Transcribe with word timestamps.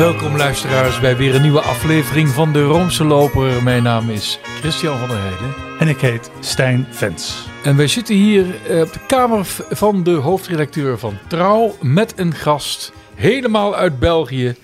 Welkom 0.00 0.36
luisteraars 0.36 1.00
bij 1.00 1.16
weer 1.16 1.34
een 1.34 1.42
nieuwe 1.42 1.60
aflevering 1.60 2.28
van 2.28 2.52
de 2.52 2.62
Roomse 2.62 3.04
Loper. 3.04 3.62
Mijn 3.62 3.82
naam 3.82 4.10
is 4.10 4.38
Christian 4.42 4.98
van 4.98 5.08
der 5.08 5.18
Heijden. 5.18 5.54
En 5.78 5.88
ik 5.88 6.00
heet 6.00 6.30
Stijn 6.40 6.86
Vens. 6.90 7.48
En 7.64 7.76
wij 7.76 7.86
zitten 7.86 8.14
hier 8.14 8.66
eh, 8.66 8.80
op 8.80 8.92
de 8.92 9.06
kamer 9.06 9.46
van 9.70 10.02
de 10.02 10.10
hoofdredacteur 10.10 10.98
van 10.98 11.18
Trouw 11.28 11.76
met 11.82 12.18
een 12.18 12.34
gast, 12.34 12.92
helemaal 13.14 13.76
uit 13.76 13.98
België, 13.98 14.54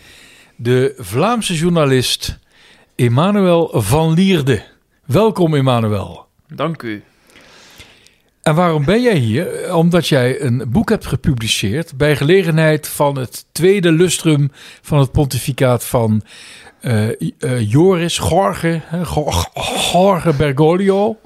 de 0.56 0.94
Vlaamse 0.98 1.54
journalist 1.54 2.38
Emmanuel 2.94 3.70
van 3.72 4.12
Lierde. 4.12 4.64
Welkom 5.04 5.54
Emmanuel. 5.54 6.26
Dank 6.46 6.82
u. 6.82 7.02
En 8.46 8.54
waarom 8.54 8.84
ben 8.84 9.02
jij 9.02 9.16
hier? 9.16 9.74
Omdat 9.74 10.08
jij 10.08 10.40
een 10.40 10.62
boek 10.68 10.88
hebt 10.88 11.06
gepubliceerd 11.06 11.96
bij 11.96 12.16
gelegenheid 12.16 12.88
van 12.88 13.18
het 13.18 13.46
tweede 13.52 13.92
lustrum 13.92 14.50
van 14.82 14.98
het 14.98 15.12
pontificaat 15.12 15.84
van 15.84 16.22
uh, 16.82 17.08
uh, 17.38 17.70
Joris 17.70 18.18
Gorge, 18.18 18.80
Gorge 19.54 20.32
Bergoglio. 20.32 21.18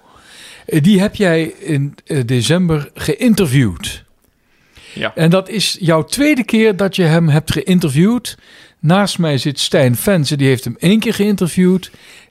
Uh, 0.67 0.83
die 0.83 1.01
heb 1.01 1.15
jij 1.15 1.43
in 1.43 1.95
december 2.27 2.91
geïnterviewd. 2.95 4.05
Ja. 4.95 5.15
En 5.15 5.31
dat 5.31 5.49
is 5.49 5.77
jouw 5.81 6.05
tweede 6.05 6.45
keer 6.45 6.77
dat 6.77 6.97
je 6.97 7.03
hem 7.03 7.29
hebt 7.29 7.53
geïnterviewd. 7.53 8.37
Naast 8.79 9.19
mij 9.19 9.39
zit 9.39 9.61
Stijn 9.61 9.97
Vensen, 9.97 10.39
die 10.39 10.49
heeft 10.49 10.65
hem 10.65 10.77
één 10.79 11.01
keer 11.01 11.15
geïnterviewd. 11.15 11.91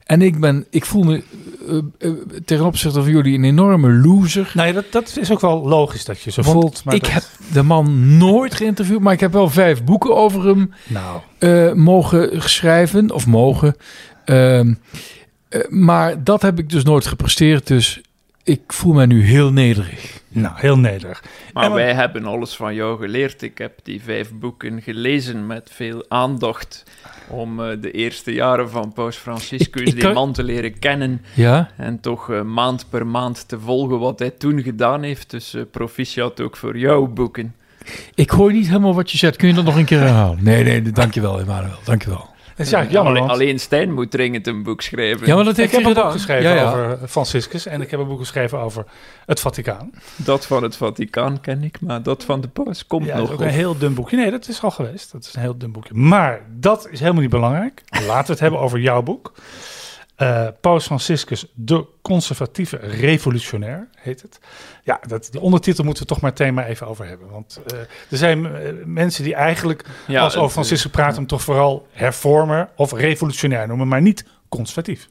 En 0.09 0.21
ik, 0.21 0.39
ben, 0.39 0.65
ik 0.69 0.85
voel 0.85 1.03
me 1.03 1.23
uh, 1.67 1.81
uh, 1.99 2.13
ten 2.45 2.65
opzichte 2.65 3.01
van 3.01 3.11
jullie 3.11 3.37
een 3.37 3.43
enorme 3.43 3.91
loser. 3.93 4.51
Nee, 4.53 4.73
dat, 4.73 4.85
dat 4.91 5.17
is 5.21 5.31
ook 5.31 5.39
wel 5.41 5.67
logisch 5.67 6.05
dat 6.05 6.21
je 6.21 6.31
zo 6.31 6.41
Want 6.41 6.59
voelt. 6.61 6.83
Maar 6.83 6.93
ik 6.95 7.01
dat- 7.01 7.11
heb 7.11 7.23
de 7.53 7.63
man 7.63 8.17
nooit 8.17 8.55
geïnterviewd, 8.55 8.99
maar 8.99 9.13
ik 9.13 9.19
heb 9.19 9.31
wel 9.33 9.49
vijf 9.49 9.83
boeken 9.83 10.15
over 10.15 10.45
hem 10.47 10.73
Nou, 10.87 11.19
eh, 11.39 11.73
mogen 11.73 12.41
schrijven. 12.49 13.11
Of 13.11 13.27
mogen. 13.27 13.75
Ehm, 14.25 14.73
eh, 15.49 15.61
maar 15.69 16.23
dat 16.23 16.41
heb 16.41 16.59
ik 16.59 16.69
dus 16.69 16.83
nooit 16.83 17.07
gepresteerd. 17.07 17.67
Dus 17.67 18.01
ik 18.43 18.61
voel 18.67 18.93
me 18.93 19.05
nu 19.05 19.23
heel 19.23 19.51
nederig. 19.51 20.21
nou, 20.27 20.53
heel 20.57 20.77
nederig. 20.77 21.23
Maar 21.53 21.63
En 21.63 21.73
wij 21.73 21.93
hebben 21.93 22.25
alles 22.25 22.55
van 22.55 22.73
jou 22.75 22.99
geleerd. 22.99 23.41
Ik 23.41 23.57
heb 23.57 23.79
die 23.83 24.01
vijf 24.03 24.31
boeken 24.33 24.81
gelezen 24.81 25.47
met 25.47 25.69
veel 25.73 26.05
aandacht 26.07 26.83
om 27.29 27.59
eh, 27.63 27.81
de 27.81 27.91
eerste 27.91 28.33
jaren 28.33 28.69
van 28.69 28.93
Paus 28.93 29.15
Franciscus 29.15 29.81
Ik- 29.81 29.87
ik 29.87 29.93
die 29.93 30.03
kan- 30.03 30.13
man 30.13 30.33
te 30.33 30.43
leren 30.43 30.79
kennen 30.79 31.21
Ja? 31.35 31.69
en 31.77 31.99
toch 31.99 32.31
eh, 32.31 32.41
maand 32.41 32.85
per 32.89 33.07
maand 33.07 33.47
te 33.47 33.59
volgen 33.59 33.99
wat 33.99 34.19
hij 34.19 34.29
toen 34.29 34.61
gedaan 34.61 35.03
heeft. 35.03 35.29
Dus 35.29 35.53
eh, 35.53 35.61
proficiat 35.71 36.41
ook 36.41 36.57
voor 36.57 36.77
jouw 36.77 37.07
boeken. 37.07 37.55
Ik 38.15 38.29
hoor 38.29 38.51
niet 38.53 38.67
helemaal 38.67 38.95
wat 38.95 39.11
je 39.11 39.17
zegt. 39.17 39.35
Kun 39.35 39.47
je 39.47 39.53
dat 39.53 39.63
nog 39.65 39.75
een 39.77 39.85
keer 39.85 39.99
herhalen? 39.99 40.37
Nee, 40.43 40.63
nee, 40.63 40.81
dankjewel, 40.81 41.39
Emmanuel. 41.39 41.77
Dankjewel. 41.83 42.28
Is 42.59 42.73
eigenlijk 42.73 42.91
jammer, 43.05 43.21
alleen, 43.21 43.29
alleen 43.29 43.59
Stijn 43.59 43.93
moet 43.93 44.11
dringend 44.11 44.47
een 44.47 44.63
boek 44.63 44.81
schrijven. 44.81 45.27
Ja, 45.27 45.35
maar 45.35 45.43
dat 45.43 45.57
ik 45.57 45.71
heb 45.71 45.85
een 45.85 45.93
boek 45.93 46.11
geschreven 46.11 46.49
Ja, 46.49 46.55
ja. 46.55 46.71
over 46.71 47.07
Franciscus 47.07 47.65
en 47.65 47.81
ik 47.81 47.91
heb 47.91 47.99
een 47.99 48.07
boek 48.07 48.19
geschreven 48.19 48.59
over 48.59 48.85
het 49.25 49.39
Vaticaan. 49.39 49.91
Dat 50.15 50.45
van 50.45 50.63
het 50.63 50.75
Vaticaan 50.75 51.41
ken 51.41 51.63
ik, 51.63 51.81
maar 51.81 52.03
dat 52.03 52.23
van 52.23 52.41
de 52.41 52.47
Paus 52.47 52.87
komt 52.87 53.05
Ja, 53.05 53.13
dat 53.13 53.23
is 53.23 53.29
nog. 53.29 53.39
ook 53.39 53.45
een 53.45 53.53
heel 53.53 53.77
dun 53.77 53.93
boekje. 53.93 54.17
Nee, 54.17 54.31
dat 54.31 54.47
is 54.47 54.61
al 54.61 54.71
geweest. 54.71 55.11
Dat 55.11 55.23
is 55.23 55.33
een 55.35 55.41
heel 55.41 55.57
dun 55.57 55.71
boekje. 55.71 55.93
Maar 55.93 56.41
dat 56.59 56.87
is 56.91 56.99
helemaal 56.99 57.21
niet 57.21 57.29
belangrijk. 57.29 57.81
Laten 57.89 58.25
we 58.25 58.31
het 58.31 58.39
hebben 58.39 58.59
over 58.59 58.79
jouw 58.79 59.01
boek. 59.01 59.33
Eh 60.19 60.47
Paus 60.61 60.85
Franciscus, 60.85 61.45
de 61.53 61.85
conservatieve 62.01 62.77
revolutionair, 62.77 63.87
heet 63.95 64.21
het. 64.21 64.39
Ja, 64.83 64.99
dat, 65.07 65.27
die 65.31 65.41
ondertitel 65.41 65.83
moeten 65.83 66.03
we 66.03 66.09
toch 66.09 66.21
maar 66.21 66.33
maar 66.53 66.65
even 66.65 66.87
over 66.87 67.05
hebben. 67.07 67.29
Want 67.29 67.59
eh, 67.67 67.79
er 67.79 68.17
zijn 68.17 68.45
eh, 68.45 68.73
mensen 68.85 69.23
die 69.23 69.35
eigenlijk, 69.35 69.85
Ja, 70.07 70.21
als 70.21 70.35
over 70.35 70.51
Franciscus 70.51 70.91
praten, 70.91 71.15
hem 71.15 71.27
toch 71.27 71.41
vooral 71.41 71.87
hervormer 71.91 72.69
of 72.75 72.91
revolutionair 72.91 73.67
noemen, 73.67 73.87
maar 73.87 74.01
niet 74.01 74.25
conservatief. 74.49 75.09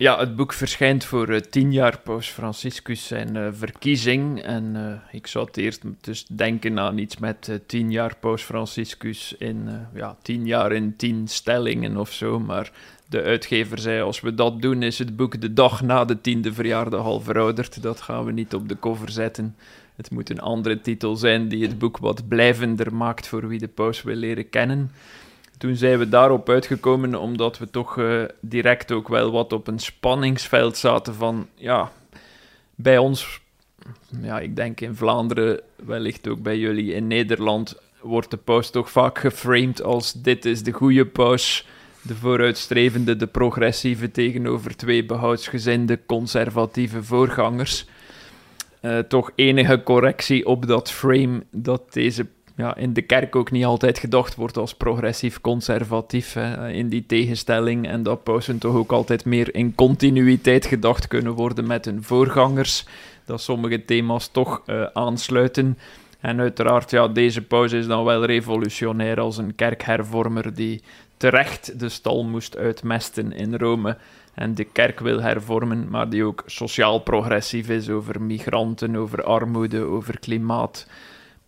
Ja, 0.00 0.18
het 0.18 0.36
boek 0.36 0.52
verschijnt 0.52 1.04
voor 1.04 1.28
eh, 1.28 1.40
tien 1.40 1.72
jaar 1.72 1.98
Paus 1.98 2.28
Franciscus 2.28 3.06
zijn 3.06 3.36
eh, 3.36 3.48
verkiezing. 3.52 4.42
En 4.42 4.76
eh, 4.76 5.14
ik 5.14 5.26
zou 5.26 5.48
eerst 5.52 5.82
dus 6.00 6.26
denken 6.26 6.78
aan 6.78 6.98
iets 6.98 7.18
met 7.18 7.60
tien 7.66 7.90
jaar 7.90 8.16
Paus 8.20 8.42
Franciscus 8.42 9.34
in 9.38 9.68
ja, 9.94 10.16
tien 10.22 10.46
jaar 10.46 10.72
in 10.72 10.96
tien 10.96 11.28
stellingen 11.28 11.96
of 11.96 12.12
zo. 12.12 12.38
Maar 12.38 12.72
de 13.08 13.22
uitgever 13.22 13.78
zei, 13.78 14.02
als 14.02 14.20
we 14.20 14.34
dat 14.34 14.62
doen, 14.62 14.82
is 14.82 14.98
het 14.98 15.16
boek 15.16 15.40
de 15.40 15.52
dag 15.52 15.82
na 15.82 16.04
de 16.04 16.20
tiende 16.20 16.52
verjaardag 16.52 17.04
al 17.04 17.20
verouderd. 17.20 17.82
Dat 17.82 18.00
gaan 18.00 18.24
we 18.24 18.32
niet 18.32 18.54
op 18.54 18.68
de 18.68 18.78
cover 18.78 19.10
zetten. 19.10 19.56
Het 19.96 20.10
moet 20.10 20.30
een 20.30 20.40
andere 20.40 20.80
titel 20.80 21.16
zijn 21.16 21.48
die 21.48 21.62
het 21.62 21.78
boek 21.78 21.98
wat 21.98 22.28
blijvender 22.28 22.94
maakt 22.94 23.28
voor 23.28 23.48
wie 23.48 23.58
de 23.58 23.68
paus 23.68 24.02
wil 24.02 24.16
leren 24.16 24.50
kennen. 24.50 24.90
Toen 25.60 25.76
zijn 25.76 25.98
we 25.98 26.08
daarop 26.08 26.48
uitgekomen 26.48 27.14
omdat 27.14 27.58
we 27.58 27.70
toch 27.70 27.98
eh, 27.98 28.22
direct 28.40 28.92
ook 28.92 29.08
wel 29.08 29.30
wat 29.30 29.52
op 29.52 29.66
een 29.66 29.78
spanningsveld 29.78 30.76
zaten 30.76 31.14
van, 31.14 31.48
ja, 31.54 31.92
bij 32.74 32.98
ons, 32.98 33.40
ja, 34.22 34.38
ik 34.38 34.56
denk 34.56 34.80
in 34.80 34.94
Vlaanderen, 34.94 35.60
wellicht 35.84 36.28
ook 36.28 36.42
bij 36.42 36.58
jullie 36.58 36.92
in 36.92 37.06
Nederland, 37.06 37.76
wordt 38.00 38.30
de 38.30 38.36
paus 38.36 38.70
toch 38.70 38.90
vaak 38.90 39.18
geframed 39.18 39.82
als 39.82 40.12
dit 40.12 40.44
is 40.44 40.62
de 40.62 40.72
goede 40.72 41.06
paus, 41.06 41.66
de 42.02 42.14
vooruitstrevende, 42.14 43.16
de 43.16 43.26
progressieve 43.26 44.10
tegenover 44.10 44.76
twee 44.76 45.04
behoudsgezinde 45.04 46.00
conservatieve 46.06 47.02
voorgangers. 47.02 47.86
Eh, 48.80 48.98
toch 48.98 49.30
enige 49.34 49.82
correctie 49.82 50.46
op 50.46 50.66
dat 50.66 50.90
frame 50.90 51.42
dat 51.50 51.92
deze 51.92 52.26
ja, 52.60 52.76
in 52.76 52.92
de 52.92 53.02
kerk 53.02 53.36
ook 53.36 53.50
niet 53.50 53.64
altijd 53.64 53.98
gedacht 53.98 54.34
wordt 54.34 54.56
als 54.56 54.74
progressief-conservatief 54.74 56.36
in 56.72 56.88
die 56.88 57.06
tegenstelling. 57.06 57.88
En 57.88 58.02
dat 58.02 58.22
pausen 58.22 58.58
toch 58.58 58.74
ook 58.74 58.92
altijd 58.92 59.24
meer 59.24 59.54
in 59.54 59.74
continuïteit 59.74 60.66
gedacht 60.66 61.08
kunnen 61.08 61.32
worden 61.32 61.66
met 61.66 61.84
hun 61.84 62.02
voorgangers. 62.02 62.84
Dat 63.24 63.40
sommige 63.40 63.84
thema's 63.84 64.28
toch 64.28 64.62
eh, 64.66 64.82
aansluiten. 64.92 65.78
En 66.20 66.40
uiteraard, 66.40 66.90
ja, 66.90 67.08
deze 67.08 67.42
paus 67.42 67.72
is 67.72 67.86
dan 67.86 68.04
wel 68.04 68.24
revolutionair 68.24 69.20
als 69.20 69.38
een 69.38 69.54
kerkhervormer 69.54 70.54
die 70.54 70.82
terecht 71.16 71.80
de 71.80 71.88
stal 71.88 72.24
moest 72.24 72.56
uitmesten 72.56 73.32
in 73.32 73.54
Rome. 73.54 73.96
En 74.34 74.54
de 74.54 74.64
kerk 74.64 75.00
wil 75.00 75.20
hervormen, 75.20 75.88
maar 75.90 76.08
die 76.08 76.24
ook 76.24 76.42
sociaal 76.46 76.98
progressief 76.98 77.68
is 77.68 77.88
over 77.88 78.22
migranten, 78.22 78.96
over 78.96 79.22
armoede, 79.24 79.80
over 79.80 80.18
klimaat 80.18 80.86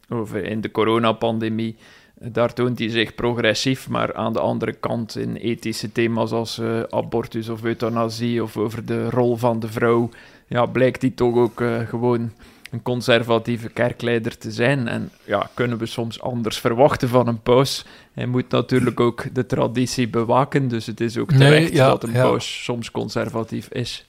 over 0.08 0.44
in 0.44 0.60
de 0.60 0.70
coronapandemie. 0.70 1.76
Daar 2.18 2.52
toont 2.54 2.78
hij 2.78 2.88
zich 2.88 3.14
progressief, 3.14 3.88
maar 3.88 4.14
aan 4.14 4.32
de 4.32 4.40
andere 4.40 4.72
kant 4.72 5.16
in 5.16 5.36
ethische 5.36 5.92
thema's 5.92 6.32
als 6.32 6.58
eh, 6.58 6.80
abortus 6.90 7.48
of 7.48 7.64
euthanasie 7.64 8.42
of 8.42 8.56
over 8.56 8.84
de 8.84 9.10
rol 9.10 9.36
van 9.36 9.60
de 9.60 9.68
vrouw, 9.68 10.10
ja, 10.46 10.66
blijkt 10.66 11.02
hij 11.02 11.10
toch 11.10 11.36
ook 11.36 11.60
eh, 11.60 11.78
gewoon 11.88 12.32
een 12.70 12.82
conservatieve 12.82 13.68
kerkleider 13.68 14.38
te 14.38 14.50
zijn. 14.50 14.88
En 14.88 15.10
ja, 15.24 15.50
kunnen 15.54 15.78
we 15.78 15.86
soms 15.86 16.20
anders 16.20 16.58
verwachten 16.58 17.08
van 17.08 17.28
een 17.28 17.40
paus. 17.40 17.84
Hij 18.12 18.26
moet 18.26 18.50
natuurlijk 18.50 19.00
ook 19.00 19.34
de 19.34 19.46
traditie 19.46 20.08
bewaken, 20.08 20.68
dus 20.68 20.86
het 20.86 21.00
is 21.00 21.18
ook 21.18 21.30
Nee, 21.30 21.38
terecht 21.38 21.72
ja, 21.72 21.88
dat 21.88 22.02
een 22.02 22.12
ja. 22.12 22.22
paus 22.22 22.64
soms 22.64 22.90
conservatief 22.90 23.68
is. 23.68 24.06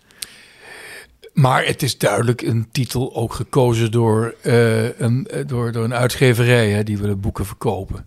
Maar 1.34 1.66
het 1.66 1.84
is 1.84 1.98
duidelijk 1.98 2.42
een 2.42 2.68
titel 2.72 3.16
ook 3.16 3.34
gekozen 3.34 3.92
door, 3.92 4.36
eh, 4.42 5.00
een, 5.00 5.28
eh, 5.28 5.48
door, 5.48 5.72
door 5.72 5.84
een 5.84 5.94
uitgeverij 5.94 6.70
hè, 6.70 6.84
die 6.84 6.98
willen 6.98 7.20
boeken 7.20 7.46
verkopen. 7.46 8.06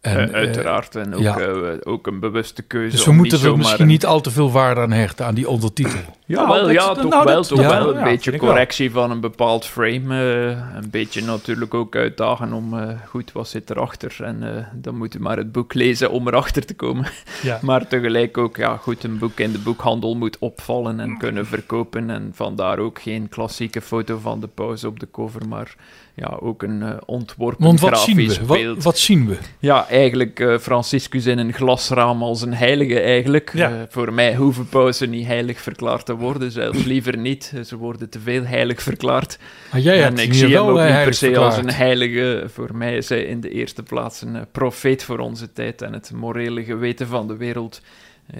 En, 0.00 0.16
Eh, 0.16 0.24
eh, 0.24 0.32
uiteraard, 0.34 0.96
en 0.96 1.14
ook, 1.14 1.20
ja. 1.20 1.38
eh, 1.38 1.72
ook 1.82 2.06
een 2.06 2.20
bewuste 2.20 2.62
keuze. 2.62 2.96
dus 2.96 3.04
we 3.04 3.10
om 3.10 3.16
moeten 3.16 3.42
er 3.42 3.56
misschien 3.56 3.80
een- 3.80 3.86
niet 3.86 4.06
al 4.06 4.20
te 4.20 4.30
veel 4.30 4.50
waarde 4.52 4.80
aan 4.80 4.90
hechten, 4.92 5.26
aan 5.26 5.34
die 5.34 5.48
ondertitel. 5.48 5.98
Ja, 6.26 6.36
Nou, 6.46 6.48
wel, 6.48 6.70
ja 6.70 6.94
toch 6.94 7.08
nou, 7.08 7.24
wel, 7.24 7.34
dat- 7.34 7.48
toch 7.48 7.60
ja, 7.60 7.68
wel 7.68 7.88
een 7.90 7.98
ja, 7.98 8.04
beetje 8.04 8.36
correctie 8.36 8.90
van 8.90 9.10
een 9.10 9.20
bepaald 9.20 9.64
frame. 9.66 10.14
eh, 10.50 10.76
een 10.82 10.90
beetje 10.90 11.22
natuurlijk 11.24 11.74
ook 11.74 11.96
uitdagen 11.96 12.52
om, 12.52 12.78
eh, 12.78 12.88
goed, 13.06 13.32
wat 13.32 13.48
zit 13.48 13.70
erachter? 13.70 14.16
En 14.24 14.56
eh, 14.56 14.64
dan 14.74 14.96
moet 14.96 15.12
je 15.12 15.18
maar 15.18 15.36
het 15.36 15.52
boek 15.52 15.74
lezen 15.74 16.10
om 16.10 16.26
erachter 16.28 16.66
te 16.66 16.74
komen. 16.74 17.06
Ja. 17.42 17.58
Maar 17.62 17.86
tegelijk 17.86 18.38
ook, 18.38 18.56
ja 18.56 18.76
goed, 18.76 19.04
een 19.04 19.18
boek 19.18 19.38
in 19.40 19.52
de 19.52 19.58
boekhandel 19.58 20.14
moet 20.16 20.38
opvallen 20.38 21.00
en 21.00 21.18
kunnen 21.18 21.46
verkopen. 21.46 22.10
En 22.10 22.30
vandaar 22.34 22.78
ook 22.78 23.00
geen 23.00 23.28
klassieke 23.28 23.80
foto 23.80 24.18
van 24.18 24.40
de 24.40 24.48
paus 24.48 24.84
op 24.84 25.00
de 25.00 25.08
cover, 25.10 25.48
maar 25.48 25.74
ja, 26.16 26.36
ook 26.40 26.62
een 26.62 26.82
eh, 26.82 26.96
ontworpen 27.06 27.64
Want 27.64 27.80
wat 27.80 27.98
zien 28.00 28.14
grafisch 28.14 28.38
we? 28.38 28.44
beeld. 28.46 28.74
Wat, 28.74 28.84
wat 28.84 28.98
zien 28.98 29.26
we? 29.26 29.36
Ja, 29.58 29.88
eigenlijk 29.88 30.40
eh, 30.40 30.58
Franciscus 30.58 31.26
in 31.26 31.38
een 31.38 31.52
glasraam 31.52 32.22
als 32.22 32.42
een 32.42 32.54
heilige 32.54 33.00
eigenlijk. 33.00 33.50
Ja. 33.54 33.70
Eh, 33.70 33.82
voor 33.88 34.12
mij 34.12 34.34
hoeven 34.34 34.68
pausen 34.68 35.10
niet 35.10 35.26
heilig 35.26 35.60
verklaard 35.60 36.06
te 36.06 36.14
worden, 36.14 36.52
zelfs 36.52 36.84
liever 36.84 37.18
niet. 37.18 37.52
Ze 37.64 37.76
worden 37.76 38.10
te 38.10 38.20
veel 38.20 38.44
heilig 38.44 38.82
verklaard. 38.82 39.38
Maar 39.72 39.80
jij 39.80 40.02
en 40.04 40.18
ik 40.18 40.34
zie 40.34 40.54
hem 40.54 40.62
ook 40.66 40.78
niet 40.78 41.04
per 41.04 41.14
se 41.14 41.38
als 41.38 41.56
een 41.56 41.70
heilige. 41.70 42.44
Voor 42.52 42.76
mij 42.76 42.96
is 42.96 43.08
hij 43.08 43.24
in 43.24 43.40
de 43.40 43.50
eerste 43.50 43.82
plaats 43.82 44.22
een 44.22 44.46
profeet 44.52 45.02
voor 45.02 45.18
onze 45.18 45.52
tijd. 45.52 45.82
En 45.82 45.92
het 45.92 46.12
morele 46.14 46.64
geweten 46.64 47.06
van 47.06 47.26
de 47.26 47.36
wereld 47.36 47.80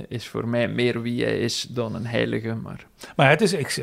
is 0.09 0.27
voor 0.29 0.49
mij 0.49 0.69
meer 0.69 1.03
wie 1.03 1.25
hij 1.25 1.39
is 1.39 1.67
dan 1.71 1.95
een 1.95 2.07
heilige. 2.07 2.55
Maar 2.55 2.87
Maar 3.17 3.31
het 3.31 3.41
is, 3.41 3.53
ik, 3.53 3.81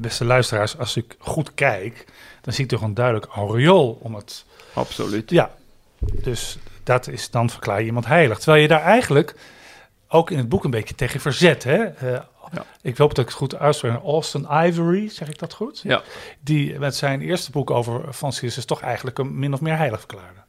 beste 0.00 0.24
luisteraars, 0.24 0.78
als 0.78 0.96
ik 0.96 1.16
goed 1.18 1.54
kijk, 1.54 2.04
dan 2.40 2.52
zie 2.52 2.64
ik 2.64 2.70
toch 2.70 2.82
een 2.82 2.94
duidelijk 2.94 3.26
aureool 3.26 3.98
om 4.02 4.14
het. 4.14 4.44
absoluut. 4.74 5.30
Ja, 5.30 5.50
Dus 5.98 6.58
dat 6.82 7.08
is 7.08 7.30
dan 7.30 7.50
verklaar 7.50 7.80
je 7.80 7.86
iemand 7.86 8.06
heilig. 8.06 8.38
Terwijl 8.38 8.62
je 8.62 8.68
daar 8.68 8.82
eigenlijk 8.82 9.34
ook 10.08 10.30
in 10.30 10.38
het 10.38 10.48
boek 10.48 10.64
een 10.64 10.70
beetje 10.70 10.94
tegen 10.94 11.20
verzet. 11.20 11.64
Hè? 11.64 11.84
Uh, 12.12 12.20
Ik 12.82 12.96
hoop 12.96 13.08
dat 13.08 13.18
ik 13.18 13.24
het 13.24 13.34
goed 13.34 13.54
uitspreek. 13.54 14.02
Austin 14.02 14.46
Ivory, 14.50 15.08
zeg 15.08 15.28
ik 15.28 15.38
dat 15.38 15.52
goed? 15.52 15.80
Ja. 15.82 16.02
Die 16.40 16.78
met 16.78 16.96
zijn 16.96 17.20
eerste 17.20 17.50
boek 17.50 17.70
over 17.70 18.12
Franciscus 18.12 18.64
toch 18.64 18.80
eigenlijk 18.80 19.18
een 19.18 19.38
min 19.38 19.52
of 19.52 19.60
meer 19.60 19.76
heilig 19.76 19.98
verklaarde. 19.98 20.40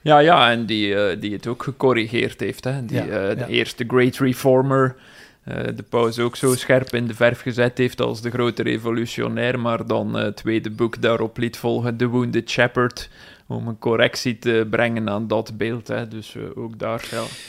Ja, 0.00 0.18
ja, 0.18 0.50
en 0.50 0.66
die, 0.66 0.88
uh, 0.88 1.20
die 1.20 1.32
het 1.32 1.46
ook 1.46 1.62
gecorrigeerd 1.62 2.40
heeft. 2.40 2.64
Hè? 2.64 2.84
Die, 2.84 2.96
ja, 2.96 3.30
uh, 3.30 3.38
de 3.38 3.46
eerste 3.48 3.84
Great 3.86 4.16
Reformer, 4.16 4.96
de 5.44 5.84
paus 5.88 6.18
ook 6.18 6.36
zo 6.36 6.54
scherp 6.54 6.94
in 6.94 7.06
de 7.06 7.14
verf 7.14 7.40
gezet 7.40 7.78
heeft 7.78 8.00
als 8.00 8.20
de 8.20 8.30
grote 8.30 8.62
revolutionair, 8.62 9.60
maar 9.60 9.86
dan 9.86 10.14
het 10.14 10.36
tweede 10.36 10.70
boek 10.70 11.02
daarop 11.02 11.36
liet 11.36 11.56
volgen, 11.56 11.96
The 11.96 12.08
Wounded 12.08 12.50
Shepherd, 12.50 13.10
om 13.46 13.68
een 13.68 13.78
correctie 13.78 14.38
te 14.38 14.66
brengen 14.70 15.10
aan 15.10 15.26
dat 15.26 15.56
beeld. 15.56 15.88
Hè. 15.88 16.08
Dus 16.08 16.34
uh, 16.34 16.42
ook 16.54 16.78
daar 16.78 17.04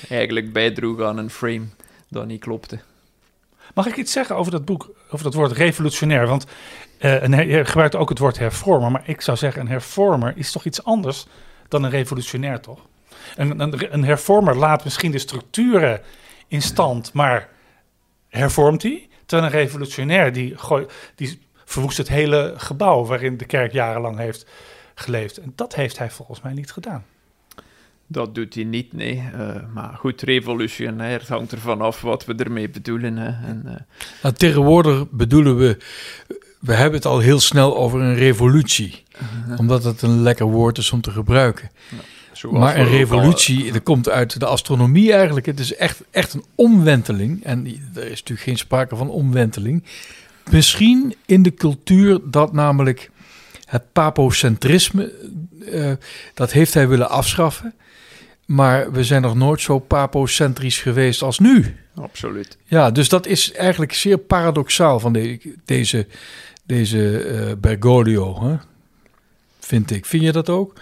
eigenlijk 0.09 0.53
bijdroeg 0.53 1.01
aan 1.01 1.17
een 1.17 1.29
frame 1.29 1.65
dat 2.07 2.25
niet 2.25 2.39
klopte. 2.39 2.79
Mag 3.73 3.87
ik 3.87 3.95
iets 3.95 4.11
zeggen 4.11 4.35
over 4.35 4.51
dat 4.51 4.65
boek, 4.65 4.89
over 5.09 5.23
dat 5.23 5.33
woord 5.33 5.51
revolutionair? 5.51 6.27
Want 6.27 6.45
je 6.99 7.61
gebruikt 7.65 7.95
ook 7.95 8.09
het 8.09 8.19
woord 8.19 8.39
hervormer, 8.39 8.91
maar 8.91 9.03
ik 9.05 9.21
zou 9.21 9.37
zeggen 9.37 9.61
een 9.61 9.67
hervormer 9.67 10.33
is 10.35 10.51
toch 10.51 10.65
iets 10.65 10.83
anders 10.83 11.25
dan 11.67 11.83
een 11.83 11.89
revolutionair, 11.89 12.59
toch? 12.59 12.79
Een, 13.35 13.59
een, 13.59 13.93
een 13.93 14.03
hervormer 14.03 14.55
laat 14.55 14.83
misschien 14.83 15.11
de 15.11 15.19
structuren 15.19 16.01
in 16.47 16.61
stand, 16.61 17.13
maar 17.13 17.49
hervormt 18.31 18.81
die? 18.81 19.09
Terwijl 19.25 19.51
een 19.51 19.57
revolutionair 19.57 20.33
die, 20.33 20.57
gooi, 20.57 20.85
die 21.15 21.39
verwoest 21.65 21.97
het 21.97 22.07
hele 22.07 22.53
gebouw 22.57 23.05
waarin 23.05 23.37
de 23.37 23.45
kerk 23.45 23.71
jarenlang 23.71 24.17
heeft 24.17 24.45
geleefd. 24.95 25.37
En 25.37 25.53
dat 25.55 25.75
heeft 25.75 25.97
hij 25.97 26.09
volgens 26.09 26.41
mij 26.41 26.53
niet 26.53 26.71
gedaan. 26.71 27.05
Dat 28.07 28.35
doet 28.35 28.53
hij 28.53 28.63
niet, 28.63 28.93
nee. 28.93 29.23
Uh, 29.35 29.55
maar 29.73 29.93
goed, 29.93 30.21
revolutionair 30.21 31.19
het 31.19 31.27
hangt 31.27 31.51
ervan 31.51 31.81
af 31.81 32.01
wat 32.01 32.25
we 32.25 32.35
ermee 32.35 32.69
bedoelen. 32.69 33.17
Hè. 33.17 33.47
En, 33.47 33.61
uh... 33.65 33.73
nou, 34.21 34.35
tegenwoordig 34.35 35.09
bedoelen 35.09 35.57
we, 35.57 35.77
we 36.59 36.73
hebben 36.73 36.95
het 36.95 37.05
al 37.05 37.19
heel 37.19 37.39
snel 37.39 37.77
over 37.77 38.01
een 38.01 38.15
revolutie. 38.15 39.03
Omdat 39.57 39.83
het 39.83 40.01
een 40.01 40.21
lekker 40.21 40.45
woord 40.45 40.77
is 40.77 40.91
om 40.91 41.01
te 41.01 41.11
gebruiken. 41.11 41.69
Ja, 41.89 41.97
maar 42.49 42.77
een 42.77 42.87
revolutie, 42.87 43.65
al... 43.65 43.71
dat 43.73 43.83
komt 43.83 44.09
uit 44.09 44.39
de 44.39 44.45
astronomie 44.45 45.13
eigenlijk. 45.13 45.45
Het 45.45 45.59
is 45.59 45.75
echt, 45.75 46.01
echt 46.11 46.33
een 46.33 46.43
omwenteling. 46.55 47.43
En 47.43 47.65
er 47.95 48.03
is 48.03 48.19
natuurlijk 48.19 48.41
geen 48.41 48.57
sprake 48.57 48.95
van 48.95 49.09
omwenteling. 49.09 49.83
Misschien 50.51 51.15
in 51.25 51.43
de 51.43 51.53
cultuur 51.53 52.19
dat 52.23 52.53
namelijk 52.53 53.11
het 53.65 53.83
papocentrisme, 53.91 55.11
uh, 55.59 55.91
dat 56.33 56.51
heeft 56.51 56.73
hij 56.73 56.87
willen 56.87 57.09
afschaffen. 57.09 57.73
Maar 58.45 58.91
we 58.91 59.03
zijn 59.03 59.21
nog 59.21 59.35
nooit 59.35 59.61
zo 59.61 59.79
papocentrisch 59.79 60.79
geweest 60.79 61.21
als 61.21 61.39
nu. 61.39 61.75
Absoluut. 61.95 62.57
Ja, 62.65 62.91
dus 62.91 63.09
dat 63.09 63.25
is 63.25 63.51
eigenlijk 63.51 63.93
zeer 63.93 64.17
paradoxaal 64.17 64.99
van 64.99 65.13
de, 65.13 65.55
deze, 65.65 66.07
deze 66.65 67.25
uh, 67.31 67.51
Bergoglio, 67.57 68.43
hè? 68.43 68.55
vind 69.59 69.91
ik. 69.91 70.05
Vind 70.05 70.23
je 70.23 70.31
dat 70.31 70.49
ook? 70.49 70.73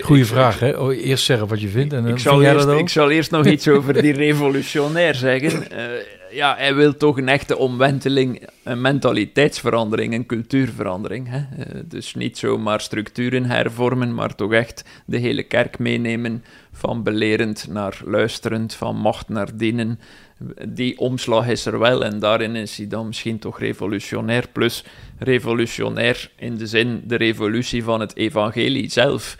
Goeie 0.00 0.26
vraag, 0.26 0.58
hè? 0.60 0.78
Oh, 0.78 0.96
eerst 0.96 1.24
zeggen 1.24 1.48
wat 1.48 1.60
je 1.60 1.68
vindt. 1.68 1.92
En 1.92 2.02
dan 2.02 2.12
ik, 2.12 2.18
zal 2.18 2.42
eerst, 2.42 2.68
ik 2.68 2.88
zal 2.88 3.10
eerst 3.10 3.30
nog 3.30 3.46
iets 3.46 3.68
over 3.68 4.02
die 4.02 4.12
revolutionair 4.12 5.14
zeggen. 5.14 5.62
Uh, 5.72 5.78
ja, 6.40 6.56
hij 6.56 6.74
wil 6.74 6.96
toch 6.96 7.18
een 7.18 7.28
echte 7.28 7.56
omwenteling, 7.56 8.48
een 8.62 8.80
mentaliteitsverandering, 8.80 10.14
een 10.14 10.26
cultuurverandering. 10.26 11.28
Hè? 11.28 11.38
Uh, 11.38 11.82
dus 11.84 12.14
niet 12.14 12.38
zomaar 12.38 12.80
structuren 12.80 13.44
hervormen, 13.44 14.14
maar 14.14 14.34
toch 14.34 14.52
echt 14.52 14.84
de 15.06 15.18
hele 15.18 15.42
kerk 15.42 15.78
meenemen 15.78 16.44
van 16.72 17.02
belerend 17.02 17.66
naar 17.68 18.00
luisterend, 18.04 18.74
van 18.74 18.96
macht 18.96 19.28
naar 19.28 19.56
dienen. 19.56 20.00
Die 20.68 20.98
omslag 20.98 21.48
is 21.48 21.66
er 21.66 21.78
wel 21.78 22.04
en 22.04 22.18
daarin 22.18 22.56
is 22.56 22.76
hij 22.76 22.86
dan 22.86 23.06
misschien 23.06 23.38
toch 23.38 23.58
revolutionair. 23.58 24.48
Plus 24.52 24.84
revolutionair 25.18 26.30
in 26.36 26.56
de 26.56 26.66
zin 26.66 27.02
de 27.06 27.16
revolutie 27.16 27.84
van 27.84 28.00
het 28.00 28.16
evangelie 28.16 28.90
zelf. 28.90 29.36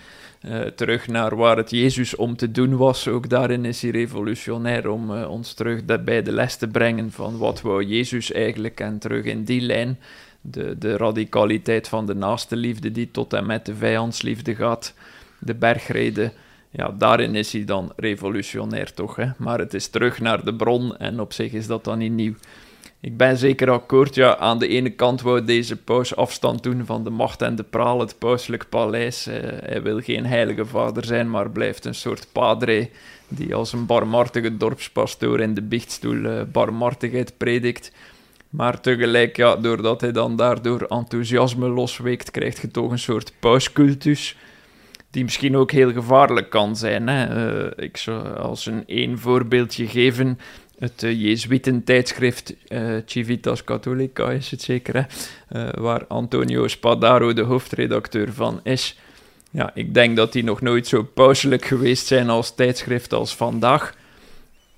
Uh, 0.47 0.61
terug 0.61 1.09
naar 1.09 1.37
waar 1.37 1.56
het 1.56 1.71
Jezus 1.71 2.17
om 2.17 2.37
te 2.37 2.50
doen 2.50 2.77
was. 2.77 3.09
Ook 3.09 3.29
daarin 3.29 3.65
is 3.65 3.83
hij 3.83 3.91
revolutionair 3.91 4.91
om 4.91 5.11
uh, 5.11 5.31
ons 5.31 5.55
terug 5.55 5.85
bij 5.85 6.23
de 6.23 6.33
les 6.33 6.56
te 6.56 6.69
brengen 6.69 7.11
van 7.11 7.39
wat 7.39 7.61
wou 7.61 7.85
Jezus 7.85 8.33
eigenlijk 8.33 8.81
en 8.81 8.99
terug 8.99 9.25
in 9.25 9.44
die 9.44 9.61
lijn. 9.61 9.99
De, 10.41 10.79
de 10.79 10.97
radicaliteit 10.97 11.89
van 11.89 12.06
de 12.06 12.15
naaste 12.15 12.56
liefde 12.56 12.93
die 12.93 13.11
tot 13.11 13.33
en 13.33 13.47
met 13.47 13.67
de 13.67 13.75
vijandsliefde 13.75 14.55
gaat. 14.55 14.94
De 15.39 15.55
bergreden. 15.55 16.33
Ja, 16.71 16.94
daarin 16.99 17.35
is 17.35 17.53
hij 17.53 17.65
dan 17.65 17.93
revolutionair 17.97 18.94
toch. 18.94 19.17
Hè? 19.17 19.27
Maar 19.39 19.59
het 19.59 19.75
is 19.75 19.89
terug 19.89 20.21
naar 20.21 20.44
de 20.44 20.55
bron 20.55 20.97
en 20.97 21.21
op 21.21 21.33
zich 21.33 21.53
is 21.53 21.67
dat 21.67 21.85
dan 21.85 21.99
niet 21.99 22.12
nieuw. 22.12 22.35
Ik 23.02 23.16
ben 23.16 23.37
zeker 23.37 23.70
akkoord. 23.70 24.14
Ja, 24.14 24.37
aan 24.37 24.58
de 24.58 24.69
ene 24.69 24.90
kant 24.90 25.22
wou 25.22 25.44
deze 25.44 25.76
paus 25.76 26.16
afstand 26.16 26.62
doen 26.62 26.87
van 26.87 27.04
de 27.04 27.10
macht 27.10 27.43
en 27.43 27.56
de 27.56 27.62
praal, 27.62 28.00
het 28.00 28.19
pauselijk 28.19 28.69
paleis. 28.69 29.28
Uh, 29.28 29.34
hij 29.43 29.82
wil 29.82 30.00
geen 30.00 30.26
heilige 30.26 30.66
vader 30.66 31.04
zijn, 31.04 31.31
maar 31.31 31.50
blijft 31.50 31.84
een 31.84 31.94
soort 31.94 32.26
padre 32.32 32.88
die 33.28 33.54
als 33.54 33.72
een 33.72 33.87
barmhartige 33.87 34.56
dorpspastoor 34.56 35.40
in 35.40 35.54
de 35.54 35.62
biechtstoel 35.62 36.16
uh, 36.16 36.43
barmhartigheid 36.52 37.37
predikt. 37.37 37.93
Maar 38.50 38.81
tegelijk, 38.81 39.37
ja, 39.37 39.56
doordat 39.56 40.00
hij 40.00 40.12
dan 40.12 40.37
daardoor 40.37 40.82
enthousiasme 40.82 41.69
losweekt, 41.69 42.31
krijgt 42.31 42.58
je 42.58 42.70
toch 42.70 42.90
een 42.90 42.98
soort 42.98 43.32
pauscultus 43.38 44.37
die 45.12 45.25
misschien 45.25 45.56
ook 45.56 45.70
heel 45.70 45.93
gevaarlijk 45.93 46.50
kan 46.50 46.76
zijn. 46.76 47.08
Hè. 47.08 47.50
Uh, 47.64 47.84
ik 47.84 47.96
zou 47.96 48.37
als 48.37 48.66
een 48.66 48.82
één 48.87 49.19
voorbeeldje 49.19 49.87
geven 49.87 50.38
het 50.82 51.02
uh, 51.02 51.23
Jezuïten-tijdschrift 51.23 52.55
uh, 52.69 52.96
Civitas 53.05 53.64
Catholica 53.64 54.31
is 54.31 54.50
het 54.50 54.62
zeker, 54.62 54.94
hè? 54.94 55.02
Uh, 55.61 55.73
waar 55.82 56.06
Antonio 56.06 56.69
Spadaro 56.69 57.32
de 57.32 57.43
hoofdredacteur 57.43 58.32
van 58.32 58.61
is. 58.62 58.99
Ja, 59.50 59.70
ik 59.75 59.94
denk 59.94 60.17
dat 60.17 60.32
die 60.32 60.44
nog 60.44 60.61
nooit 60.61 60.87
zo 60.87 61.02
pauselijk 61.02 61.64
geweest 61.64 62.06
zijn 62.06 62.29
als 62.29 62.55
tijdschrift 62.55 63.12
als 63.12 63.37
vandaag. 63.37 63.94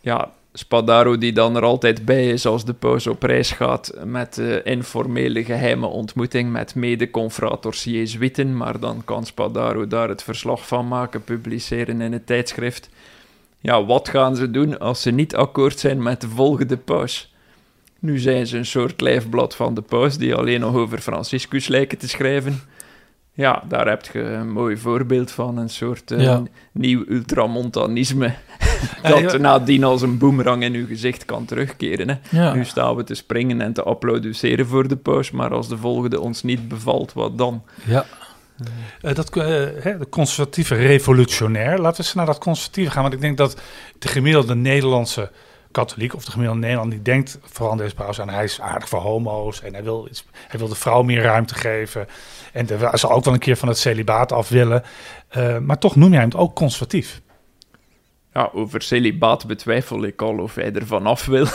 Ja, 0.01 0.33
Spadaro 0.53 1.19
die 1.19 1.33
dan 1.33 1.57
er 1.57 1.63
altijd 1.63 2.05
bij 2.05 2.29
is 2.29 2.47
als 2.47 2.65
de 2.65 2.73
paus 2.75 3.07
op 3.07 3.23
reis 3.23 3.51
gaat 3.51 3.95
met 4.05 4.39
uh, 4.39 4.57
informele 4.65 5.45
geheime 5.45 5.87
ontmoeting 5.87 6.51
met 6.51 6.75
mede-confrators 6.75 7.85
Jezuïten, 7.85 8.57
maar 8.57 8.81
dan 8.81 9.03
kan 9.05 9.27
Spadaro 9.27 9.87
daar 9.87 10.09
het 10.09 10.23
verslag 10.23 10.67
van 10.67 10.89
maken, 10.89 11.25
publiceren 11.25 12.01
in 12.01 12.13
het 12.13 12.27
tijdschrift 12.27 12.89
ja, 13.65 13.85
wat 13.85 14.09
gaan 14.09 14.37
ze 14.37 14.51
doen 14.51 14.79
als 14.79 15.03
ze 15.03 15.11
niet 15.11 15.37
akkoord 15.37 15.79
zijn 15.79 16.03
met 16.03 16.21
de 16.21 16.29
volgende 16.29 16.77
paus? 16.77 17.35
Nu 17.99 18.19
zijn 18.19 18.47
ze 18.47 18.57
een 18.57 18.67
soort 18.67 19.01
lijfblad 19.01 19.57
van 19.57 19.75
de 19.75 19.81
paus 19.81 20.19
die 20.19 20.35
alleen 20.35 20.61
nog 20.61 20.75
over 20.75 20.99
Franciscus 20.99 21.69
lijken 21.69 21.99
te 21.99 22.09
schrijven. 22.09 22.61
Ja, 23.33 23.63
daar 23.69 23.89
heb 23.89 24.07
je 24.13 24.21
een 24.21 24.53
mooi 24.53 24.77
voorbeeld 24.77 25.31
van, 25.31 25.57
een 25.57 25.69
soort 25.69 26.11
uh, 26.11 26.39
nieuw 26.73 27.05
ultramontanisme. 27.09 28.35
dat 29.03 29.33
ja, 29.33 29.37
nadien 29.37 29.85
als 29.85 30.03
een 30.03 30.19
boemerang 30.19 30.63
in 30.63 30.75
uw 30.75 30.87
gezicht 30.87 31.25
kan 31.25 31.45
terugkeren. 31.45 32.21
Hè. 32.23 32.55
Nu 32.55 32.65
staan 32.65 32.97
we 32.97 33.05
te 33.05 33.15
springen 33.15 33.61
en 33.61 33.73
te 33.73 33.83
applaudisseren 33.83 34.67
voor 34.67 34.89
de 34.89 34.97
paus, 34.97 35.31
maar 35.31 35.55
als 35.55 35.69
de 35.69 35.77
volgende 35.77 36.21
ons 36.21 36.43
niet 36.43 36.69
bevalt, 36.69 37.13
wat 37.13 37.39
dan? 37.39 37.63
Ja. 37.85 38.05
Uh, 39.03 39.15
dat, 39.15 39.37
uh, 39.37 39.45
de 39.45 40.07
conservatieve 40.11 40.75
revolutionair. 40.75 41.79
Laten 41.79 42.01
we 42.01 42.07
eens 42.07 42.15
naar 42.15 42.27
dat 42.27 42.39
conservatieve 42.39 42.91
gaan. 42.91 43.03
Want 43.03 43.15
ik 43.15 43.21
denk 43.21 43.37
dat 43.37 43.61
de 43.99 44.09
gemiddelde 44.09 44.55
Nederlandse 44.55 45.31
katholiek 45.75 46.15
of 46.15 46.25
de 46.25 46.31
gemiddelde 46.31 46.61
Nederland 46.61 46.91
die 46.91 47.03
denkt 47.03 47.39
vooral 47.43 47.71
aan 47.71 47.79
deze 47.79 47.95
paus 47.95 48.21
aan 48.21 48.29
hij 48.29 48.45
is 48.45 48.61
aardig 48.61 48.89
voor 48.89 49.01
homo's 49.01 49.63
en 49.63 49.73
hij 49.73 49.83
wil, 49.83 50.07
iets, 50.11 50.25
hij 50.49 50.59
wil 50.59 50.69
de 50.69 50.75
vrouw 50.75 51.03
meer 51.03 51.23
ruimte 51.23 51.55
geven 51.55 52.07
en 52.53 52.67
hij 52.67 52.97
zal 52.97 53.11
ook 53.11 53.25
wel 53.25 53.35
een 53.35 53.41
keer 53.41 53.57
van 53.57 53.69
het 53.69 53.79
celibaat 53.79 54.33
af 54.33 54.49
willen. 54.49 54.83
Uh, 55.37 55.59
maar 55.59 55.79
toch 55.79 55.97
noem 55.97 56.13
jij 56.13 56.21
hem 56.21 56.31
ook 56.37 56.55
conservatief. 56.55 57.21
Ja, 58.33 58.51
over 58.53 58.83
celibaat 58.83 59.47
betwijfel 59.47 60.05
ik 60.05 60.23
al 60.23 60.39
of 60.39 60.55
hij 60.55 60.73
er 60.73 60.87
vanaf 60.87 61.27
wil. 61.27 61.47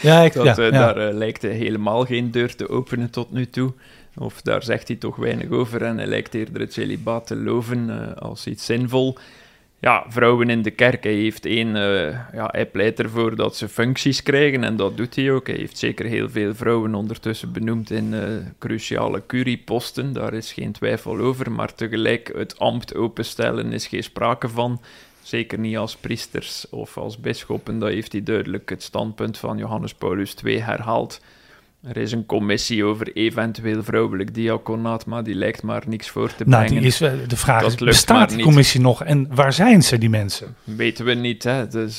Ja, 0.00 0.20
ik, 0.20 0.32
dat, 0.44 0.56
ja, 0.56 0.64
ja. 0.64 0.92
Daar 0.92 1.12
lijkt 1.12 1.42
hij 1.42 1.50
helemaal 1.50 2.04
geen 2.04 2.30
deur 2.30 2.56
te 2.56 2.68
openen 2.68 3.10
tot 3.10 3.32
nu 3.32 3.50
toe. 3.50 3.72
Of 4.16 4.42
daar 4.42 4.62
zegt 4.62 4.88
hij 4.88 4.96
toch 4.96 5.16
weinig 5.16 5.50
over 5.50 5.82
en 5.82 5.96
hij 5.96 6.06
lijkt 6.06 6.34
eerder 6.34 6.60
het 6.60 6.72
celibaat 6.72 7.26
te 7.26 7.36
loven 7.36 7.88
uh, 7.88 8.12
als 8.16 8.46
iets 8.46 8.64
zinvol. 8.64 9.16
Ja, 9.80 10.04
vrouwen 10.08 10.50
in 10.50 10.62
de 10.62 10.70
kerk, 10.70 11.04
hij 11.04 11.12
heeft 11.14 11.46
één, 11.46 11.68
uh, 11.68 12.10
ja, 12.32 12.48
hij 12.50 12.66
pleit 12.66 13.00
ervoor 13.00 13.36
dat 13.36 13.56
ze 13.56 13.68
functies 13.68 14.22
krijgen 14.22 14.64
en 14.64 14.76
dat 14.76 14.96
doet 14.96 15.16
hij 15.16 15.32
ook. 15.32 15.46
Hij 15.46 15.56
heeft 15.56 15.78
zeker 15.78 16.06
heel 16.06 16.30
veel 16.30 16.54
vrouwen 16.54 16.94
ondertussen 16.94 17.52
benoemd 17.52 17.90
in 17.90 18.12
uh, 18.12 18.22
cruciale 18.58 19.22
curieposten, 19.26 20.12
daar 20.12 20.34
is 20.34 20.52
geen 20.52 20.72
twijfel 20.72 21.18
over, 21.18 21.52
maar 21.52 21.74
tegelijk 21.74 22.32
het 22.36 22.58
ambt 22.58 22.94
openstellen 22.94 23.72
is 23.72 23.86
geen 23.86 24.02
sprake 24.02 24.48
van. 24.48 24.80
Zeker 25.22 25.58
niet 25.58 25.76
als 25.76 25.96
priesters 25.96 26.68
of 26.70 26.96
als 26.96 27.20
bisschoppen, 27.20 27.78
dat 27.78 27.88
heeft 27.88 28.12
hij 28.12 28.22
duidelijk 28.22 28.70
het 28.70 28.82
standpunt 28.82 29.38
van 29.38 29.58
Johannes 29.58 29.94
Paulus 29.94 30.34
II 30.44 30.58
herhaald 30.58 31.20
Er 31.82 31.96
is 31.96 32.12
een 32.12 32.26
commissie 32.26 32.84
over 32.84 33.12
eventueel 33.12 33.82
vrouwelijk 33.82 34.34
diaconaat, 34.34 35.06
maar 35.06 35.24
die 35.24 35.34
lijkt 35.34 35.62
maar 35.62 35.82
niks 35.86 36.10
voor 36.10 36.34
te 36.34 36.44
Nou, 36.46 36.64
brengen. 36.64 36.82
die 36.82 36.90
is, 36.90 36.98
de 37.28 37.36
vraag 37.36 37.62
Dat 37.62 37.70
is, 37.70 37.76
bestaat 37.76 38.28
die 38.28 38.36
niet. 38.36 38.46
commissie 38.46 38.80
nog 38.80 39.04
en 39.04 39.34
waar 39.34 39.52
zijn 39.52 39.82
ze, 39.82 39.98
die 39.98 40.08
mensen? 40.10 40.56
Weten 40.64 41.04
we 41.04 41.14
niet. 41.14 41.42
Hè? 41.42 41.68
Dus 41.68 41.96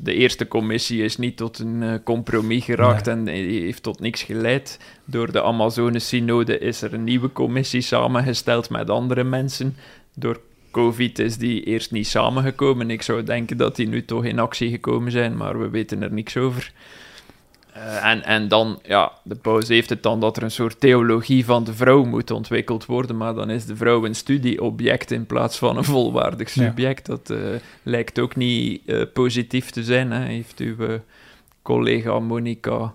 de 0.00 0.14
eerste 0.14 0.48
commissie 0.48 1.02
is 1.04 1.16
niet 1.16 1.36
tot 1.36 1.58
een 1.58 1.82
eh, 1.82 1.94
compromis 2.04 2.64
geraakt 2.64 3.06
en 3.06 3.26
heeft 3.26 3.82
tot 3.82 4.00
niks 4.00 4.22
geleid. 4.22 4.78
Door 5.04 5.32
de 5.32 5.42
Amazone-synode 5.42 6.58
is 6.58 6.82
er 6.82 6.94
een 6.94 7.04
nieuwe 7.04 7.32
commissie 7.32 7.80
samengesteld 7.80 8.70
met 8.70 8.90
andere 8.90 9.24
mensen. 9.24 9.76
Door 10.14 10.40
COVID 10.70 11.18
is 11.18 11.36
die 11.36 11.62
eerst 11.64 11.90
niet 11.90 12.06
samengekomen. 12.06 12.90
Ik 12.90 13.02
zou 13.02 13.22
denken 13.22 13.56
dat 13.56 13.76
die 13.76 13.88
nu 13.88 14.04
toch 14.04 14.24
in 14.24 14.38
actie 14.38 14.70
gekomen 14.70 15.12
zijn, 15.12 15.36
maar 15.36 15.58
we 15.60 15.68
weten 15.70 16.02
er 16.02 16.12
niks 16.12 16.36
over. 16.36 16.72
Eh, 17.72 18.04
en, 18.10 18.24
en 18.24 18.48
dan, 18.48 18.80
ja, 18.82 19.12
de 19.22 19.34
paus 19.34 19.68
heeft 19.68 19.90
het 19.90 20.02
dan 20.02 20.20
dat 20.20 20.36
er 20.36 20.42
een 20.42 20.50
soort 20.50 20.80
theologie 20.80 21.44
van 21.44 21.64
de 21.64 21.74
vrouw 21.74 22.04
moet 22.04 22.30
ontwikkeld 22.30 22.86
worden, 22.86 23.16
maar 23.16 23.34
dan 23.34 23.50
is 23.50 23.64
de 23.66 23.76
vrouw 23.76 24.04
een 24.04 24.14
studieobject 24.14 25.10
in 25.10 25.26
plaats 25.26 25.58
van 25.58 25.76
een 25.76 25.84
volwaardig 25.84 26.54
Ja. 26.54 26.66
subject. 26.66 27.06
Dat 27.06 27.30
eh, 27.30 27.38
lijkt 27.82 28.18
ook 28.18 28.36
niet 28.36 28.82
eh, 28.86 29.02
positief 29.12 29.70
te 29.70 29.84
zijn, 29.84 30.10
hè. 30.10 30.24
heeft 30.24 30.58
uw 30.58 30.76
collega 31.62 32.18
Monica 32.18 32.94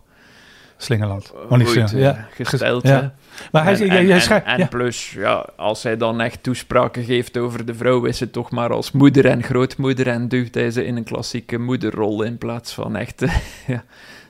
Slingerland, 0.77 1.33
eh, 1.49 1.99
ja. 1.99 2.27
gesteld. 2.33 2.87
Ja. 2.87 3.01
hè. 3.01 3.09
Maar 3.51 3.63
hij, 3.63 3.87
en, 3.89 4.09
en- 4.11 4.21
schrijft... 4.21 4.45
en 4.45 4.67
plus, 4.67 5.11
ja, 5.11 5.49
als 5.55 5.83
hij 5.83 5.97
dan 5.97 6.21
echt 6.21 6.43
toespraken 6.43 7.03
geeft 7.03 7.37
over 7.37 7.65
de 7.65 7.73
vrouw, 7.73 8.05
is 8.05 8.19
het 8.19 8.33
toch 8.33 8.51
maar 8.51 8.71
als 8.71 8.91
moeder 8.91 9.25
en 9.25 9.43
grootmoeder 9.43 10.07
en 10.07 10.27
duwt 10.27 10.53
hij 10.53 10.71
ze 10.71 10.85
in 10.85 10.95
een 10.95 11.03
klassieke 11.03 11.57
moederrol 11.57 12.23
in 12.23 12.37
plaats 12.37 12.73
van 12.73 12.95
echt... 12.95 13.23
ja. 13.67 13.83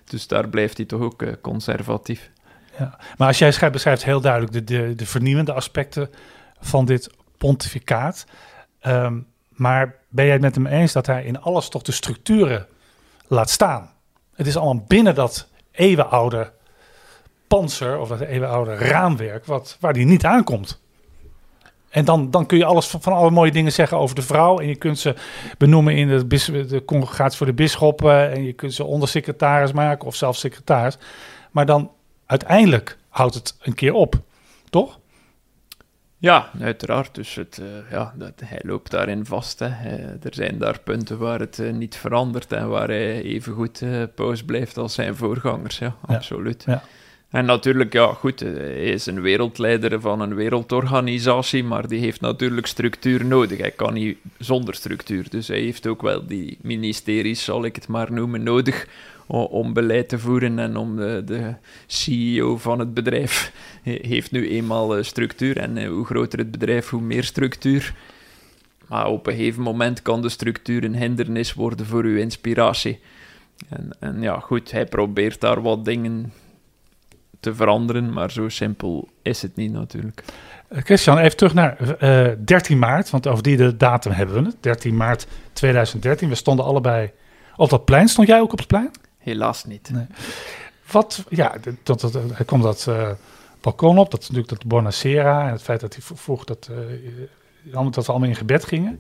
Dus 0.05 0.27
daar 0.27 0.49
blijft 0.49 0.77
hij 0.77 0.85
toch 0.85 1.01
ook 1.01 1.21
eh, 1.21 1.33
conservatief. 1.41 2.31
Ja. 2.79 2.99
Maar 3.17 3.27
als 3.27 3.37
jij 3.37 3.51
schrijft, 3.51 3.73
beschrijft 3.73 4.03
heel 4.03 4.21
duidelijk 4.21 4.53
de, 4.53 4.63
de, 4.63 4.95
de 4.95 5.05
vernieuwende 5.05 5.53
aspecten 5.53 6.09
van 6.59 6.85
dit 6.85 7.09
pontificaat. 7.37 8.25
Ehm, 8.79 9.19
maar 9.49 9.95
ben 10.09 10.25
jij 10.25 10.33
het 10.33 10.41
met 10.41 10.55
hem 10.55 10.67
eens 10.67 10.93
dat 10.93 11.05
hij 11.05 11.23
in 11.23 11.41
alles 11.41 11.69
toch 11.69 11.81
de 11.81 11.91
structuren 11.91 12.67
laat 13.27 13.49
staan? 13.49 13.89
Het 14.35 14.47
is 14.47 14.57
allemaal 14.57 14.85
binnen 14.87 15.15
dat 15.15 15.47
eeuwenoude 15.71 16.51
panzer 17.47 17.99
of 17.99 18.07
dat 18.07 18.19
eeuwenoude 18.19 18.75
raamwerk 18.75 19.45
wat, 19.45 19.77
waar 19.79 19.93
die 19.93 20.05
niet 20.05 20.25
aankomt. 20.25 20.81
En 21.95 22.05
dan, 22.05 22.31
dan 22.31 22.45
kun 22.45 22.57
je 22.57 22.65
alles 22.65 22.87
van, 22.87 23.01
van 23.01 23.13
alle 23.13 23.29
mooie 23.31 23.51
dingen 23.51 23.71
zeggen 23.71 23.97
over 23.97 24.15
de 24.15 24.21
vrouw. 24.21 24.59
En 24.59 24.67
je 24.67 24.75
kunt 24.75 24.99
ze 24.99 25.15
benoemen 25.57 25.95
in 25.95 26.07
de, 26.07 26.25
bis- 26.25 26.45
de 26.45 26.83
congregatie 26.85 27.37
voor 27.37 27.45
de 27.47 27.53
bisschoppen. 27.53 28.31
En 28.31 28.43
je 28.43 28.53
kunt 28.53 28.73
ze 28.73 28.83
ondersecretaris 28.83 29.71
maken 29.71 30.07
of 30.07 30.15
zelfs 30.15 30.39
secretaris. 30.39 30.97
Maar 31.51 31.65
dan 31.65 31.91
uiteindelijk 32.25 32.97
houdt 33.09 33.33
het 33.33 33.55
een 33.61 33.73
keer 33.75 33.93
op. 33.93 34.15
Toch? 34.69 34.99
Ja, 36.17 36.49
uiteraard. 36.61 37.15
Dus 37.15 37.35
het, 37.35 37.57
eh, 37.61 37.91
ja, 37.91 38.13
dat, 38.15 38.33
hij 38.45 38.59
loopt 38.63 38.91
daarin 38.91 39.25
vast. 39.25 39.59
Hè. 39.59 39.67
Er 40.23 40.33
zijn 40.33 40.57
daar 40.57 40.79
punten 40.79 41.17
waar 41.17 41.39
het 41.39 41.59
eh, 41.59 41.71
niet 41.73 41.95
verandert 41.95 42.51
en 42.53 42.69
waar 42.69 42.87
hij 42.87 43.21
even 43.21 43.53
goed 43.53 43.81
eh 43.81 44.03
paus 44.15 44.43
blijft 44.43 44.77
als 44.77 44.93
zijn 44.93 45.15
voorgangers. 45.15 45.77
Ja, 45.77 45.95
Ja, 46.07 46.15
absoluut. 46.15 46.63
ja. 46.67 46.83
En 47.35 47.45
natuurlijk, 47.45 47.93
ja, 47.93 48.13
goed, 48.13 48.41
eh, 48.41 48.53
hij 48.53 48.83
is 48.83 49.05
een 49.05 49.21
wereldleider 49.21 50.01
van 50.01 50.21
een 50.21 50.35
wereldorganisatie, 50.35 51.63
maar 51.63 51.87
die 51.87 51.99
heeft 51.99 52.21
natuurlijk 52.21 52.67
structuur 52.67 53.25
nodig. 53.25 53.57
Hij 53.57 53.71
kan 53.71 53.93
niet 53.93 54.17
zonder 54.37 54.75
structuur. 54.75 55.29
Dus 55.29 55.47
hij 55.47 55.59
heeft 55.59 55.87
ook 55.87 56.01
wel 56.01 56.25
die 56.27 56.57
ministeries, 56.61 57.43
zal 57.43 57.65
ik 57.65 57.75
het 57.75 57.87
maar 57.87 58.11
noemen, 58.11 58.43
nodig 58.43 58.87
om 59.27 59.73
beleid 59.73 60.09
te 60.09 60.19
voeren 60.19 60.59
en 60.59 60.77
om 60.77 60.95
de, 60.95 61.21
de 61.25 61.53
CEO 61.87 62.57
van 62.57 62.79
het 62.79 62.93
bedrijf 62.93 63.51
he- 63.83 63.99
heeft 64.01 64.31
nu 64.31 64.49
eenmaal 64.49 64.97
eh, 64.97 65.03
structuur. 65.03 65.57
En 65.57 65.77
eh, 65.77 65.87
hoe 65.87 66.05
groter 66.05 66.39
het 66.39 66.51
bedrijf, 66.51 66.89
hoe 66.89 67.01
meer 67.01 67.23
structuur. 67.23 67.93
Maar 68.87 69.07
op 69.07 69.27
een 69.27 69.35
gegeven 69.35 69.63
moment 69.63 70.01
kan 70.01 70.21
de 70.21 70.29
structuur 70.29 70.83
een 70.83 70.95
hindernis 70.95 71.53
worden 71.53 71.85
voor 71.85 72.03
uw 72.03 72.17
inspiratie. 72.17 72.99
En, 73.69 73.95
en 73.99 74.21
ja, 74.21 74.39
goed, 74.39 74.71
hij 74.71 74.85
probeert 74.85 75.41
daar 75.41 75.61
wat 75.61 75.85
dingen 75.85 76.33
te 77.39 77.55
veranderen, 77.55 78.13
maar 78.13 78.31
zo 78.31 78.49
simpel 78.49 79.07
is 79.21 79.41
het 79.41 79.55
niet 79.55 79.71
natuurlijk. 79.71 80.23
Eh, 80.67 80.81
Christian, 80.83 81.17
even 81.17 81.37
terug 81.37 81.53
naar 81.53 81.77
eh 81.99 82.27
13 82.45 82.79
maart. 82.79 83.09
Want 83.09 83.27
over 83.27 83.43
die 83.43 83.57
de 83.57 83.77
datum 83.77 84.11
hebben 84.11 84.35
we 84.35 84.45
het. 84.49 84.55
13 84.59 84.95
maart 84.95 85.27
2013. 85.53 86.29
We 86.29 86.35
stonden 86.35 86.65
allebei 86.65 87.11
op 87.55 87.69
dat 87.69 87.85
plein. 87.85 88.07
Stond 88.07 88.27
jij 88.27 88.39
ook 88.39 88.51
op 88.51 88.57
het 88.57 88.67
plein? 88.67 88.91
Helaas 89.17 89.65
niet. 89.65 89.89
Nee. 89.93 90.05
Wat, 90.91 91.23
ja, 91.29 91.55
dat, 91.83 91.99
dat, 92.01 92.13
hij 92.13 92.45
kwam 92.45 92.61
dat 92.61 92.85
eh, 92.87 93.09
balkon 93.61 93.97
op. 93.97 94.11
Dat 94.11 94.21
is 94.21 94.29
natuurlijk 94.29 94.53
dat 94.59 94.67
Bonacera. 94.67 95.45
En 95.45 95.51
het 95.51 95.61
feit 95.61 95.79
dat 95.79 95.93
hij 95.95 96.03
vroeg 96.15 96.43
dat, 96.43 96.69
eh, 96.71 97.73
allemaal- 97.73 97.91
dat 97.91 98.05
we 98.05 98.11
allemaal 98.11 98.29
in 98.29 98.35
gebed 98.35 98.65
gingen. 98.65 98.99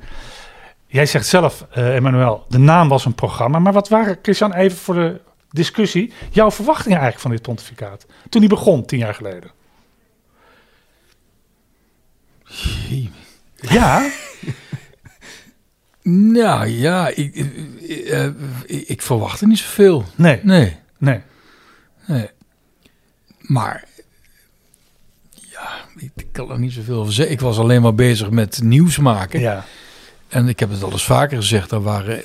Jij 0.87 1.05
zegt 1.05 1.25
zelf, 1.27 1.65
eh 1.71 1.95
Emmanuel, 1.95 2.45
de 2.49 2.57
naam 2.57 2.89
was 2.89 3.05
een 3.05 3.15
programma. 3.15 3.59
Maar 3.59 3.73
wat 3.73 3.89
waren, 3.89 4.19
Christian, 4.21 4.53
even 4.53 4.77
voor 4.77 4.95
de 4.95 5.21
discussie, 5.55 6.13
jouw 6.31 6.51
verwachtingen 6.51 6.99
eigenlijk 6.99 7.21
van 7.21 7.31
dit 7.31 7.41
pontificaat? 7.41 8.05
Toen 8.29 8.41
hij 8.41 8.49
begon, 8.49 8.85
tien 8.85 8.99
jaar 8.99 9.13
geleden. 9.13 9.51
Ja, 13.55 14.09
Nou 16.07 16.67
ja, 16.67 17.07
ik, 17.07 17.35
eh, 17.35 18.25
eh, 18.25 18.33
ik, 18.65 18.87
ik 18.87 19.01
verwacht 19.01 19.41
er 19.41 19.47
niet 19.47 19.57
zoveel. 19.57 20.05
nee, 20.15 20.39
Nee, 20.43 20.77
nee. 20.97 21.21
nee. 22.05 22.29
Maar 23.39 23.83
ja, 25.31 25.69
ik, 25.97 26.11
ik 26.15 26.27
kan 26.31 26.51
er 26.51 26.59
niet 26.59 26.71
zoveel 26.71 26.99
over 26.99 27.13
zeggen. 27.13 27.33
Ik 27.33 27.41
was 27.41 27.57
alleen 27.57 27.81
maar 27.81 27.95
bezig 27.95 28.29
met 28.29 28.61
nieuws 28.63 28.97
maken. 28.97 29.39
Ja, 29.39 29.65
En 30.27 30.47
ik 30.47 30.59
heb 30.59 30.69
het 30.69 30.83
al 30.83 30.91
eens 30.91 31.05
vaker 31.05 31.37
gezegd, 31.37 31.71
er, 31.71 31.81
waren, 31.81 32.23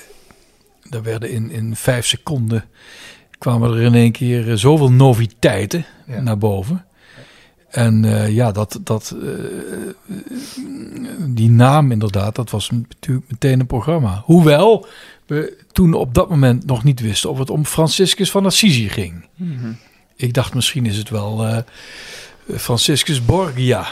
er 0.91 1.03
werden 1.03 1.31
in, 1.31 1.51
in 1.51 1.77
vijf 1.77 2.07
seconden 2.07 2.65
kwamen 3.41 3.71
er 3.73 3.81
in 3.83 3.95
één 3.95 4.13
keer 4.13 4.51
eh, 4.51 4.57
zoveel 4.57 4.93
noviteiten 4.93 5.85
Ja. 6.07 6.21
naar 6.21 6.39
boven. 6.39 6.85
En 7.71 8.05
eh, 8.05 8.29
ja, 8.35 8.53
dat, 8.53 8.79
dat, 8.85 9.15
eh, 9.23 10.15
die 11.27 11.51
naam 11.51 11.93
inderdaad, 11.93 12.35
dat 12.35 12.51
was 12.51 12.71
natuurlijk 12.71 13.31
meteen 13.31 13.61
een 13.61 13.67
programma. 13.67 14.23
Hoewel 14.25 14.87
we 15.27 15.57
toen 15.73 15.95
op 15.95 16.15
dat 16.15 16.29
moment 16.31 16.67
nog 16.67 16.85
niet 16.85 17.01
wisten 17.01 17.31
of 17.31 17.39
het 17.39 17.51
om 17.51 17.65
Franciscus 17.65 18.31
van 18.31 18.47
Assisi 18.47 18.89
ging. 18.89 19.25
Mhm. 19.35 19.73
Ik 20.17 20.35
dacht 20.35 20.55
misschien 20.55 20.87
is 20.87 20.97
het 20.97 21.09
wel 21.11 21.47
eh, 21.47 21.59
Franciscus 22.57 23.25
Borgia. 23.25 23.87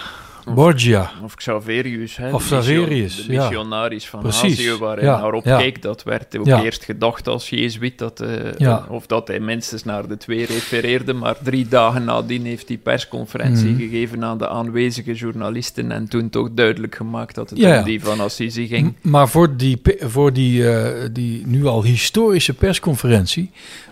Borgia. 0.55 1.11
Of 1.25 1.35
Xaverius, 1.35 2.17
hè, 2.17 2.33
Of 2.35 2.45
Xaverius, 2.45 3.27
de 3.27 3.33
ja. 3.33 3.41
missionaris 3.43 4.09
van 4.09 4.21
Precies, 4.21 4.59
Azië, 4.59 4.77
waar 4.79 4.97
hij 4.97 5.05
ja, 5.05 5.21
naar 5.21 5.31
ja. 5.31 5.37
opkeek. 5.57 5.83
Dat 5.83 6.03
werd 6.03 6.39
ook 6.39 6.47
eerst 6.47 6.85
gedacht 6.85 7.29
als 7.29 7.49
Jezuïet, 7.51 7.99
dat, 7.99 8.21
eh, 8.21 8.29
Ja. 8.59 8.87
of 8.89 9.07
dat 9.07 9.29
hij 9.29 9.41
minstens 9.41 9.85
naar 9.85 10.09
de 10.09 10.17
twee 10.17 10.47
refereerde, 10.47 11.13
maar 11.13 11.37
drie 11.43 11.69
dagen 11.69 12.05
nadien 12.05 12.45
heeft 12.45 12.69
hij 12.69 12.77
persconferentie 12.77 13.69
Mhm. 13.71 13.79
gegeven 13.81 14.25
aan 14.25 14.39
de 14.39 14.49
aanwezige 14.49 15.15
journalisten 15.15 15.93
en 15.93 16.09
toen 16.09 16.31
toch 16.31 16.49
duidelijk 16.53 16.95
gemaakt 16.95 17.35
dat 17.35 17.51
het 17.51 17.65
om 17.79 17.85
die 17.85 18.03
van 18.03 18.21
Assisi 18.21 18.67
ging. 18.67 18.95
M- 19.03 19.09
Maar 19.11 19.29
voor 19.29 19.57
die, 19.57 19.81
voor 20.01 20.33
die, 20.33 20.71
eh, 20.73 21.09
die 21.13 21.47
nu 21.47 21.67
al 21.67 21.85
historische 21.85 22.55
persconferentie 22.55 23.51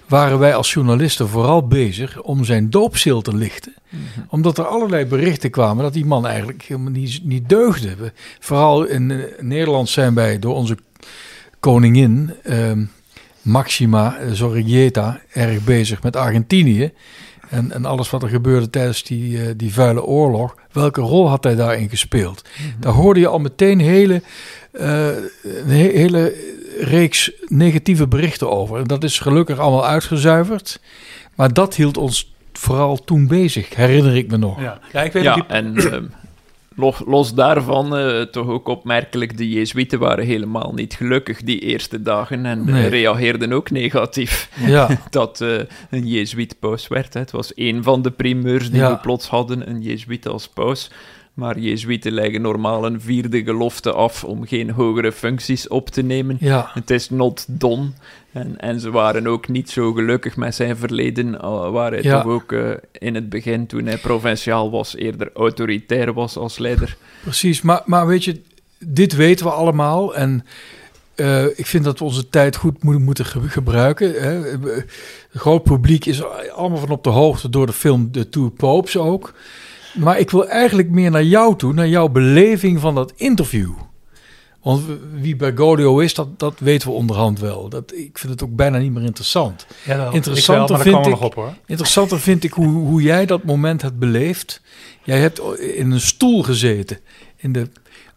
waren 0.09 0.39
wij 0.39 0.55
als 0.55 0.73
journalisten 0.73 1.29
vooral 1.29 1.67
bezig 1.67 2.23
om 2.23 2.45
zijn 2.45 2.71
doopzeel 2.71 3.23
te 3.23 3.37
lichten. 3.37 3.75
Omdat 4.29 4.59
er 4.59 4.65
allerlei 4.67 5.05
berichten 5.07 5.51
kwamen 5.51 5.83
dat 5.83 5.93
die 5.93 6.05
man 6.05 6.27
eigenlijk 6.27 6.63
helemaal 6.63 6.91
niet, 6.93 7.21
niet 7.25 7.49
deugde. 7.49 7.97
We- 7.97 8.13
vooral 8.41 8.85
in 8.85 9.11
eh, 9.11 9.19
Nederland 9.41 9.89
zijn 9.89 10.15
wij 10.15 10.39
door 10.39 10.55
onze 10.55 10.77
koningin 11.61 12.31
ehm, 12.43 12.85
Maxima 13.43 14.17
eh, 14.19 14.31
Zorregieta 14.33 15.21
erg 15.33 15.65
bezig 15.65 16.03
met 16.03 16.17
Argentinië. 16.17 16.93
En, 17.51 17.73
en 17.73 17.85
alles 17.85 18.11
wat 18.11 18.23
er 18.23 18.29
gebeurde 18.29 18.71
tijdens 18.71 19.03
die, 19.03 19.43
eh, 19.43 19.49
die 19.57 19.73
vuile 19.75 20.05
oorlog. 20.05 20.55
Welke 20.73 21.01
rol 21.01 21.29
had 21.29 21.45
hij 21.45 21.55
daarin 21.55 21.89
gespeeld? 21.89 22.45
Daar 22.81 22.93
hoorde 22.93 23.21
je 23.21 23.27
al 23.27 23.39
meteen 23.39 23.79
hele, 23.81 24.23
hele 25.67 26.35
reeks 26.81 27.31
negatieve 27.47 28.07
berichten 28.09 28.51
over. 28.51 28.79
En 28.79 28.85
dat 28.85 29.05
is 29.05 29.19
gelukkig 29.19 29.59
allemaal 29.59 29.87
uitgezuiverd. 29.87 30.81
Maar 31.35 31.53
dat 31.53 31.75
hield 31.75 31.97
ons 31.97 32.35
vooral 32.53 33.05
toen 33.05 33.27
bezig, 33.27 33.75
herinner 33.75 34.17
ik 34.17 34.31
me 34.31 34.37
nog. 34.37 34.61
ja. 34.61 34.81
ja 34.93 35.03
ik 35.03 35.13
weet 35.13 35.23
Ja, 35.23 35.35
die- 35.35 35.45
en 35.49 35.77
ehm, 35.77 36.05
los, 36.77 37.03
los 37.07 37.35
daarvan, 37.35 37.97
eh, 37.97 38.21
toch 38.23 38.49
ook 38.49 38.69
opmerkelijk, 38.69 39.37
de 39.37 39.49
Jezuïeten 39.51 39.99
waren 39.99 40.25
helemaal 40.25 40.73
niet 40.75 40.95
gelukkig 40.95 41.43
die 41.43 41.59
eerste 41.61 42.03
dagen 42.03 42.47
en 42.47 42.59
eh, 42.59 42.65
Nee. 42.75 42.89
reageerden 42.89 43.53
ook 43.53 43.71
negatief. 43.71 44.49
Ja, 44.67 44.89
dat 45.11 45.41
eh, 45.41 45.59
een 45.91 46.07
Jezuïet 46.07 46.57
paus 46.61 46.89
werd. 46.89 47.15
Hè. 47.15 47.21
Het 47.21 47.31
was 47.31 47.55
één 47.55 47.83
van 47.83 48.03
de 48.03 48.11
primeurs 48.11 48.71
die 48.71 48.81
Ja. 48.81 48.91
we 48.91 48.97
plots 48.99 49.29
hadden, 49.29 49.69
een 49.71 49.83
Jezuïet 49.83 50.29
als 50.29 50.49
paus. 50.49 50.91
Maar 51.37 51.59
Jezuïeten 51.59 52.13
leggen 52.13 52.41
normaal 52.43 52.87
een 52.87 53.01
vierde 53.01 53.43
gelofte 53.45 53.93
af 53.93 54.25
om 54.25 54.47
geen 54.47 54.71
hogere 54.71 55.13
functies 55.13 55.69
op 55.69 55.89
te 55.91 56.03
nemen. 56.03 56.37
Ja, 56.41 56.71
Het 56.73 56.91
is 56.91 57.11
not 57.11 57.45
done. 57.49 57.89
En, 58.33 58.61
en 58.61 58.81
ze 58.81 58.91
waren 58.91 59.27
ook 59.27 59.49
niet 59.49 59.71
zo 59.71 59.93
gelukkig 59.93 60.37
met 60.37 60.55
zijn 60.55 60.77
verleden, 60.77 61.41
al 61.41 61.71
waar 61.71 61.91
hij 61.93 62.03
Ja. 62.03 62.23
toch 62.23 62.33
ook 62.33 62.53
eh, 62.53 62.71
in 62.93 63.15
het 63.15 63.29
begin, 63.29 63.67
toen 63.67 63.87
hij 63.87 63.97
provinciaal 63.99 64.71
was, 64.71 64.97
eerder 64.97 65.31
autoritair 65.35 66.13
was 66.13 66.37
als 66.37 66.59
leider. 66.59 66.97
precies. 67.23 67.63
Maar, 67.63 67.83
maar 67.85 68.07
weet 68.07 68.25
je, 68.25 68.41
dit 68.79 69.15
weten 69.17 69.47
we 69.47 69.53
allemaal. 69.53 70.15
En 70.17 70.45
eh, 71.15 71.45
ik 71.45 71.67
vind 71.67 71.85
dat 71.85 71.99
we 71.99 72.05
onze 72.05 72.29
tijd 72.29 72.57
goed 72.57 72.83
moeten, 72.83 73.03
moeten 73.05 73.25
ge- 73.27 73.49
gebruiken. 73.49 74.13
Hè. 74.23 74.41
Het 74.71 74.85
groot 75.35 75.63
publiek 75.63 76.05
is 76.07 76.23
allemaal 76.55 76.79
van 76.79 76.91
op 76.91 77.05
de 77.05 77.11
hoogte 77.11 77.49
door 77.51 77.67
de 77.67 77.73
film 77.73 78.11
The 78.13 78.29
Two 78.29 78.49
Popes 78.49 78.97
ook. 78.97 79.35
Maar 79.97 80.19
ik 80.19 80.31
wil 80.31 80.49
eigenlijk 80.49 80.91
meer 80.91 81.11
naar 81.11 81.25
jou 81.25 81.57
toe, 81.57 81.73
naar 81.73 81.89
jouw 81.89 82.09
beleving 82.09 82.81
van 82.81 82.95
dat 82.95 83.13
interview. 83.17 83.71
Want 84.63 84.83
wie 85.15 85.37
Bergoglio 85.37 85.99
is, 85.99 86.15
dat, 86.15 86.39
dat 86.39 86.55
weten 86.59 86.89
we 86.89 86.95
onderhand 86.95 87.41
wel. 87.41 87.69
Dat, 87.69 87.93
ik 87.95 88.19
vind 88.19 88.33
het 88.33 88.43
ook 88.43 88.57
bijna 88.57 88.79
niet 88.79 88.93
meer 88.93 89.03
interessant. 89.05 89.67
Ja. 89.85 90.11
Interessanter 90.11 90.77
Ik 90.77 90.83
wel, 90.83 90.93
vind 90.93 91.05
ik- 91.07 91.11
nog 91.13 91.23
op 91.23 91.35
hoor. 91.35 91.55
Interessanter 91.67 92.21
vind 92.21 92.45
ik 92.45 92.53
hoe, 92.53 92.67
hoe 92.67 93.03
jij 93.03 93.27
dat 93.27 93.45
moment 93.45 93.83
hebt 93.83 93.99
beleefd. 93.99 94.61
Jij 95.05 95.19
hebt 95.19 95.41
in 95.61 95.91
een 95.91 96.01
stoel 96.01 96.43
gezeten 96.43 96.99
in 97.37 97.53
de 97.53 97.69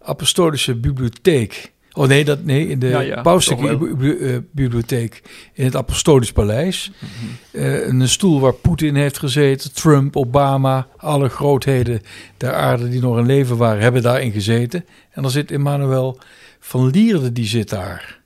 apostolische 0.01 0.75
bibliotheek. 0.75 1.71
Oh 1.93 2.07
nee, 2.07 2.25
dat, 2.25 2.43
nee 2.43 2.67
in 2.67 2.79
de 2.79 2.87
Ja, 2.87 2.99
ja, 2.99 3.21
pauselijke 3.21 4.17
eh, 4.19 4.37
bibliotheek 4.51 5.21
in 5.53 5.65
het 5.65 5.75
apostolisch 5.75 6.31
paleis. 6.31 6.91
Mhm. 6.99 7.63
Eh, 7.63 7.87
een 7.87 8.09
stoel 8.09 8.39
waar 8.39 8.53
Poetin 8.53 8.95
heeft 8.95 9.17
gezeten, 9.17 9.73
Trump, 9.73 10.15
Obama, 10.15 10.87
alle 10.97 11.29
grootheden 11.29 12.01
der 12.37 12.53
aarde 12.53 12.89
die 12.89 13.01
nog 13.01 13.17
in 13.17 13.25
leven 13.25 13.57
waren, 13.57 13.81
hebben 13.81 14.01
daarin 14.01 14.31
gezeten. 14.31 14.85
En 15.11 15.21
dan 15.21 15.31
zit 15.31 15.51
Emmanuel 15.51 16.19
van 16.59 16.89
Lierde, 16.89 17.31
die 17.31 17.45
zit 17.45 17.69
daar. 17.69 18.19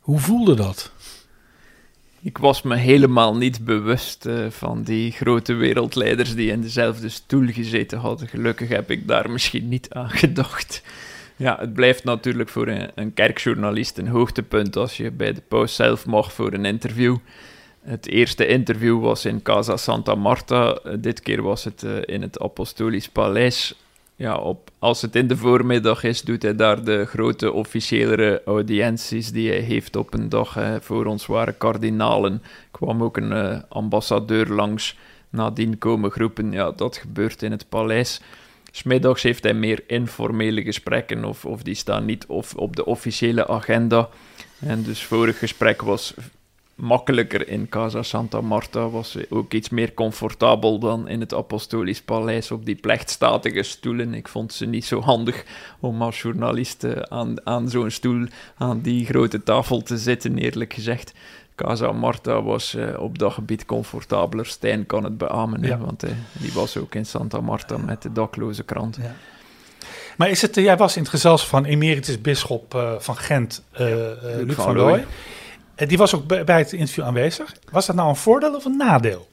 Hoe 0.00 0.18
voelde 0.18 0.54
dat? 0.54 0.92
Ik 2.22 2.38
was 2.38 2.62
me 2.62 2.76
helemaal 2.76 3.36
niet 3.36 3.64
bewust 3.64 4.26
eh, 4.26 4.46
van 4.50 4.82
die 4.82 5.12
grote 5.12 5.54
wereldleiders 5.54 6.34
die 6.34 6.50
in 6.50 6.60
dezelfde 6.60 7.08
stoel 7.08 7.46
gezeten 7.46 7.98
hadden. 7.98 8.28
Gelukkig 8.28 8.68
heb 8.68 8.90
ik 8.90 9.08
daar 9.08 9.30
misschien 9.30 9.68
niet 9.68 9.90
aan 9.90 10.10
gedacht. 10.10 10.82
Ja, 11.38 11.56
het 11.60 11.72
blijft 11.72 12.04
natuurlijk 12.04 12.48
voor 12.48 12.68
een, 12.94 13.14
kerkjournalist 13.14 13.98
een 13.98 14.08
hoogtepunt 14.08 14.76
als 14.76 14.96
je 14.96 15.10
bij 15.10 15.32
de 15.32 15.42
paus 15.48 15.74
zelf 15.74 16.06
mag 16.06 16.32
voor 16.32 16.52
een 16.52 16.64
interview. 16.64 17.16
Het 17.80 18.06
eerste 18.06 18.46
interview 18.46 19.00
was 19.00 19.24
in 19.24 19.42
Casa 19.42 19.76
Santa 19.76 20.14
Marta. 20.14 20.80
Dit 20.98 21.20
keer 21.20 21.42
was 21.42 21.64
het 21.64 21.82
eh, 21.82 21.96
in 22.04 22.22
het 22.22 22.40
Apostolisch 22.40 23.08
Paleis. 23.08 23.74
Ja, 24.16 24.36
op, 24.36 24.70
als 24.78 25.02
het 25.02 25.16
in 25.16 25.28
de 25.28 25.36
voormiddag 25.36 26.04
is, 26.04 26.22
doet 26.22 26.42
hij 26.42 26.56
daar 26.56 26.84
de 26.84 27.04
grote 27.04 27.52
officiëlere 27.52 28.42
audiënties 28.44 29.32
die 29.32 29.48
hij 29.48 29.60
heeft 29.60 29.96
op 29.96 30.14
een 30.14 30.28
dag. 30.28 30.56
Voor 30.80 31.06
ons 31.06 31.26
waren 31.26 31.58
kardinalen. 31.58 32.42
kwam 32.70 33.02
ook 33.02 33.16
een 33.16 33.32
eh, 33.32 33.58
ambassadeur 33.68 34.46
langs. 34.46 34.96
Nadien 35.30 35.78
komen 35.78 36.10
groepen. 36.10 36.52
Ja, 36.52 36.70
dat 36.70 36.96
gebeurt 36.96 37.42
in 37.42 37.50
het 37.50 37.68
paleis. 37.68 38.20
Smiddags 38.78 39.22
heeft 39.22 39.42
hij 39.42 39.54
meer 39.54 39.82
informele 39.86 40.62
gesprekken 40.62 41.24
of, 41.24 41.62
die 41.62 41.74
staan 41.74 42.04
niet 42.04 42.26
op 42.56 42.76
de 42.76 42.84
officiële 42.84 43.48
agenda. 43.48 44.08
En 44.58 44.82
dus 44.82 45.04
vorig 45.04 45.38
gesprek 45.38 45.82
was 45.82 46.14
makkelijker 46.74 47.48
in 47.48 47.68
Casa 47.68 48.02
Santa 48.02 48.40
Marta, 48.40 48.88
was 48.88 49.16
ook 49.28 49.52
iets 49.52 49.68
meer 49.68 49.94
comfortabel 49.94 50.78
dan 50.78 51.08
in 51.08 51.20
het 51.20 51.34
Apostolisch 51.34 52.02
Paleis 52.02 52.50
op 52.50 52.64
die 52.64 52.74
plechtstatige 52.74 53.62
stoelen. 53.62 54.14
Ik 54.14 54.28
vond 54.28 54.52
ze 54.52 54.66
niet 54.66 54.84
zo 54.84 55.00
handig 55.00 55.44
om 55.80 56.02
als 56.02 56.22
journalist 56.22 56.84
eh, 56.84 56.92
aan, 56.92 57.46
aan 57.46 57.68
zo'n 57.68 57.90
stoel, 57.90 58.26
aan 58.56 58.80
die 58.80 59.06
grote 59.06 59.42
tafel 59.42 59.82
te 59.82 59.96
zitten, 59.96 60.38
eerlijk 60.38 60.72
gezegd. 60.72 61.12
Casa 61.66 61.92
Marta 61.92 62.42
was 62.42 62.74
eh, 62.74 63.00
op 63.00 63.18
dat 63.18 63.32
gebied 63.32 63.64
comfortabeler. 63.64 64.46
Stijn 64.46 64.86
kan 64.86 65.04
het 65.04 65.18
beamen, 65.18 65.62
Ja. 65.62 65.78
want 65.78 66.02
eh, 66.02 66.10
die 66.32 66.52
was 66.52 66.76
ook 66.76 66.94
in 66.94 67.06
Santa 67.06 67.40
Marta 67.40 67.76
met 67.76 68.02
de 68.02 68.12
dakloze 68.12 68.62
krant. 68.64 68.96
Ja. 69.02 69.14
Maar 70.16 70.28
is 70.30 70.42
het, 70.42 70.56
eh, 70.56 70.64
jij 70.64 70.76
was 70.76 70.96
in 70.96 71.02
het 71.02 71.10
gezelschap 71.10 71.48
van 71.50 71.64
emeritus 71.64 72.20
bisschop 72.20 72.96
van 72.98 73.16
Gent, 73.16 73.62
eh, 73.70 73.86
Luc, 73.86 74.54
van 74.54 74.64
van 74.64 74.76
Looy. 74.76 74.90
Looy. 74.90 75.86
Die 75.86 75.98
was 75.98 76.14
ook 76.14 76.26
bij, 76.26 76.44
bij 76.44 76.58
het 76.58 76.72
interview 76.72 77.04
aanwezig. 77.04 77.54
Was 77.70 77.86
dat 77.86 77.96
nou 77.96 78.08
een 78.08 78.16
voordeel 78.16 78.54
of 78.54 78.64
een 78.64 78.76
nadeel? 78.76 79.28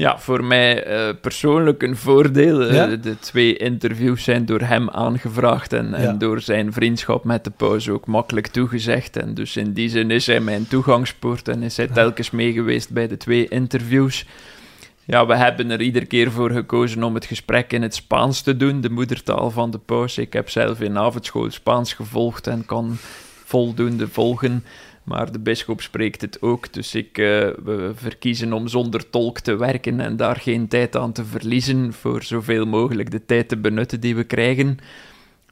Ja, 0.00 0.18
voor 0.18 0.44
mij 0.44 0.84
eh, 0.84 1.14
persoonlijk 1.20 1.82
een 1.82 1.96
voordeel. 1.96 2.62
Eh? 2.62 3.02
De 3.02 3.18
twee 3.18 3.56
interviews 3.56 4.24
zijn 4.24 4.46
door 4.46 4.60
hem 4.60 4.90
aangevraagd 4.90 5.72
en, 5.72 5.94
en 5.94 6.18
door 6.18 6.40
zijn 6.40 6.72
vriendschap 6.72 7.24
met 7.24 7.44
de 7.44 7.50
paus 7.50 7.88
ook 7.88 8.06
makkelijk 8.06 8.46
toegezegd. 8.46 9.16
En 9.16 9.34
dus 9.34 9.56
in 9.56 9.72
die 9.72 9.88
zin 9.88 10.10
is 10.10 10.26
hij 10.26 10.40
mijn 10.40 10.68
toegangspoort 10.68 11.48
en 11.48 11.62
is 11.62 11.76
hij 11.76 11.86
telkens 11.86 12.30
meegeweest 12.30 12.90
bij 12.90 13.08
de 13.08 13.16
twee 13.16 13.48
interviews. 13.48 14.26
Ja, 15.04 15.26
we 15.26 15.36
hebben 15.36 15.70
er 15.70 15.80
iedere 15.80 16.06
keer 16.06 16.30
voor 16.30 16.50
gekozen 16.50 17.02
om 17.02 17.14
het 17.14 17.24
gesprek 17.24 17.72
in 17.72 17.82
het 17.82 17.94
Spaans 17.94 18.42
te 18.42 18.56
doen, 18.56 18.80
de 18.80 18.90
moedertaal 18.90 19.50
van 19.50 19.70
de 19.70 19.78
paus. 19.78 20.18
Ik 20.18 20.32
heb 20.32 20.50
zelf 20.50 20.80
in 20.80 20.98
avondschool 20.98 21.50
Spaans 21.50 21.92
gevolgd 21.92 22.46
en 22.46 22.66
kan 22.66 22.96
voldoende 23.44 24.08
volgen. 24.08 24.64
Maar 25.04 25.32
de 25.32 25.38
bisschop 25.38 25.80
spreekt 25.80 26.20
het 26.20 26.42
ook, 26.42 26.72
dus 26.72 26.94
ik, 26.94 27.18
eh, 27.18 27.24
we 27.64 27.92
verkiezen 27.94 28.52
om 28.52 28.68
zonder 28.68 29.10
tolk 29.10 29.40
te 29.40 29.56
werken 29.56 30.00
en 30.00 30.16
daar 30.16 30.36
geen 30.36 30.68
tijd 30.68 30.96
aan 30.96 31.12
te 31.12 31.24
verliezen 31.24 31.92
voor 31.92 32.22
zoveel 32.22 32.66
mogelijk 32.66 33.10
de 33.10 33.26
tijd 33.26 33.48
te 33.48 33.56
benutten 33.56 34.00
die 34.00 34.16
we 34.16 34.24
krijgen. 34.24 34.78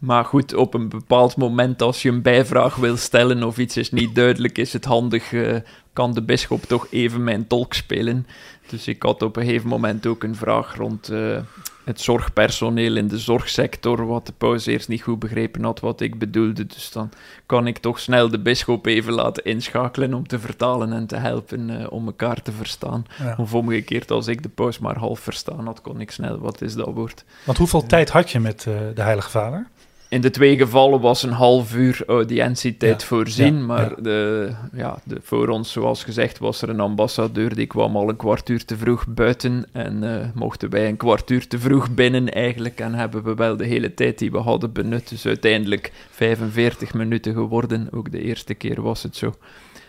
Maar 0.00 0.24
goed, 0.24 0.54
op 0.54 0.74
een 0.74 0.88
bepaald 0.88 1.36
moment 1.36 1.82
als 1.82 2.02
je 2.02 2.08
een 2.08 2.22
bijvraag 2.22 2.76
wil 2.76 2.96
stellen 2.96 3.42
of 3.42 3.58
iets 3.58 3.76
is 3.76 3.90
niet 3.90 4.14
duidelijk, 4.14 4.58
is 4.58 4.72
het 4.72 4.84
handig, 4.84 5.32
eh, 5.32 5.56
kan 5.92 6.12
de 6.12 6.22
bisschop 6.22 6.62
toch 6.62 6.86
even 6.90 7.24
mijn 7.24 7.46
tolk 7.46 7.74
spelen. 7.74 8.26
Dus 8.68 8.88
ik 8.88 9.02
had 9.02 9.22
op 9.22 9.36
een 9.36 9.44
gegeven 9.44 9.68
moment 9.68 10.06
ook 10.06 10.22
een 10.22 10.36
vraag 10.36 10.76
rond 10.76 11.08
eh, 11.08 11.38
het 11.88 12.00
zorgpersoneel 12.00 12.96
in 12.96 13.08
de 13.08 13.18
zorgsector, 13.18 14.06
wat 14.06 14.26
de 14.26 14.32
paus 14.32 14.66
eerst 14.66 14.88
niet 14.88 15.02
goed 15.02 15.18
begrepen 15.18 15.64
had 15.64 15.80
wat 15.80 16.00
ik 16.00 16.18
bedoelde. 16.18 16.66
Dus 16.66 16.90
dan 16.90 17.10
kan 17.46 17.66
ik 17.66 17.78
toch 17.78 17.98
snel 17.98 18.28
de 18.28 18.38
bisschop 18.38 18.86
even 18.86 19.12
laten 19.12 19.44
inschakelen 19.44 20.14
om 20.14 20.26
te 20.26 20.38
vertalen 20.38 20.92
en 20.92 21.06
te 21.06 21.16
helpen 21.16 21.80
eh, 21.80 21.92
om 21.92 22.06
elkaar 22.06 22.42
te 22.42 22.52
verstaan. 22.52 23.06
Ja. 23.18 23.34
Of 23.38 23.54
omgekeerd, 23.54 24.10
als 24.10 24.26
ik 24.26 24.42
de 24.42 24.48
paus 24.48 24.78
maar 24.78 24.98
half 24.98 25.20
verstaan 25.20 25.66
had, 25.66 25.80
kon 25.80 26.00
ik 26.00 26.10
snel, 26.10 26.38
wat 26.38 26.60
is 26.60 26.74
dat 26.74 26.94
woord? 26.94 27.24
Want 27.44 27.58
hoeveel 27.58 27.86
tijd 27.86 28.10
had 28.10 28.30
je 28.30 28.40
met 28.40 28.66
eh, 28.66 28.74
de 28.94 29.02
Heilige 29.02 29.30
Vader? 29.30 29.66
In 30.08 30.20
de 30.20 30.30
twee 30.30 30.56
gevallen 30.56 31.00
was 31.00 31.22
een 31.22 31.32
half 31.32 31.74
uur 31.74 32.02
audiëntietijd 32.06 33.00
Ja, 33.00 33.06
voorzien, 33.06 33.58
ja, 33.58 33.64
maar 33.64 33.90
ja. 33.90 34.02
De, 34.02 34.50
ja, 34.72 34.98
de, 35.04 35.18
voor 35.22 35.48
ons, 35.48 35.72
zoals 35.72 36.04
gezegd, 36.04 36.38
was 36.38 36.62
er 36.62 36.68
een 36.68 36.80
ambassadeur 36.80 37.54
die 37.54 37.66
kwam 37.66 37.96
al 37.96 38.08
een 38.08 38.16
kwartuur 38.16 38.64
te 38.64 38.76
vroeg 38.76 39.06
buiten 39.06 39.66
en 39.72 40.20
eh, 40.20 40.28
mochten 40.34 40.70
wij 40.70 40.88
een 40.88 40.96
kwartuur 40.96 41.48
te 41.48 41.58
vroeg 41.58 41.90
binnen 41.90 42.32
eigenlijk 42.32 42.80
en 42.80 42.94
hebben 42.94 43.22
we 43.22 43.34
wel 43.34 43.56
de 43.56 43.66
hele 43.66 43.94
tijd 43.94 44.18
die 44.18 44.30
we 44.30 44.38
hadden 44.38 44.72
benut, 44.72 45.08
dus 45.08 45.26
uiteindelijk 45.26 45.92
45 46.10 46.94
minuten 46.94 47.32
geworden, 47.32 47.88
ook 47.90 48.10
de 48.10 48.22
eerste 48.22 48.54
keer 48.54 48.82
was 48.82 49.02
het 49.02 49.16
zo. 49.16 49.34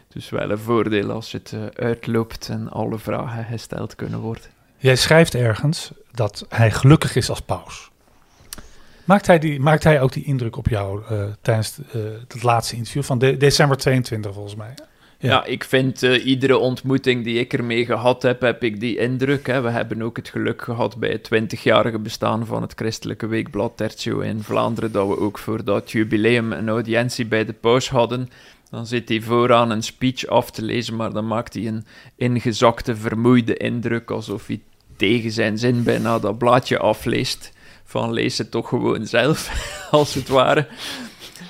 Dus 0.08 0.30
wel 0.30 0.50
een 0.50 0.58
voordeel 0.58 1.12
als 1.12 1.32
het 1.32 1.54
eh, 1.54 1.86
uitloopt 1.86 2.50
en 2.50 2.70
alle 2.70 2.98
vragen 2.98 3.44
gesteld 3.44 3.96
kunnen 3.96 4.20
worden. 4.20 4.44
Jij 4.78 4.96
schrijft 4.96 5.36
ergens 5.36 5.92
dat 6.12 6.46
hij 6.50 6.72
gelukkig 6.72 7.16
is 7.16 7.30
als 7.30 7.42
paus. 7.42 7.92
Maakt 9.10 9.28
hij, 9.28 9.40
die, 9.40 9.60
maakt 9.60 9.84
hij 9.84 10.02
ook 10.02 10.14
die 10.14 10.24
indruk 10.24 10.58
op 10.58 10.68
jou 10.68 11.02
eh, 11.10 11.24
tijdens 11.42 11.78
eh, 11.92 12.02
het 12.28 12.44
laatste 12.44 12.76
interview 12.76 13.04
van 13.04 13.20
de- 13.20 13.38
december 13.38 13.78
22 13.78 14.34
volgens 14.34 14.56
mij? 14.56 14.74
Ja. 15.20 15.30
Ja, 15.30 15.46
ik 15.46 15.64
vind 15.64 16.04
eh, 16.04 16.26
iedere 16.26 16.58
ontmoeting 16.58 17.24
die 17.24 17.40
ik 17.40 17.54
ermee 17.54 17.86
gehad 17.86 18.22
heb, 18.22 18.42
heb 18.42 18.64
ik 18.64 18.80
die 18.80 18.98
indruk. 18.98 19.48
Hè. 19.48 19.62
We 19.62 19.70
hebben 19.70 20.02
ook 20.02 20.18
het 20.18 20.30
geluk 20.30 20.62
gehad 20.62 20.98
bij 20.98 21.10
het 21.10 21.30
20-jarige 21.34 22.00
bestaan 22.00 22.46
van 22.46 22.62
het 22.62 22.74
christelijke 22.76 23.28
weekblad 23.28 23.78
Tertio 23.78 24.20
in 24.20 24.44
Vlaanderen, 24.44 24.92
dat 24.92 25.08
we 25.08 25.20
ook 25.20 25.38
voor 25.38 25.64
dat 25.64 25.92
jubileum 25.92 26.52
een 26.52 26.70
audiëntie 26.70 27.26
bij 27.26 27.46
de 27.46 27.54
paus 27.54 27.90
hadden. 27.90 28.30
Dan 28.70 28.88
zit 28.88 29.10
hij 29.10 29.22
vooraan 29.22 29.70
een 29.70 29.84
speech 29.84 30.26
af 30.26 30.52
te 30.52 30.62
lezen, 30.62 30.96
maar 30.96 31.14
dan 31.14 31.28
maakt 31.28 31.54
hij 31.54 31.68
een 31.68 31.86
ingezakte, 32.16 32.96
vermoeide 32.96 33.58
indruk, 33.58 34.12
alsof 34.12 34.48
hij 34.48 34.60
tegen 34.96 35.32
zijn 35.32 35.58
zin 35.58 35.84
bijna 35.84 36.20
dat 36.20 36.38
blaadje 36.38 36.78
afleest. 36.78 37.52
Van 37.90 38.14
lees 38.14 38.38
het 38.38 38.52
toch 38.52 38.68
gewoon 38.68 39.06
zelf, 39.06 39.50
als 39.92 40.14
het 40.14 40.28
ware. 40.28 40.68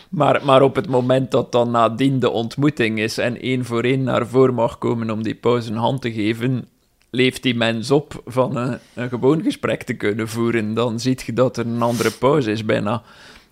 Maar, 0.10 0.46
maar 0.46 0.62
op 0.62 0.76
het 0.76 0.88
moment 0.88 1.32
dat 1.32 1.52
dan 1.52 1.72
nadien 1.72 2.20
de 2.20 2.30
ontmoeting 2.30 3.00
is 3.00 3.18
en 3.18 3.42
één 3.42 3.66
voor 3.66 3.84
één 3.84 4.04
naar 4.04 4.28
voren 4.28 4.54
mag 4.54 4.78
komen 4.78 5.10
om 5.10 5.24
die 5.24 5.36
pauze 5.36 5.72
een 5.72 5.78
hand 5.78 6.02
te 6.02 6.12
geven, 6.12 6.68
leeft 7.10 7.44
die 7.44 7.56
mens 7.56 7.92
op 7.92 8.22
van 8.26 8.56
een, 8.56 8.80
een 8.94 9.10
gewoon 9.10 9.42
gesprek 9.44 9.84
te 9.84 9.94
kunnen 9.94 10.28
voeren. 10.28 10.74
Dan 10.74 11.00
ziet 11.00 11.22
je 11.22 11.34
dat 11.34 11.58
er 11.58 11.66
een 11.66 11.82
andere 11.82 12.12
pauze 12.12 12.52
is 12.52 12.66
bijna. 12.66 13.04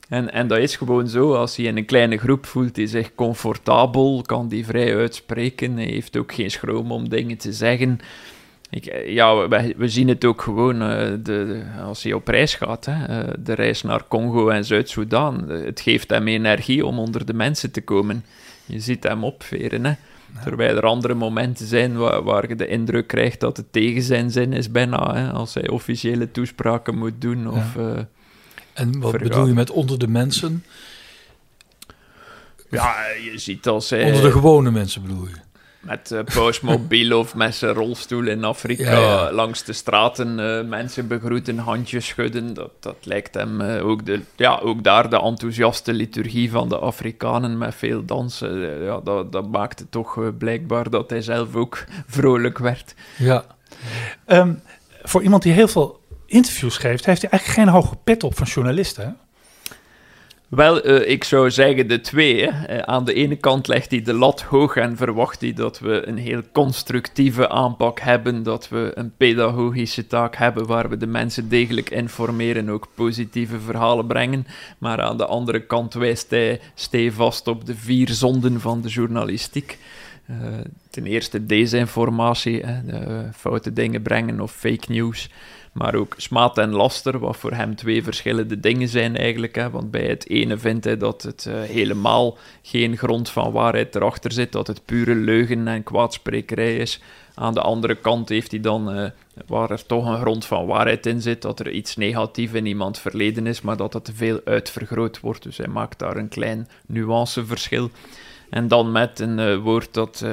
En, 0.09 0.31
en 0.33 0.47
dat 0.47 0.57
is 0.57 0.75
gewoon 0.75 1.07
zo, 1.07 1.33
als 1.33 1.55
hij 1.55 1.65
in 1.65 1.77
een 1.77 1.85
kleine 1.85 2.17
groep 2.17 2.45
voelt 2.45 2.75
hij 2.75 2.87
zich 2.87 3.15
comfortabel, 3.15 4.21
kan 4.25 4.47
die 4.47 4.65
vrij 4.65 4.97
uitspreken, 4.97 5.75
hij 5.75 5.85
heeft 5.85 6.17
ook 6.17 6.33
geen 6.33 6.51
schroom 6.51 6.91
om 6.91 7.09
dingen 7.09 7.37
te 7.37 7.53
zeggen. 7.53 7.99
Ik, 8.69 9.03
ja, 9.07 9.47
we, 9.47 9.73
we 9.77 9.87
zien 9.89 10.07
het 10.07 10.25
ook 10.25 10.41
gewoon 10.41 10.81
eh, 10.81 11.09
de, 11.11 11.17
de- 11.23 11.63
als 11.83 12.03
hij 12.03 12.13
op 12.13 12.27
reis 12.27 12.55
gaat. 12.55 12.85
Hè, 12.85 13.05
eh, 13.05 13.33
de 13.39 13.53
reis 13.53 13.81
naar 13.81 14.07
Congo 14.07 14.49
en 14.49 14.65
Zuid-Soedan. 14.65 15.49
Eh, 15.51 15.65
Het 15.65 15.79
geeft 15.81 16.09
hem 16.09 16.27
energie 16.27 16.85
om 16.85 16.99
onder 16.99 17.25
de 17.25 17.33
mensen 17.33 17.71
te 17.71 17.81
komen. 17.81 18.25
Je 18.65 18.79
ziet 18.79 19.03
hem 19.03 19.23
opveren. 19.23 19.85
Hè. 19.85 19.93
Terwijl 20.43 20.75
er 20.77 20.83
andere 20.85 21.13
momenten 21.13 21.67
zijn 21.67 21.97
waar, 21.97 22.23
waar 22.23 22.47
je 22.47 22.55
de 22.55 22.67
indruk 22.67 23.07
krijgt 23.07 23.39
dat 23.39 23.57
het 23.57 23.71
tegen 23.71 24.01
zijn 24.01 24.31
zin 24.31 24.53
is 24.53 24.71
bijna. 24.71 25.13
Hè, 25.15 25.31
als 25.31 25.53
hij 25.53 25.69
officiële 25.69 26.31
toespraken 26.31 26.97
moet 26.97 27.21
doen. 27.21 27.49
Of, 27.51 27.75
En 28.73 28.99
wat 28.99 29.17
bedoel 29.17 29.47
je 29.47 29.53
met 29.53 29.69
onder 29.71 29.99
de 29.99 30.07
mensen? 30.07 30.63
ja, 32.69 32.95
je 33.31 33.37
ziet 33.37 33.67
als 33.67 33.89
hij... 33.89 34.03
Onder 34.05 34.21
de 34.21 34.31
gewone 34.31 34.71
mensen 34.71 35.01
bedoel 35.01 35.27
je? 35.27 35.33
Met 35.87 36.11
uh, 36.11 36.19
postmobiel 36.35 37.19
of 37.19 37.35
met 37.35 37.55
zijn 37.55 37.73
rolstoel 37.73 38.27
in 38.27 38.43
Afrika 38.43 38.91
Ja, 38.91 38.99
ja. 38.99 39.31
langs 39.31 39.63
de 39.63 39.73
straten 39.73 40.39
eh, 40.39 40.67
mensen 40.67 41.07
begroeten, 41.07 41.57
handjes 41.57 42.07
schudden. 42.07 42.53
Dat, 42.53 42.71
dat 42.79 42.95
lijkt 43.03 43.33
hem 43.33 43.61
eh, 43.61 43.87
ook, 43.87 44.05
de, 44.05 44.21
ja, 44.35 44.59
ook 44.59 44.83
daar 44.83 45.09
de 45.09 45.21
enthousiaste 45.21 45.93
liturgie 45.93 46.51
van 46.51 46.69
de 46.69 46.77
Afrikanen 46.77 47.57
met 47.57 47.75
veel 47.75 48.05
dansen. 48.05 48.79
eh, 48.79 48.85
ja, 48.85 48.99
dat, 48.99 49.31
dat 49.31 49.51
maakte 49.51 49.89
toch 49.89 50.17
eh, 50.17 50.27
blijkbaar 50.37 50.89
dat 50.89 51.09
hij 51.09 51.21
zelf 51.21 51.55
ook 51.55 51.83
vrolijk 52.07 52.57
werd. 52.57 52.93
Ja. 53.17 53.45
Ehm, 54.25 54.53
voor 55.03 55.23
iemand 55.23 55.43
die 55.43 55.53
heel 55.53 55.67
veel 55.67 55.99
interviews 56.25 56.77
geeft, 56.77 57.05
heeft 57.05 57.21
hij 57.21 57.29
eigenlijk 57.31 57.59
geen 57.61 57.73
hoge 57.81 57.95
pet 58.03 58.23
op 58.23 58.37
van 58.37 58.47
journalisten. 58.47 59.17
Wel, 60.47 60.81
eh, 60.81 61.11
ik 61.11 61.23
zou 61.23 61.51
zeggen 61.51 61.87
de 61.87 62.01
twee. 62.01 62.47
Eh, 62.47 62.77
aan 62.77 63.05
de 63.05 63.13
ene 63.13 63.35
kant 63.35 63.67
legt 63.67 63.91
hij 63.91 64.01
de 64.01 64.13
lat 64.13 64.41
hoog 64.41 64.75
en 64.75 64.97
verwacht 64.97 65.41
hij 65.41 65.53
dat 65.53 65.79
we 65.79 66.07
een 66.07 66.17
heel 66.17 66.41
constructieve 66.51 67.49
aanpak 67.49 67.99
hebben, 67.99 68.43
dat 68.43 68.69
we 68.69 68.91
een 68.93 69.13
pedagogische 69.17 70.07
taak 70.07 70.35
hebben 70.35 70.65
waar 70.65 70.89
we 70.89 70.97
de 70.97 71.07
mensen 71.07 71.49
degelijk 71.49 71.89
informeren 71.89 72.61
en 72.61 72.71
ook 72.71 72.87
positieve 72.95 73.59
verhalen 73.59 74.07
brengen. 74.07 74.47
Maar 74.77 75.01
aan 75.01 75.17
de 75.17 75.25
andere 75.25 75.65
kant 75.65 75.93
wijst 75.93 76.29
hij 76.29 76.59
stevast 76.75 77.47
op 77.47 77.65
de 77.65 77.75
vier 77.75 78.09
zonden 78.09 78.59
van 78.59 78.81
de 78.81 78.89
journalistiek. 78.89 79.77
Eh, 80.25 80.35
ten 80.89 81.05
eerste 81.05 81.45
desinformatie, 81.45 82.63
foute 83.35 83.73
dingen 83.73 84.01
brengen 84.01 84.39
of 84.39 84.51
fake 84.51 84.91
news. 84.91 85.29
Maar 85.77 85.95
ook 85.95 86.13
smaad 86.17 86.57
en 86.57 86.71
laster, 86.71 87.19
wat 87.19 87.37
voor 87.37 87.53
hem 87.53 87.75
twee 87.75 88.03
verschillende 88.03 88.59
dingen 88.59 88.87
zijn 88.87 89.17
eigenlijk. 89.17 89.55
Hè? 89.55 89.69
Want 89.69 89.91
bij 89.91 90.05
het 90.05 90.29
ene 90.29 90.57
vindt 90.57 90.85
hij 90.85 90.97
dat 90.97 91.21
het 91.21 91.45
eh, 91.45 91.61
helemaal 91.61 92.37
geen 92.61 92.97
grond 92.97 93.29
van 93.29 93.51
waarheid 93.51 93.95
erachter 93.95 94.31
zit, 94.31 94.51
dat 94.51 94.67
het 94.67 94.85
pure 94.85 95.15
leugen 95.15 95.67
en 95.67 95.83
kwaadsprekerij 95.83 96.77
is. 96.77 97.01
Aan 97.33 97.53
de 97.53 97.61
andere 97.61 97.95
kant 97.95 98.29
heeft 98.29 98.51
hij 98.51 98.59
dan, 98.59 98.91
eh, 98.91 99.09
waar 99.47 99.71
er 99.71 99.85
toch 99.85 100.05
een 100.05 100.19
grond 100.19 100.45
van 100.45 100.65
waarheid 100.65 101.05
in 101.05 101.21
zit, 101.21 101.41
dat 101.41 101.59
er 101.59 101.71
iets 101.71 101.95
negatiefs 101.95 102.53
in 102.53 102.65
iemand 102.65 102.99
verleden 102.99 103.47
is, 103.47 103.61
maar 103.61 103.77
dat 103.77 103.93
het 103.93 104.05
te 104.05 104.13
veel 104.13 104.41
uitvergroot 104.45 105.19
wordt. 105.19 105.43
Dus 105.43 105.57
hij 105.57 105.67
maakt 105.67 105.99
daar 105.99 106.17
een 106.17 106.29
klein 106.29 106.67
nuanceverschil. 106.85 107.89
En 108.49 108.67
dan 108.67 108.91
met 108.91 109.19
een 109.19 109.39
eh, 109.39 109.57
woord 109.57 109.93
dat 109.93 110.25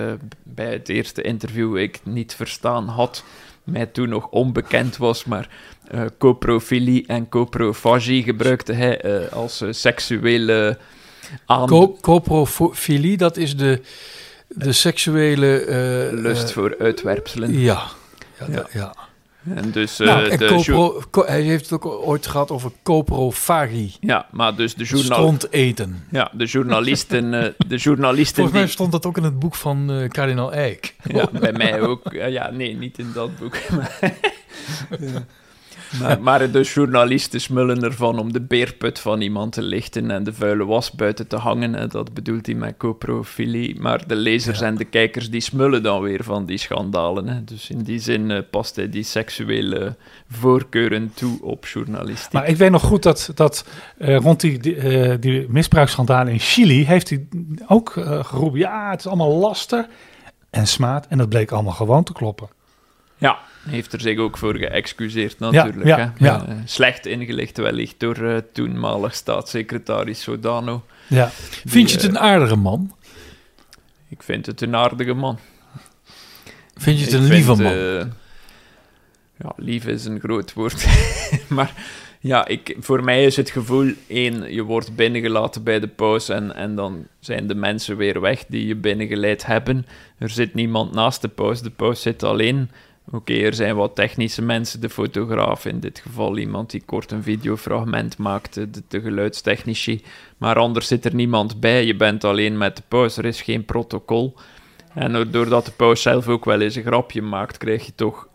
bij 0.42 0.72
het 0.72 0.88
eerste 0.88 1.22
interview 1.22 1.76
ik 1.76 2.00
niet 2.04 2.34
verstaan 2.34 2.88
had, 2.88 3.24
mij 3.64 3.86
toen 3.86 4.08
nog 4.08 4.26
onbekend 4.30 4.96
was, 4.96 5.24
maar 5.24 5.48
eh, 5.88 6.02
coprofilie 6.18 7.06
en 7.06 7.28
coprofagie 7.28 8.22
gebruikte 8.22 8.72
hij 8.72 9.00
eh, 9.00 9.32
als 9.32 9.60
eh, 9.60 9.68
seksuele 9.72 10.78
aan 11.46 11.66
Co- 11.66 11.96
coprofilie, 12.00 13.16
dat 13.16 13.36
is 13.36 13.56
de, 13.56 13.80
de 14.48 14.72
seksuele... 14.72 15.64
lust 16.12 16.52
voor 16.52 16.76
uitwerpselen. 16.78 17.58
Ja. 17.58 17.82
Ja, 18.38 18.46
Ja. 18.50 18.66
ja. 18.72 18.94
Ja. 19.44 19.54
En 19.54 19.70
dus 19.70 20.00
eh, 20.00 20.06
Nou, 20.06 20.28
en 20.28 20.38
de 20.38 20.44
jo- 20.44 20.56
copro, 20.56 21.02
co- 21.10 21.24
hij 21.26 21.40
heeft 21.42 21.70
het 21.70 21.72
ook 21.72 21.84
ooit 22.06 22.26
gehad 22.26 22.50
over 22.50 22.70
coprofagie. 22.82 23.96
ja, 24.00 24.26
maar 24.30 24.54
dus 24.54 24.74
de, 24.74 24.84
journal 24.84 25.36
eten. 25.50 26.04
ja, 26.10 26.30
de 26.32 26.44
journalisten, 26.44 27.34
eh, 27.34 27.50
de 27.66 27.76
journalisten 27.76 28.34
Volgens 28.34 28.52
mij 28.54 28.62
die, 28.64 28.72
stond 28.72 28.92
dat 28.92 29.06
ook 29.06 29.16
in 29.16 29.22
het 29.22 29.38
boek 29.38 29.54
van 29.54 29.90
eh 29.90 30.08
kardinaal 30.08 30.52
Eijk. 30.52 30.94
Ja, 31.04 31.28
bij 31.40 31.52
mij 31.52 31.80
ook. 31.80 32.12
Ja, 32.12 32.26
ja, 32.26 32.50
nee, 32.50 32.76
niet 32.76 32.98
in 32.98 33.10
dat 33.14 33.38
boek. 33.38 33.56
Maar, 36.00 36.22
maar 36.22 36.50
de 36.50 36.60
journalisten 36.62 37.40
smullen 37.40 37.82
ervan 37.82 38.18
om 38.18 38.32
de 38.32 38.40
beerput 38.40 38.98
van 38.98 39.20
iemand 39.20 39.52
te 39.52 39.62
lichten 39.62 40.10
en 40.10 40.24
de 40.24 40.32
vuile 40.32 40.64
was 40.64 40.90
buiten 40.92 41.26
te 41.26 41.36
hangen. 41.36 41.90
Dat 41.90 42.14
bedoelt 42.14 42.46
hij 42.46 42.54
met 42.54 42.76
coprofilie. 42.76 43.80
Maar 43.80 44.06
de 44.06 44.16
lezers 44.16 44.58
Ja. 44.58 44.66
en 44.66 44.76
de 44.76 44.84
kijkers 44.84 45.30
die 45.30 45.40
smullen 45.40 45.82
dan 45.82 46.02
weer 46.02 46.24
van 46.24 46.46
die 46.46 46.58
schandalen. 46.58 47.28
Hè. 47.28 47.44
Dus 47.44 47.70
in 47.70 47.82
die 47.82 47.98
zin 47.98 48.30
eh, 48.30 48.42
past 48.50 48.76
hij 48.76 48.88
die 48.88 49.02
seksuele 49.02 49.96
voorkeuren 50.30 51.12
toe 51.14 51.42
op 51.42 51.66
journalistiek. 51.66 52.32
Maar 52.32 52.48
ik 52.48 52.56
weet 52.56 52.70
nog 52.70 52.82
goed 52.82 53.02
dat, 53.02 53.30
dat 53.34 53.66
eh, 53.98 54.16
rond 54.16 54.40
die, 54.40 54.58
die, 54.58 54.76
eh, 54.76 55.16
die 55.20 55.46
misbruiksschandalen 55.48 56.32
in 56.32 56.38
Chili 56.38 56.84
heeft 56.84 57.08
hij 57.10 57.26
ook 57.68 57.90
geroepen, 58.22 58.58
ja, 58.58 58.90
het 58.90 59.00
is 59.00 59.06
allemaal 59.06 59.34
laster 59.34 59.86
en 60.50 60.66
smaad. 60.66 61.06
En 61.06 61.18
dat 61.18 61.28
bleek 61.28 61.50
allemaal 61.50 61.72
gewoon 61.72 62.04
te 62.04 62.12
kloppen. 62.12 62.48
Ja, 63.24 63.38
heeft 63.68 63.92
er 63.92 64.00
zich 64.00 64.18
ook 64.18 64.38
voor 64.38 64.56
geëxcuseerd 64.56 65.38
natuurlijk. 65.38 65.84
ja, 65.86 65.98
hè. 65.98 66.24
ja. 66.26 66.46
Eh, 66.46 66.54
slecht 66.64 67.06
ingelicht 67.06 67.56
wellicht 67.56 68.00
door 68.00 68.16
eh, 68.16 68.36
toenmalig 68.52 69.14
staatssecretaris 69.14 70.22
Sodano. 70.22 70.84
Ja, 71.06 71.28
Vind 71.64 71.90
je 71.90 71.96
het 71.96 72.06
een 72.06 72.18
aardige 72.18 72.56
man? 72.56 72.94
Ik 74.08 74.22
vind 74.22 74.46
het 74.46 74.60
een 74.60 74.76
aardige 74.76 75.14
man. 75.14 75.38
Vind 76.74 76.98
je 76.98 77.04
het 77.04 77.14
Ik 77.14 77.20
een 77.20 77.26
vind, 77.26 77.46
lieve 77.46 77.62
man? 77.62 77.72
eh, 77.72 78.06
ja, 79.38 79.52
lief 79.56 79.86
is 79.86 80.04
een 80.04 80.20
groot 80.20 80.52
woord. 80.52 80.86
maar 81.48 81.72
ja, 82.20 82.46
ik, 82.46 82.76
voor 82.80 83.04
mij 83.04 83.24
is 83.24 83.36
het 83.36 83.50
gevoel, 83.50 83.92
één, 84.06 84.52
je 84.52 84.62
wordt 84.62 84.96
binnengelaten 84.96 85.62
bij 85.62 85.80
de 85.80 85.88
paus 85.88 86.28
en, 86.28 86.54
en 86.54 86.74
dan 86.74 87.06
zijn 87.20 87.46
de 87.46 87.54
mensen 87.54 87.96
weer 87.96 88.20
weg 88.20 88.44
die 88.48 88.66
je 88.66 88.74
binnengeleid 88.76 89.46
hebben. 89.46 89.86
Er 90.18 90.30
zit 90.30 90.54
niemand 90.54 90.92
naast 90.92 91.20
de 91.20 91.28
paus, 91.28 91.62
de 91.62 91.70
paus 91.70 92.02
zit 92.02 92.22
alleen. 92.22 92.70
Oké, 93.10 93.34
er 93.34 93.54
zijn 93.54 93.76
wat 93.76 93.94
technische 93.94 94.42
mensen, 94.42 94.80
de 94.80 94.90
fotograaf 94.90 95.64
in 95.64 95.80
dit 95.80 95.98
geval, 95.98 96.38
iemand 96.38 96.70
die 96.70 96.82
kort 96.84 97.10
een 97.10 97.22
videofragment 97.22 98.18
maakte, 98.18 98.68
de, 98.88 99.00
geluidstechnici. 99.00 100.02
Maar 100.38 100.58
anders 100.58 100.86
zit 100.86 101.04
er 101.04 101.14
niemand 101.14 101.60
bij, 101.60 101.84
je 101.84 101.96
bent 101.96 102.24
alleen 102.24 102.58
met 102.58 102.76
de 102.76 102.82
paus, 102.88 103.16
er 103.16 103.24
is 103.24 103.42
geen 103.42 103.64
protocol. 103.64 104.34
En 104.94 105.30
doordat 105.30 105.64
de 105.64 105.72
paus 105.72 106.02
zelf 106.02 106.28
ook 106.28 106.44
wel 106.44 106.60
eens 106.60 106.74
een 106.74 106.82
grapje 106.82 107.22
maakt, 107.22 107.58
krijg 107.58 107.86
je 107.86 107.94
toch 107.94 108.28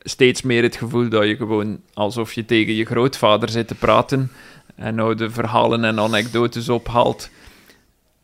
steeds 0.00 0.42
meer 0.42 0.62
het 0.62 0.76
gevoel 0.76 1.08
dat 1.08 1.24
je 1.24 1.36
gewoon 1.36 1.80
alsof 1.94 2.32
je 2.32 2.44
tegen 2.44 2.74
je 2.74 2.84
grootvader 2.84 3.48
zit 3.48 3.68
te 3.68 3.74
praten 3.74 4.30
en 4.74 4.94
nou 4.94 5.14
de 5.14 5.30
verhalen 5.30 5.84
en 5.84 5.98
anekdotes 5.98 6.68
ophaalt. 6.68 7.30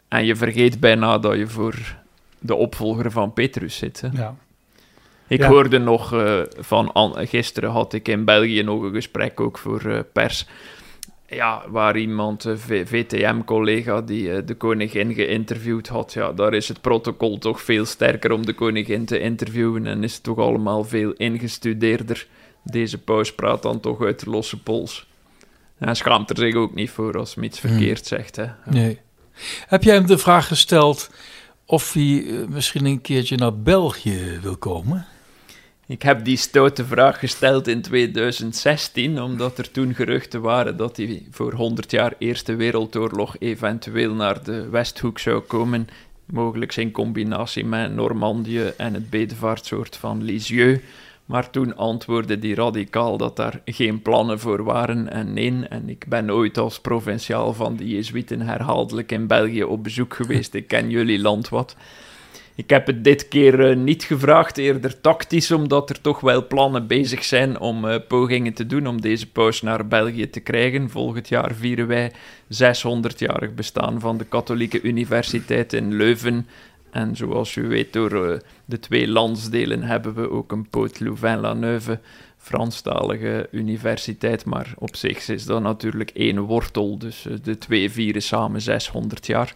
En 0.09 0.25
je 0.25 0.37
vergeet 0.37 0.81
bijna 0.81 1.19
dat 1.19 1.37
je 1.37 1.47
voor 1.47 1.97
de 2.39 2.55
opvolger 2.55 3.11
van 3.11 3.33
Petrus 3.33 3.77
zit. 3.77 4.03
Ja. 4.13 4.37
Ik 5.33 5.41
Ja. 5.41 5.49
hoorde 5.49 5.79
nog 5.79 6.13
eh, 6.13 6.41
van 6.59 6.93
An- 6.93 7.27
gisteren 7.27 7.71
had 7.71 7.93
ik 7.93 8.09
in 8.09 8.25
België 8.25 8.63
nog 8.63 8.83
een 8.83 8.93
gesprek 8.95 9.41
ook 9.41 9.59
voor 9.59 9.81
eh, 9.85 9.99
pers. 10.13 10.47
Ja, 11.27 11.63
waar 11.69 11.97
iemand, 11.99 12.45
een 12.45 12.59
VTM-collega, 12.87 14.01
die 14.01 14.33
eh, 14.33 14.43
de 14.47 14.55
koningin 14.55 15.15
geïnterviewd 15.15 15.89
had. 15.89 16.13
Ja, 16.13 16.33
daar 16.33 16.55
is 16.55 16.69
het 16.69 16.81
protocol 16.81 17.39
toch 17.39 17.61
veel 17.63 17.85
sterker 17.85 18.33
om 18.33 18.47
de 18.47 18.53
koningin 18.53 19.05
te 19.05 19.21
interviewen 19.21 19.87
en 19.87 20.05
is 20.05 20.15
het 20.15 20.23
toch 20.23 20.39
allemaal 20.39 20.85
veel 20.85 21.13
ingestudeerder. 21.13 22.27
Deze 22.65 22.99
paus 22.99 23.35
praat 23.35 23.63
dan 23.63 23.81
toch 23.81 24.03
uit 24.03 24.25
de 24.25 24.31
losse 24.31 24.63
pols. 24.63 25.07
En 25.79 25.87
hij 25.87 25.95
schaamt 25.95 26.31
er 26.31 26.37
zich 26.37 26.55
ook 26.55 26.75
niet 26.75 26.91
voor 26.91 27.19
als 27.19 27.35
hij 27.35 27.45
iets 27.45 27.61
Hmm. 27.61 27.71
verkeerd 27.71 28.07
zegt. 28.07 28.37
Hè. 28.37 28.47
Nee. 28.65 28.99
Heb 29.67 29.83
jij 29.83 29.95
hem 29.95 30.07
de 30.07 30.19
vraag 30.19 30.47
gesteld 30.47 31.11
of 31.67 31.93
hij 31.93 32.25
eh, 32.27 32.35
misschien 32.49 32.87
een 32.87 33.01
keertje 33.01 33.37
naar 33.37 33.59
België 33.59 34.39
wil 34.43 34.57
komen? 34.57 35.07
Ik 35.93 36.03
heb 36.03 36.25
die 36.25 36.37
stoute 36.37 36.85
vraag 36.85 37.19
gesteld 37.19 37.69
in 37.69 37.83
2016, 37.83 39.23
omdat 39.23 39.59
er 39.59 39.71
toen 39.71 39.95
geruchten 39.95 40.41
waren 40.41 40.77
dat 40.77 40.97
hij 40.97 41.23
voor 41.31 41.53
100 41.53 41.91
jaar 41.91 42.15
Eerste 42.19 42.55
Wereldoorlog 42.55 43.37
eventueel 43.39 44.15
naar 44.15 44.45
de 44.45 44.69
Westhoek 44.69 45.19
zou 45.19 45.41
komen. 45.41 45.89
Mogelijk 46.25 46.77
in 46.77 46.91
combinatie 46.91 47.65
met 47.65 47.95
Normandië 47.95 48.73
en 48.77 48.95
het 48.95 49.11
bedevaartsoort 49.11 49.97
van 49.97 50.23
Lisieux. 50.23 50.83
Maar 51.27 51.51
toen 51.51 51.77
antwoordde 51.77 52.39
die 52.39 52.55
radicaal 52.55 53.17
dat 53.17 53.37
daar 53.37 53.61
geen 53.65 54.03
plannen 54.03 54.39
voor 54.39 54.65
waren 54.65 55.11
en 55.11 55.33
nee. 55.33 55.67
En 55.69 55.89
ik 55.89 56.05
ben 56.09 56.31
ooit 56.31 56.59
als 56.59 56.81
provinciaal 56.81 57.55
van 57.55 57.77
de 57.77 57.89
Jezuïeten 57.89 58.41
herhaaldelijk 58.41 59.13
in 59.13 59.27
België 59.27 59.65
op 59.65 59.83
bezoek 59.83 60.15
geweest. 60.15 60.55
Ik 60.55 60.69
ken 60.69 60.91
jullie 60.91 61.21
land 61.21 61.49
wat. 61.49 61.77
Ik 62.55 62.71
heb 62.71 62.87
het 62.87 63.05
dit 63.05 63.29
keer 63.29 63.71
eh, 63.71 63.77
niet 63.77 64.03
gevraagd, 64.03 64.59
eerder 64.59 65.01
tactisch, 65.01 65.51
omdat 65.51 65.91
er 65.91 66.01
toch 66.01 66.21
wel 66.21 66.47
plannen 66.47 66.87
bezig 66.87 67.25
zijn 67.25 67.61
om 67.61 67.89
eh, 67.89 68.01
pogingen 68.09 68.53
te 68.53 68.67
doen 68.67 68.87
om 68.87 69.01
deze 69.01 69.31
paus 69.31 69.63
naar 69.63 69.87
België 69.87 70.31
te 70.31 70.41
krijgen. 70.41 70.91
Volgend 70.91 71.29
jaar 71.29 71.55
vieren 71.55 71.87
wij 71.87 72.13
600-jarig 72.49 73.55
bestaan 73.55 74.01
van 74.01 74.19
de 74.19 74.25
Katholieke 74.25 74.83
Universiteit 74.83 75.73
in 75.73 75.95
Leuven. 75.95 76.47
En 76.91 77.17
zoals 77.17 77.57
u 77.57 77.69
weet, 77.69 77.93
door 77.93 78.25
eh, 78.25 78.39
de 78.65 78.79
twee 78.79 79.09
landsdelen 79.09 79.83
hebben 79.83 80.15
we 80.15 80.31
ook 80.31 80.53
een 80.53 80.69
Poot 80.69 81.01
Louvain-la-Neuve, 81.01 82.01
Franstalige 82.37 83.49
universiteit. 83.51 84.45
Maar 84.45 84.75
op 84.79 84.97
zich 84.97 85.29
is 85.29 85.45
dat 85.45 85.63
natuurlijk 85.63 86.11
één 86.11 86.41
wortel, 86.41 86.99
dus 86.99 87.27
de 87.43 87.59
twee 87.59 87.91
vieren 87.91 88.23
samen 88.23 88.61
600 88.61 89.27
jaar. 89.27 89.55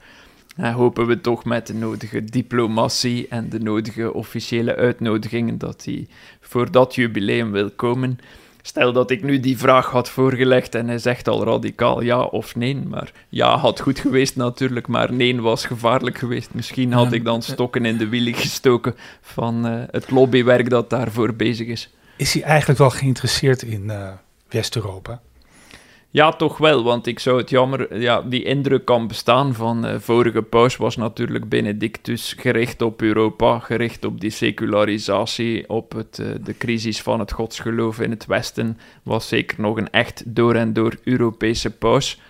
En 0.57 0.73
hopen 0.73 1.07
we 1.07 1.21
toch 1.21 1.45
met 1.45 1.67
de 1.67 1.75
nodige 1.75 2.25
diplomatie 2.25 3.29
en 3.29 3.49
de 3.49 3.61
nodige 3.61 4.13
officiële 4.13 4.77
uitnodigingen 4.77 5.59
dat 5.59 5.85
hij 5.85 6.07
voor 6.41 6.71
dat 6.71 6.95
jubileum 6.95 7.53
wil 7.53 7.71
komen. 7.71 8.19
Stel 8.63 8.93
dat 8.93 9.11
ik 9.11 9.23
nu 9.23 9.41
die 9.41 9.59
vraag 9.59 9.87
had 9.91 10.11
voorgelegd 10.11 10.75
en 10.75 10.89
hij 10.89 10.99
zegt 10.99 11.29
al 11.29 11.45
radicaal 11.45 12.01
ja 12.03 12.23
of 12.23 12.57
nee. 12.57 12.77
Maar 12.77 13.13
ja 13.29 13.57
had 13.57 13.81
goed 13.81 13.99
geweest 13.99 14.37
natuurlijk, 14.37 14.87
maar 14.87 15.13
nee 15.13 15.41
was 15.41 15.65
gevaarlijk 15.65 16.19
geweest. 16.19 16.55
Misschien 16.55 16.93
had 16.93 17.13
ik 17.13 17.25
dan 17.25 17.43
stokken 17.43 17.85
in 17.85 17.97
de 17.97 18.09
wielen 18.09 18.35
gestoken 18.35 18.95
van 19.21 19.67
uh, 19.67 19.83
het 19.91 20.11
lobbywerk 20.11 20.71
dat 20.71 20.91
daarvoor 20.91 21.35
bezig 21.35 21.67
is. 21.67 21.91
Is 22.17 22.33
hij 22.33 22.43
eigenlijk 22.43 22.79
wel 22.79 22.91
geïnteresseerd 22.91 23.63
in 23.63 23.83
uh, 23.85 24.09
West-Europa? 24.49 25.21
Ja, 26.17 26.33
toch 26.33 26.59
wel, 26.59 26.83
want 26.83 27.07
ik 27.07 27.19
zou 27.19 27.39
het 27.39 27.51
jammer... 27.51 28.01
Ja, 28.01 28.23
die 28.23 28.43
indruk 28.43 28.85
kan 28.85 29.07
bestaan 29.07 29.55
van... 29.55 29.87
Uh, 29.87 29.95
vorige 29.99 30.43
paus 30.43 30.77
was 30.77 30.97
natuurlijk 30.97 31.49
Benedictus 31.49 32.35
gericht 32.39 32.83
op 32.83 33.03
Europa, 33.03 33.59
gericht 33.59 34.05
op 34.05 34.21
die 34.21 34.31
secularisatie, 34.31 35.69
op 35.69 35.93
het, 35.93 36.19
uh, 36.21 36.27
de 36.45 36.57
crisis 36.57 37.03
van 37.03 37.21
het 37.21 37.33
godsgeloof 37.33 38.01
in 38.01 38.11
het 38.11 38.27
Westen. 38.27 38.79
Was 39.03 39.29
zeker 39.29 39.61
nog 39.61 39.77
een 39.77 39.91
echt 39.91 40.23
door 40.27 40.55
en 40.55 40.73
door 40.73 40.95
Europese 41.05 41.71
paus. 41.71 42.21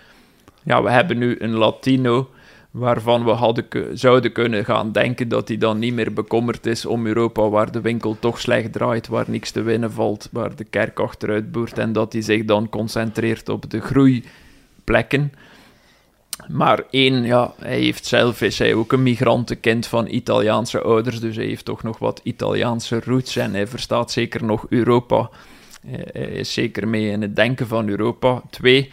Ja, 0.63 0.83
we 0.83 0.89
hebben 0.89 1.17
nu 1.17 1.35
een 1.39 1.53
Latino 1.53 2.29
waarvan 2.71 3.23
we 3.23 3.31
hadden, 3.31 3.65
zouden 3.93 4.31
kunnen 4.31 4.65
gaan 4.65 4.91
denken 4.91 5.27
dat 5.27 5.47
hij 5.47 5.57
dan 5.57 5.79
niet 5.79 5.93
meer 5.93 6.13
bekommerd 6.13 6.65
is 6.65 6.85
om 6.85 7.05
Europa, 7.05 7.49
waar 7.49 7.71
de 7.71 7.81
winkel 7.81 8.17
toch 8.19 8.39
slecht 8.39 8.73
draait, 8.73 9.07
waar 9.07 9.25
niks 9.27 9.51
te 9.51 9.61
winnen 9.61 9.91
valt, 9.91 10.29
waar 10.31 10.55
de 10.55 10.63
kerk 10.63 10.99
achteruit 10.99 11.51
boert 11.51 11.77
en 11.77 11.93
dat 11.93 12.13
hij 12.13 12.21
zich 12.21 12.45
dan 12.45 12.69
concentreert 12.69 13.49
op 13.49 13.69
de 13.69 13.81
groeiplekken. 13.81 15.31
Maar 16.47 16.83
één, 16.89 17.23
ja, 17.23 17.53
hij 17.59 17.79
heeft 17.79 18.05
zelf, 18.05 18.41
is 18.41 18.59
hij 18.59 18.73
ook 18.73 18.91
een 18.91 19.03
migrantenkind 19.03 19.87
van 19.87 20.07
Italiaanse 20.07 20.81
ouders, 20.81 21.19
dus 21.19 21.35
hij 21.35 21.45
heeft 21.45 21.65
toch 21.65 21.83
nog 21.83 21.99
wat 21.99 22.19
Italiaanse 22.23 22.99
roots 23.05 23.35
en 23.35 23.53
hij 23.53 23.67
verstaat 23.67 24.11
zeker 24.11 24.43
nog 24.43 24.65
Europa. 24.69 25.29
Hij 25.87 26.21
is 26.21 26.53
zeker 26.53 26.87
mee 26.87 27.11
in 27.11 27.21
het 27.21 27.35
denken 27.35 27.67
van 27.67 27.89
Europa. 27.89 28.41
Twee, 28.49 28.91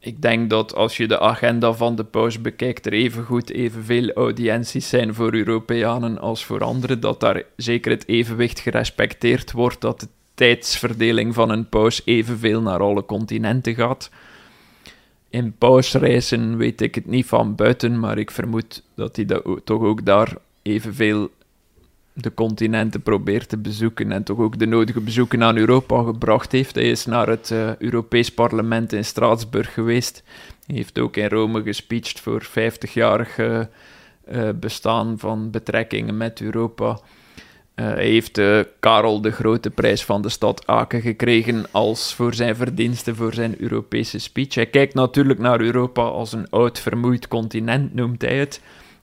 ik 0.00 0.22
denk 0.22 0.50
dat 0.50 0.74
als 0.74 0.96
je 0.96 1.06
de 1.06 1.20
agenda 1.20 1.72
van 1.72 1.96
de 1.96 2.04
paus 2.04 2.40
bekijkt, 2.40 2.86
er 2.86 2.92
evengoed 2.92 3.50
evenveel 3.50 4.12
audiënties 4.12 4.88
zijn 4.88 5.14
voor 5.14 5.34
Europeanen 5.34 6.18
als 6.18 6.44
voor 6.44 6.64
anderen, 6.64 7.00
dat 7.00 7.20
daar 7.20 7.42
zeker 7.56 7.90
het 7.90 8.08
evenwicht 8.08 8.60
gerespecteerd 8.60 9.52
wordt, 9.52 9.80
dat 9.80 10.00
de 10.00 10.08
tijdsverdeling 10.34 11.34
van 11.34 11.50
een 11.50 11.68
paus 11.68 12.02
evenveel 12.04 12.60
naar 12.62 12.80
alle 12.80 13.04
continenten 13.04 13.74
gaat. 13.74 14.10
In 15.28 15.54
pausreizen 15.58 16.56
weet 16.56 16.80
ik 16.80 16.94
het 16.94 17.06
niet 17.06 17.26
van 17.26 17.54
buiten, 17.54 18.00
maar 18.00 18.18
ik 18.18 18.30
vermoed 18.30 18.82
dat 18.94 19.16
hij 19.16 19.24
dat 19.24 19.60
toch 19.64 19.82
ook 19.82 20.04
daar 20.04 20.36
evenveel 20.62 21.30
de 22.12 22.34
continenten 22.34 23.02
probeert 23.02 23.48
te 23.48 23.58
bezoeken 23.58 24.12
en 24.12 24.22
toch 24.22 24.38
ook 24.38 24.58
de 24.58 24.66
nodige 24.66 25.00
bezoeken 25.00 25.42
aan 25.42 25.56
Europa 25.56 26.02
gebracht 26.02 26.52
heeft. 26.52 26.74
Hij 26.74 26.90
is 26.90 27.06
naar 27.06 27.28
het 27.28 27.50
uh, 27.52 27.76
Europees 27.76 28.34
Parlement 28.34 28.92
in 28.92 29.04
Straatsburg 29.04 29.74
geweest. 29.74 30.22
Hij 30.66 30.76
heeft 30.76 30.98
ook 30.98 31.16
in 31.16 31.28
Rome 31.28 31.62
gespeecht 31.62 32.20
voor 32.20 32.48
50-jarig 32.48 33.38
uh, 33.38 33.60
uh, 34.32 34.48
bestaan 34.54 35.18
van 35.18 35.50
betrekkingen 35.50 36.16
met 36.16 36.40
Europa. 36.40 36.98
hij 37.74 38.06
heeft 38.06 38.40
Karel 38.80 39.20
de 39.20 39.30
Grote 39.30 39.70
prijs 39.70 40.04
van 40.04 40.22
de 40.22 40.28
stad 40.28 40.66
Aken 40.66 41.00
gekregen 41.00 41.64
als 41.70 42.14
voor 42.14 42.34
zijn 42.34 42.56
verdiensten 42.56 43.16
voor 43.16 43.34
zijn 43.34 43.60
Europese 43.60 44.18
speech. 44.18 44.54
Hij 44.54 44.66
kijkt 44.66 44.94
natuurlijk 44.94 45.38
naar 45.38 45.60
Europa 45.60 46.02
als 46.02 46.32
een 46.32 46.50
oud 46.50 46.78
vermoeid 46.80 47.28
continent, 47.28 47.94
noemt 47.94 48.22
hij 48.22 48.38
het. 48.38 48.60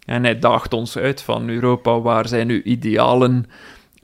En 0.07 0.23
hij 0.23 0.39
daagt 0.39 0.73
ons 0.73 0.97
uit 0.97 1.21
van 1.21 1.49
Europa, 1.49 1.99
waar 1.99 2.27
zijn 2.27 2.49
uw 2.49 2.61
idealen? 2.61 3.45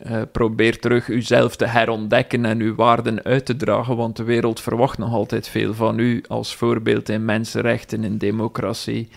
Uh, 0.08 0.22
probeer 0.32 0.80
terug 0.80 1.08
uzelf 1.08 1.56
te 1.56 1.66
herontdekken 1.66 2.46
en 2.46 2.60
uw 2.60 2.76
waarden 2.76 3.24
uit 3.24 3.46
te 3.46 3.56
dragen, 3.56 3.96
want 3.96 4.16
de 4.16 4.24
wereld 4.24 4.60
verwacht 4.60 4.98
nog 4.98 5.14
altijd 5.14 5.48
veel 5.48 5.74
van 5.74 6.00
u 6.00 6.24
als 6.28 6.56
voorbeeld 6.56 7.10
in 7.10 7.26
mensenrechten, 7.26 8.04
in 8.04 8.18
democratie. 8.18 9.10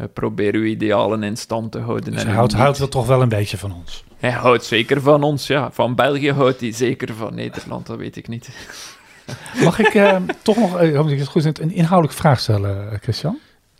Uh, 0.00 0.06
probeer 0.12 0.54
uw 0.54 0.64
idealen 0.64 1.22
in 1.22 1.36
stand 1.36 1.72
te 1.72 1.78
houden. 1.78 2.12
Dus 2.12 2.22
hij 2.22 2.32
houdt, 2.32 2.52
houdt 2.52 2.78
wel 2.78 2.88
toch 2.88 3.06
wel 3.06 3.22
een 3.22 3.28
beetje 3.28 3.58
van 3.58 3.72
ons? 3.72 4.04
Hij 4.18 4.30
houdt 4.30 4.64
zeker 4.64 5.00
van 5.00 5.22
ons, 5.22 5.46
ja. 5.46 5.70
Van 5.72 5.94
België 5.94 6.32
houdt 6.32 6.60
hij 6.60 6.72
zeker 6.72 7.14
van 7.14 7.34
Nederland, 7.34 7.86
dat 7.86 7.98
weet 7.98 8.16
ik 8.16 8.28
niet. 8.28 8.48
Mag 9.64 9.78
ik 9.78 9.94
uh, 9.94 10.16
toch 10.42 10.56
nog 10.56 10.80
een 10.80 11.70
inhoudelijke 11.70 12.16
vraag 12.16 12.40
stellen, 12.40 12.98
Christian? 13.02 13.38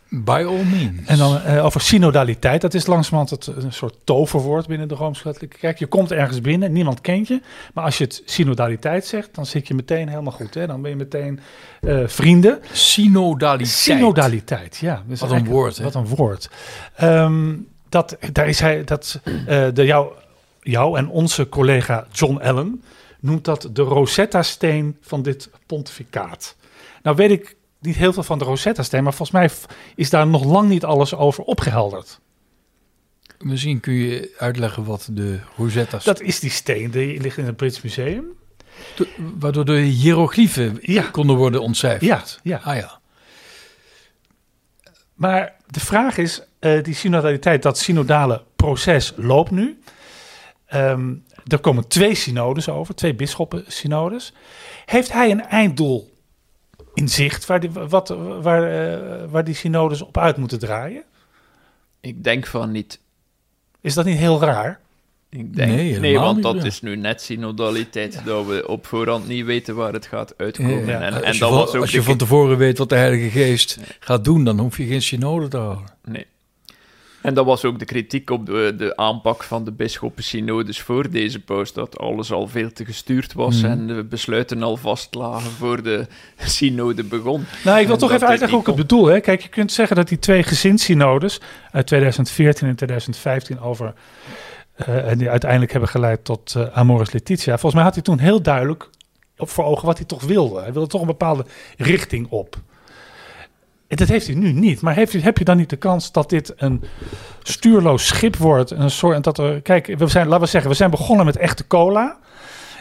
By 0.09 0.43
all 0.47 0.63
means. 0.63 1.07
En 1.07 1.17
dan 1.17 1.41
uh, 1.45 1.65
over 1.65 1.81
synodaliteit. 1.81 2.61
Dat 2.61 2.73
is 2.73 2.85
langzamerhand 2.85 3.29
het, 3.29 3.63
een 3.63 3.73
soort 3.73 3.95
toverwoord 4.03 4.67
binnen 4.67 4.87
de 4.87 4.95
Rooms-Katholieke 4.95 5.57
Kerk. 5.57 5.79
Je 5.79 5.85
komt 5.85 6.11
ergens 6.11 6.41
binnen, 6.41 6.71
niemand 6.71 7.01
kent 7.01 7.27
je. 7.27 7.41
Maar 7.73 7.83
als 7.83 7.97
je 7.97 8.03
het 8.03 8.21
synodaliteit 8.25 9.05
zegt, 9.05 9.35
dan 9.35 9.45
zit 9.45 9.67
je 9.67 9.73
meteen 9.73 10.09
helemaal 10.09 10.31
goed. 10.31 10.53
Hè? 10.53 10.67
Dan 10.67 10.81
ben 10.81 10.89
je 10.91 10.97
meteen 10.97 11.39
uh, 11.81 12.07
vrienden. 12.07 12.59
Synodaliteit. 12.71 13.75
Synodaliteit, 13.75 14.77
ja. 14.77 15.03
Dus 15.07 15.19
wat 15.19 15.31
een 15.31 15.45
woord. 15.45 15.77
Hè? 15.77 15.83
Wat 15.83 15.95
een 15.95 16.07
woord. 16.07 16.49
Dat, 17.89 18.17
daar 18.31 18.47
is 18.47 18.59
hij, 18.59 18.83
dat, 18.83 19.19
uh, 19.25 19.35
de, 19.73 19.85
jou, 19.85 20.11
jou 20.61 20.97
en 20.97 21.09
onze 21.09 21.49
collega 21.49 22.07
John 22.11 22.37
Allen 22.37 22.83
noemt 23.19 23.45
dat 23.45 23.69
de 23.73 23.81
Rosetta-steen 23.81 24.97
van 25.01 25.21
dit 25.21 25.49
pontificaat. 25.65 26.55
Nou 27.03 27.15
weet 27.15 27.31
ik 27.31 27.55
niet 27.79 27.95
heel 27.95 28.13
veel 28.13 28.23
van 28.23 28.39
de 28.39 28.45
Rosetta-steen, 28.45 29.03
maar 29.03 29.13
volgens 29.13 29.37
mij 29.37 29.49
is 29.95 30.09
daar 30.09 30.27
nog 30.27 30.43
lang 30.43 30.69
niet 30.69 30.83
alles 30.83 31.15
over 31.15 31.43
opgehelderd. 31.43 32.19
Misschien 33.39 33.79
kun 33.79 33.93
je 33.93 34.35
uitleggen 34.37 34.83
wat 34.83 35.07
de 35.11 35.39
Rosetta 35.57 35.99
Dat 36.03 36.21
is 36.21 36.39
die 36.39 36.49
steen, 36.49 36.91
die 36.91 37.21
ligt 37.21 37.37
in 37.37 37.45
het 37.45 37.55
Brits 37.55 37.81
Museum. 37.81 38.25
De, 38.95 39.07
waardoor 39.39 39.65
de 39.65 39.77
hieroglyphen 39.77 40.77
ja. 40.81 41.03
konden 41.03 41.35
worden 41.35 41.61
ontcijferd. 41.61 42.01
Ja, 42.03 42.23
ja. 42.43 42.61
Ah, 42.63 42.75
ja. 42.75 42.99
Maar 45.13 45.55
de 45.67 45.79
vraag 45.79 46.17
is, 46.17 46.41
uh, 46.59 46.83
die 46.83 46.93
synodaliteit, 46.93 47.63
dat 47.63 47.77
synodale 47.77 48.43
proces 48.55 49.13
loopt 49.15 49.51
nu. 49.51 49.79
Um, 50.73 51.23
er 51.47 51.59
komen 51.59 51.87
twee 51.87 52.15
synodes 52.15 52.69
over, 52.69 52.95
twee 52.95 53.15
bisschoppen-synodes. 53.15 54.33
Heeft 54.85 55.11
hij 55.11 55.31
een 55.31 55.45
einddoel 55.45 56.14
in 56.95 57.09
zicht 57.09 57.45
waar 57.45 57.59
die, 57.59 57.69
wat, 57.71 58.15
waar, 58.41 58.91
uh, 58.91 59.31
waar 59.31 59.43
die 59.43 59.55
synodes 59.55 60.01
op 60.01 60.17
uit 60.17 60.37
moeten 60.37 60.59
draaien? 60.59 61.03
Ik 62.01 62.23
denk 62.23 62.45
van 62.45 62.71
niet. 62.71 62.99
Is 63.81 63.93
dat 63.93 64.05
niet 64.05 64.17
heel 64.17 64.39
raar? 64.39 64.79
Ik 65.29 65.55
denk, 65.55 65.71
nee, 65.71 65.99
nee 65.99 66.19
want 66.19 66.43
dat 66.43 66.63
is 66.63 66.81
nu 66.81 66.95
net 66.95 67.21
synodaliteit, 67.21 68.13
ja. 68.13 68.21
dat 68.21 68.45
we 68.45 68.67
op 68.67 68.85
voorhand 68.85 69.27
niet 69.27 69.45
weten 69.45 69.75
waar 69.75 69.93
het 69.93 70.05
gaat 70.05 70.33
uitkomen. 70.37 70.85
Ja, 70.85 71.01
en, 71.01 71.23
en 71.23 71.39
dat 71.39 71.49
was 71.49 71.75
ook 71.75 71.81
als 71.81 71.91
je 71.91 72.03
van 72.03 72.17
tevoren 72.17 72.57
weet 72.57 72.77
wat 72.77 72.89
de 72.89 72.95
Heilige 72.95 73.29
Geest 73.29 73.79
gaat 73.99 74.23
doen, 74.23 74.43
dan 74.43 74.59
hoef 74.59 74.77
je 74.77 74.85
geen 74.85 75.01
synode 75.01 75.47
te 75.47 75.57
houden. 75.57 75.85
Nee. 76.03 76.25
En 77.25 77.33
dat 77.33 77.45
was 77.45 77.65
ook 77.65 77.79
de 77.79 77.85
kritiek 77.85 78.29
op 78.29 78.45
de, 78.45 78.73
de 78.77 78.97
aanpak 78.97 79.43
van 79.43 79.63
de 79.63 79.71
bisschoppensynodes 79.71 80.81
voor 80.81 81.09
deze 81.09 81.39
post, 81.39 81.75
dat 81.75 81.99
alles 81.99 82.31
al 82.31 82.47
veel 82.47 82.71
te 82.71 82.85
gestuurd 82.85 83.33
was 83.33 83.61
mm. 83.61 83.69
en 83.69 83.87
de 83.87 84.03
besluiten 84.03 84.63
al 84.63 84.77
vastlagen 84.77 85.51
voor 85.51 85.83
de 85.83 86.07
synode 86.37 87.03
begon. 87.03 87.45
Nou, 87.63 87.79
ik 87.79 87.87
wil 87.87 87.97
toch 87.97 88.11
even 88.11 88.27
uitleggen 88.27 88.57
hoe 88.57 88.59
ik 88.59 88.65
het 88.65 88.87
bedoel. 88.87 89.05
Hè. 89.05 89.19
Kijk, 89.19 89.41
je 89.41 89.49
kunt 89.49 89.71
zeggen 89.71 89.95
dat 89.95 90.07
die 90.07 90.19
twee 90.19 90.43
gezinssynodes 90.43 91.41
uit 91.71 91.87
2014 91.87 92.67
en 92.67 92.75
2015 92.75 93.59
over... 93.59 93.93
Uh, 94.87 95.09
en 95.11 95.17
die 95.17 95.29
uiteindelijk 95.29 95.71
hebben 95.71 95.89
geleid 95.89 96.23
tot 96.23 96.53
uh, 96.57 96.65
Amoris 96.77 97.11
Letitia. 97.11 97.51
Volgens 97.51 97.73
mij 97.73 97.83
had 97.83 97.93
hij 97.93 98.03
toen 98.03 98.19
heel 98.19 98.41
duidelijk 98.41 98.89
op 99.37 99.49
voor 99.49 99.65
ogen 99.65 99.85
wat 99.85 99.97
hij 99.97 100.05
toch 100.05 100.23
wilde. 100.23 100.61
Hij 100.61 100.73
wilde 100.73 100.87
toch 100.87 101.01
een 101.01 101.07
bepaalde 101.07 101.45
richting 101.77 102.27
op. 102.29 102.57
Dat 103.87 104.07
heeft 104.07 104.27
hij 104.27 104.35
nu 104.35 104.51
niet. 104.51 104.81
Maar 104.81 104.95
heeft, 104.95 105.13
heb 105.13 105.37
je 105.37 105.43
dan 105.43 105.57
niet 105.57 105.69
de 105.69 105.75
kans 105.75 106.11
dat 106.11 106.29
dit 106.29 106.53
een 106.55 106.83
stuurloos 107.43 108.07
schip 108.07 108.35
wordt? 108.35 108.71
Een 108.71 108.91
soort, 108.91 109.23
dat 109.23 109.37
er, 109.37 109.61
kijk, 109.61 109.95
we 109.97 110.07
zijn, 110.07 110.27
laten 110.27 110.43
we 110.43 110.49
zeggen, 110.49 110.69
we 110.69 110.75
zijn 110.75 110.89
begonnen 110.89 111.25
met 111.25 111.37
echte 111.37 111.67
cola. 111.67 112.17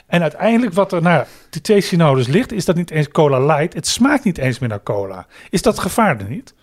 En 0.06 0.22
uiteindelijk 0.22 0.72
wat 0.72 0.92
er 0.92 1.02
naar 1.02 1.26
die 1.50 1.60
twee 1.60 1.80
synodes 1.80 2.26
ligt, 2.26 2.52
is 2.52 2.64
dat 2.64 2.76
niet 2.76 2.90
eens 2.90 3.08
cola 3.08 3.46
light. 3.46 3.74
Het 3.74 3.86
smaakt 3.86 4.24
niet 4.24 4.38
eens 4.38 4.58
meer 4.58 4.68
naar 4.68 4.82
cola. 4.82 5.26
Is 5.50 5.62
dat 5.62 5.78
gevaar 5.78 6.28
niet? 6.28 6.54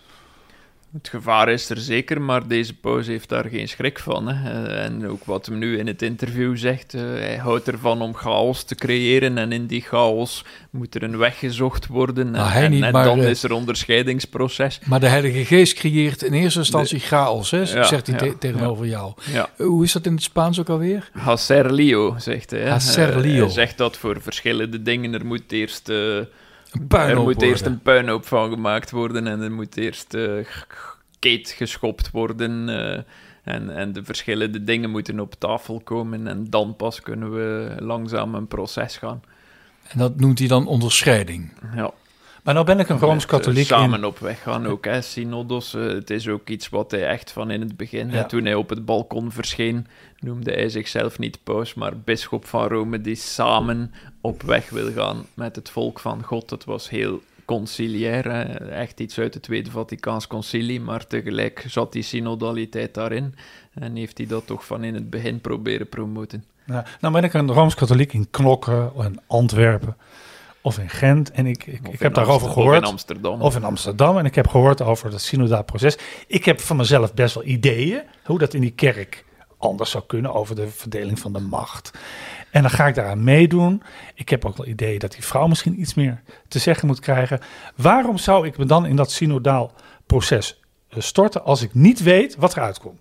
Het 0.92 1.08
gevaar 1.08 1.48
is 1.48 1.70
er 1.70 1.76
zeker, 1.78 2.20
maar 2.22 2.48
deze 2.48 2.74
paus 2.74 3.06
heeft 3.06 3.28
daar 3.28 3.44
geen 3.44 3.68
schrik 3.68 3.98
van. 3.98 4.28
Hè. 4.28 4.50
Eh, 4.66 4.84
En 4.84 5.08
ook 5.08 5.24
wat 5.24 5.46
hem 5.46 5.58
nu 5.58 5.78
in 5.78 5.86
het 5.86 6.02
interview 6.02 6.56
zegt, 6.56 6.94
eh, 6.94 7.00
hij 7.00 7.36
houdt 7.36 7.68
ervan 7.68 8.02
om 8.02 8.14
chaos 8.14 8.62
te 8.64 8.74
creëren 8.74 9.38
en 9.38 9.52
in 9.52 9.66
die 9.66 9.80
chaos 9.80 10.44
moet 10.70 10.94
er 10.94 11.02
een 11.02 11.16
weg 11.16 11.38
gezocht 11.38 11.86
worden. 11.86 12.26
En, 12.26 12.32
Nou, 12.32 12.48
hij 12.50 12.64
en- 12.64 12.70
niet, 12.70 12.82
en 12.82 12.92
maar, 12.92 13.04
dan 13.04 13.20
eh, 13.20 13.30
is 13.30 13.42
er 13.42 13.52
onderscheidingsproces. 13.52 14.80
Maar 14.86 15.00
de 15.00 15.06
Heilige 15.08 15.44
Geest 15.44 15.74
creëert 15.74 16.22
in 16.22 16.32
eerste 16.32 16.58
instantie 16.58 16.98
chaos, 16.98 17.50
hè? 17.50 17.58
Ja, 17.58 17.82
zegt 17.84 18.06
hij 18.06 18.14
ja, 18.16 18.32
te- 18.32 18.38
tegenover 18.38 18.86
jou. 18.86 19.12
Hoe 19.56 19.84
is 19.84 19.92
dat 19.92 20.06
in 20.06 20.12
het 20.14 20.22
Spaans 20.22 20.60
ook 20.60 20.68
alweer? 20.68 21.10
Hacer 21.12 21.72
lío, 21.72 22.14
zegt 22.18 22.50
hij. 22.50 22.68
Hacer. 22.68 23.14
Hij 23.24 23.48
zegt 23.48 23.78
dat 23.78 23.96
voor 23.96 24.20
verschillende 24.22 24.82
dingen 24.82 25.14
er 25.14 25.26
moet 25.26 25.52
eerst... 25.52 25.90
eh, 26.74 26.80
Een 26.80 26.86
puinhoop 26.86 27.10
er 27.16 27.22
moet 27.22 27.24
worden. 27.34 27.48
eerst 27.48 27.66
een 27.66 27.80
puinhoop 27.80 28.26
van 28.26 28.50
gemaakt 28.50 28.90
worden 28.90 29.26
en 29.26 29.40
er 29.40 29.52
moet 29.52 29.76
eerst 29.76 30.14
eh, 30.14 30.44
g- 30.44 30.64
g- 30.68 30.98
keet 31.18 31.50
geschopt 31.50 32.10
worden. 32.10 32.68
eh, 32.68 33.02
en, 33.42 33.76
en 33.76 33.92
de 33.92 34.04
verschillende 34.04 34.64
dingen 34.64 34.90
moeten 34.90 35.20
op 35.20 35.34
tafel 35.38 35.80
komen 35.84 36.26
en 36.26 36.50
dan 36.50 36.76
pas 36.76 37.00
kunnen 37.00 37.32
we 37.32 37.74
langzaam 37.78 38.34
een 38.34 38.46
proces 38.46 38.96
gaan. 38.96 39.22
En 39.88 39.98
dat 39.98 40.20
noemt 40.20 40.38
hij 40.38 40.48
dan 40.48 40.66
onderscheiding. 40.66 41.52
Ja. 41.74 41.90
Maar 42.42 42.54
nou 42.54 42.66
ben 42.66 42.78
ik 42.78 42.88
een 42.88 42.94
Met, 42.94 43.02
eh, 43.02 43.08
Rooms-Katholiek 43.08 43.66
Samen 43.66 43.98
in... 43.98 44.04
op 44.04 44.18
weg 44.18 44.42
gaan 44.42 44.66
ook, 44.66 44.84
hè, 44.84 45.00
synodos. 45.00 45.74
eh, 45.74 45.86
het 45.86 46.10
is 46.10 46.28
ook 46.28 46.48
iets 46.48 46.68
wat 46.68 46.90
hij 46.90 47.06
echt 47.06 47.32
van 47.32 47.50
in 47.50 47.60
het 47.60 47.76
begin, 47.76 48.10
hè, 48.10 48.28
toen 48.28 48.44
hij 48.44 48.54
op 48.54 48.68
het 48.68 48.84
balkon 48.84 49.32
verscheen, 49.32 49.86
noemde 50.18 50.52
hij 50.52 50.68
zichzelf 50.68 51.18
niet 51.18 51.38
paus, 51.42 51.74
maar 51.74 51.98
bisschop 51.98 52.46
van 52.46 52.68
Rome, 52.68 53.00
die 53.00 53.14
samen 53.14 53.92
op 54.20 54.42
weg 54.42 54.70
wil 54.70 54.92
gaan 54.92 55.26
met 55.34 55.56
het 55.56 55.70
volk 55.70 55.98
van 55.98 56.22
God. 56.22 56.50
Het 56.50 56.64
was 56.64 56.88
heel 56.88 57.22
conciliair, 57.44 58.32
hè, 58.32 58.42
echt 58.70 59.00
iets 59.00 59.18
uit 59.18 59.34
het 59.34 59.42
Tweede 59.42 59.70
Vaticaans 59.70 60.26
Concilie, 60.26 60.80
maar 60.80 61.06
tegelijk 61.06 61.64
zat 61.68 61.92
die 61.92 62.02
synodaliteit 62.02 62.94
daarin 62.94 63.34
en 63.74 63.96
heeft 63.96 64.18
hij 64.18 64.26
dat 64.26 64.46
toch 64.46 64.66
van 64.66 64.84
in 64.84 64.94
het 64.94 65.10
begin 65.10 65.40
proberen 65.40 65.88
promoten. 65.88 66.44
Ja, 66.66 66.84
nou 67.00 67.14
ben 67.14 67.24
ik 67.24 67.34
een 67.34 67.52
Rooms-Katholiek 67.52 68.12
in 68.12 68.30
Knokken, 68.30 68.94
of 68.94 69.04
in 69.04 69.20
Antwerpen 69.26 69.96
of 70.62 70.78
in 70.78 70.88
Gent. 70.88 71.30
En 71.30 71.46
ik, 71.46 71.66
ik, 71.66 72.00
heb 72.00 72.14
daarover 72.14 72.48
gehoord. 72.48 72.76
Of 72.76 72.84
in 72.84 72.90
Amsterdam. 72.90 73.40
Of 73.40 73.56
in 73.56 73.64
Amsterdam. 73.64 74.18
En 74.18 74.24
ik 74.24 74.34
heb 74.34 74.48
gehoord 74.48 74.82
over 74.82 75.10
het 75.10 75.20
synodaal 75.20 75.64
proces. 75.64 75.98
Ik 76.26 76.44
heb 76.44 76.60
van 76.60 76.76
mezelf 76.76 77.14
best 77.14 77.34
wel 77.34 77.44
ideeën 77.44 78.02
hoe 78.24 78.38
dat 78.38 78.54
in 78.54 78.60
die 78.60 78.70
kerk 78.70 79.24
anders 79.58 79.90
zou 79.90 80.04
kunnen 80.06 80.34
over 80.34 80.54
de 80.56 80.68
verdeling 80.68 81.18
van 81.18 81.32
de 81.32 81.40
macht. 81.40 81.90
En 82.50 82.62
dan 82.62 82.70
ga 82.70 82.86
ik 82.86 82.94
daaraan 82.94 83.24
meedoen. 83.24 83.82
Ik 84.14 84.28
heb 84.28 84.44
ook 84.44 84.56
wel 84.56 84.66
ideeën 84.66 84.98
dat 84.98 85.12
die 85.12 85.24
vrouw 85.24 85.46
misschien 85.46 85.80
iets 85.80 85.94
meer 85.94 86.22
te 86.48 86.58
zeggen 86.58 86.86
moet 86.86 87.00
krijgen. 87.00 87.40
Waarom 87.76 88.18
zou 88.18 88.46
ik 88.46 88.58
me 88.58 88.64
dan 88.64 88.86
in 88.86 88.96
dat 88.96 89.10
synodaal 89.10 89.72
proces 90.06 90.60
eh, 90.88 91.00
storten 91.00 91.44
als 91.44 91.62
ik 91.62 91.74
niet 91.74 92.02
weet 92.02 92.36
wat 92.36 92.56
eruit 92.56 92.78
komt? 92.78 93.00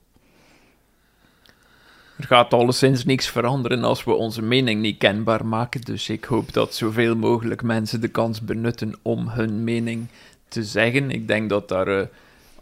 Er 2.21 2.27
gaat 2.27 2.53
alleszins 2.53 3.05
niks 3.05 3.27
veranderen 3.27 3.83
als 3.83 4.03
we 4.03 4.13
onze 4.13 4.41
mening 4.41 4.81
niet 4.81 4.97
kenbaar 4.97 5.45
maken. 5.45 5.81
Dus 5.81 6.09
ik 6.09 6.23
hoop 6.23 6.53
dat 6.53 6.75
zoveel 6.75 7.15
mogelijk 7.15 7.63
mensen 7.63 8.01
de 8.01 8.07
kans 8.07 8.41
benutten 8.41 8.93
om 9.01 9.27
hun 9.29 9.63
mening 9.63 10.07
te 10.47 10.63
zeggen. 10.63 11.09
Ik 11.11 11.27
denk 11.27 11.49
dat 11.49 11.69
daar 11.69 11.87
eh, 11.87 12.05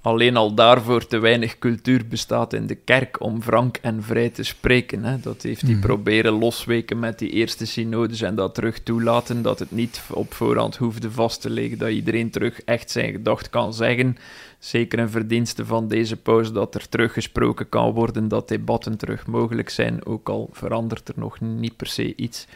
alleen 0.02 0.36
al 0.38 0.54
daarvoor 0.54 1.08
te 1.08 1.18
weinig 1.18 1.60
cultuur 1.60 2.08
bestaat 2.08 2.54
in 2.54 2.68
de 2.68 2.76
kerk 2.76 3.22
om 3.22 3.42
frank 3.42 3.78
en 3.82 4.04
vrij 4.04 4.30
te 4.30 4.44
spreken. 4.44 5.04
Hè. 5.04 5.20
Dat 5.20 5.42
heeft 5.42 5.62
hij 5.62 5.72
Mhm. 5.72 5.80
proberen 5.80 6.34
losweken 6.34 7.00
met 7.00 7.20
die 7.20 7.30
eerste 7.30 7.66
synodes 7.66 8.22
en 8.22 8.36
dat 8.36 8.56
terug 8.56 8.80
toelaten. 8.80 9.42
Dat 9.42 9.60
het 9.60 9.72
niet 9.72 10.02
op 10.10 10.34
voorhand 10.34 10.76
hoefde 10.76 11.12
vast 11.12 11.42
te 11.42 11.50
liggen. 11.50 11.78
Dat 11.78 11.90
iedereen 11.90 12.30
terug 12.30 12.62
echt 12.62 12.92
zijn 12.92 13.12
gedacht 13.12 13.50
kan 13.50 13.74
zeggen. 13.74 14.18
Zeker 14.60 15.00
een 15.00 15.10
verdienste 15.10 15.66
van 15.66 15.88
deze 15.88 16.18
pauze 16.18 16.52
dat 16.52 16.76
er 16.76 16.90
teruggesproken 16.90 17.70
kan 17.70 17.92
worden, 17.92 18.28
dat 18.28 18.48
debatten 18.48 18.98
terug 18.98 19.28
mogelijk 19.28 19.70
zijn, 19.70 20.06
ook 20.06 20.30
al 20.30 20.50
verandert 20.52 21.08
er 21.08 21.14
nog 21.18 21.40
niet 21.40 21.76
per 21.76 21.88
se 21.88 22.16
iets, 22.16 22.48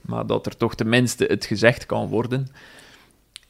maar 0.00 0.26
dat 0.26 0.46
er 0.46 0.56
toch 0.56 0.74
tenminste 0.74 1.24
het 1.24 1.44
gezegd 1.44 1.86
kan 1.86 2.08
worden. 2.08 2.48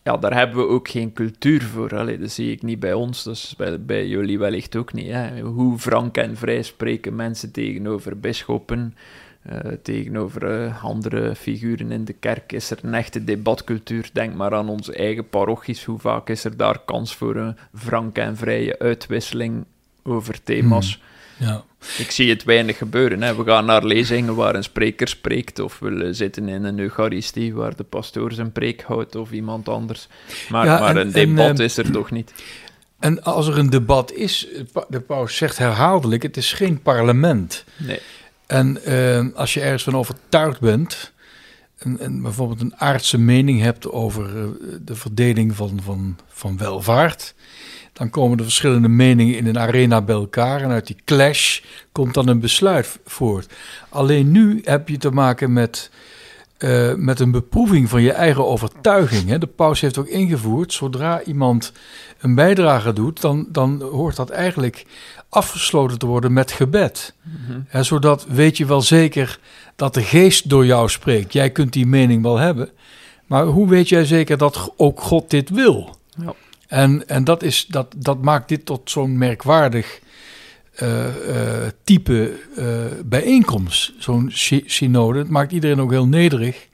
Ja, 0.02 0.16
daar 0.16 0.34
hebben 0.34 0.56
we 0.56 0.72
ook 0.72 0.88
geen 0.88 1.12
cultuur 1.12 1.62
voor. 1.62 1.96
Allee, 1.96 2.18
dat 2.18 2.30
zie 2.30 2.52
ik 2.52 2.62
niet 2.62 2.80
bij 2.80 2.92
ons, 2.92 3.54
bij, 3.56 3.84
bij 3.84 4.06
jullie 4.06 4.38
wellicht 4.38 4.76
ook 4.76 4.92
niet. 4.92 5.10
Hè. 5.10 5.40
Hoe 5.40 5.78
frank 5.78 6.16
en 6.16 6.36
vrij 6.36 6.62
spreken 6.62 7.16
mensen 7.16 7.50
tegenover 7.50 8.20
bisschoppen, 8.20 8.94
eh, 9.42 9.58
tegenover 9.82 10.62
eh, 10.64 10.84
andere 10.84 11.34
figuren 11.34 11.92
in 11.92 12.04
de 12.04 12.12
kerk? 12.12 12.52
Is 12.52 12.70
er 12.70 12.78
een 12.82 12.94
echte 12.94 13.24
debatcultuur? 13.24 14.10
Denk 14.12 14.34
maar 14.34 14.54
aan 14.54 14.68
onze 14.68 14.92
eigen 14.94 15.28
parochies. 15.28 15.84
Hoe 15.84 15.98
vaak 15.98 16.28
is 16.28 16.44
er 16.44 16.56
daar 16.56 16.78
kans 16.84 17.14
voor 17.16 17.36
een 17.36 17.56
franke 17.74 18.20
en 18.20 18.36
vrije 18.36 18.78
uitwisseling 18.78 19.64
over 20.02 20.42
thema's? 20.42 21.00
Ja. 21.36 21.64
Ik 21.98 22.10
zie 22.10 22.28
het 22.30 22.44
weinig 22.44 22.78
gebeuren. 22.78 23.22
Hè. 23.22 23.34
We 23.36 23.44
gaan 23.44 23.64
naar 23.64 23.84
lezingen 23.84 24.34
waar 24.34 24.54
een 24.54 24.62
spreker 24.62 25.08
spreekt, 25.08 25.58
of 25.58 25.78
we 25.78 26.12
zitten 26.12 26.48
in 26.48 26.64
een 26.64 26.78
Eucharistie 26.78 27.54
waar 27.54 27.76
de 27.76 27.84
pastoor 27.84 28.32
zijn 28.32 28.52
preek 28.52 28.82
houdt, 28.82 29.14
of 29.16 29.30
iemand 29.32 29.68
anders. 29.68 30.08
Maar, 30.48 30.64
Ja, 30.66 30.78
maar 30.80 30.90
en- 30.90 30.96
een 30.96 31.12
en, 31.14 31.34
debat 31.34 31.58
eh, 31.58 31.64
is 31.64 31.76
er 31.76 31.90
toch 31.90 32.10
niet. 32.10 32.32
En 32.98 33.22
als 33.22 33.48
er 33.48 33.58
een 33.58 33.70
debat 33.70 34.12
is, 34.12 34.46
de 34.88 35.00
paus 35.00 35.36
zegt 35.36 35.58
herhaaldelijk, 35.58 36.22
het 36.22 36.36
is 36.36 36.52
geen 36.52 36.82
parlement. 36.82 37.64
Nee. 37.76 37.98
En 38.50 38.84
eh, 38.84 39.26
als 39.34 39.54
je 39.54 39.60
ergens 39.60 39.82
van 39.82 39.96
overtuigd 39.96 40.60
bent, 40.60 41.12
en, 41.78 41.98
en 41.98 42.22
bijvoorbeeld 42.22 42.60
een 42.60 42.76
aardse 42.76 43.18
mening 43.18 43.60
hebt 43.60 43.90
over 43.90 44.36
eh, 44.36 44.44
de 44.80 44.94
verdeling 44.94 45.56
van, 45.56 45.80
van, 45.82 46.16
van 46.28 46.56
welvaart, 46.56 47.34
dan 47.92 48.10
komen 48.10 48.36
de 48.36 48.42
verschillende 48.42 48.88
meningen 48.88 49.36
in 49.36 49.46
een 49.46 49.58
arena 49.58 50.02
bij 50.02 50.14
elkaar 50.14 50.62
en 50.62 50.70
uit 50.70 50.86
die 50.86 50.96
clash 51.04 51.60
komt 51.92 52.14
dan 52.14 52.28
een 52.28 52.40
besluit 52.40 52.98
voort. 53.04 53.52
Alleen 53.88 54.30
nu 54.30 54.60
heb 54.64 54.88
je 54.88 54.96
te 54.96 55.10
maken 55.10 55.52
met, 55.52 55.90
eh, 56.58 56.94
met 56.94 57.20
een 57.20 57.30
beproeving 57.30 57.88
van 57.88 58.02
je 58.02 58.12
eigen 58.12 58.46
overtuiging. 58.46 59.28
Hè. 59.28 59.38
De 59.38 59.46
paus 59.46 59.80
heeft 59.80 59.98
ook 59.98 60.08
ingevoerd, 60.08 60.72
zodra 60.72 61.22
iemand 61.22 61.72
een 62.18 62.34
bijdrage 62.34 62.92
doet, 62.92 63.20
dan, 63.20 63.46
dan 63.48 63.82
hoort 63.82 64.16
dat 64.16 64.30
eigenlijk 64.30 64.86
afgesloten 65.30 65.98
te 65.98 66.06
worden 66.06 66.32
met 66.32 66.52
gebed. 66.52 67.14
Mhm. 67.22 67.82
Zodat 67.82 68.26
weet 68.28 68.56
je 68.56 68.66
wel 68.66 68.82
zeker 68.82 69.38
dat 69.76 69.94
de 69.94 70.02
geest 70.02 70.48
door 70.48 70.66
jou 70.66 70.88
spreekt. 70.88 71.32
Jij 71.32 71.50
kunt 71.50 71.72
die 71.72 71.86
mening 71.86 72.22
wel 72.22 72.38
hebben, 72.38 72.70
maar 73.26 73.44
hoe 73.44 73.68
weet 73.68 73.88
jij 73.88 74.04
zeker 74.04 74.38
dat 74.38 74.72
ook 74.76 75.00
God 75.00 75.30
dit 75.30 75.50
wil? 75.50 75.96
Ja. 76.22 76.34
En, 76.68 77.08
en 77.08 77.24
dat, 77.24 77.42
is, 77.42 77.66
dat, 77.66 77.94
dat 77.96 78.22
maakt 78.22 78.48
dit 78.48 78.66
tot 78.66 78.90
zo'n 78.90 79.18
merkwaardig 79.18 80.00
eh, 80.74 81.06
eh, 81.64 81.72
type 81.84 82.32
eh, 82.56 82.64
bijeenkomst, 83.04 83.92
zo'n 83.98 84.30
sy- 84.32 84.62
synode. 84.66 85.18
Het 85.18 85.28
maakt 85.30 85.52
iedereen 85.52 85.80
ook 85.80 85.90
heel 85.90 86.06
nederig. 86.06 86.68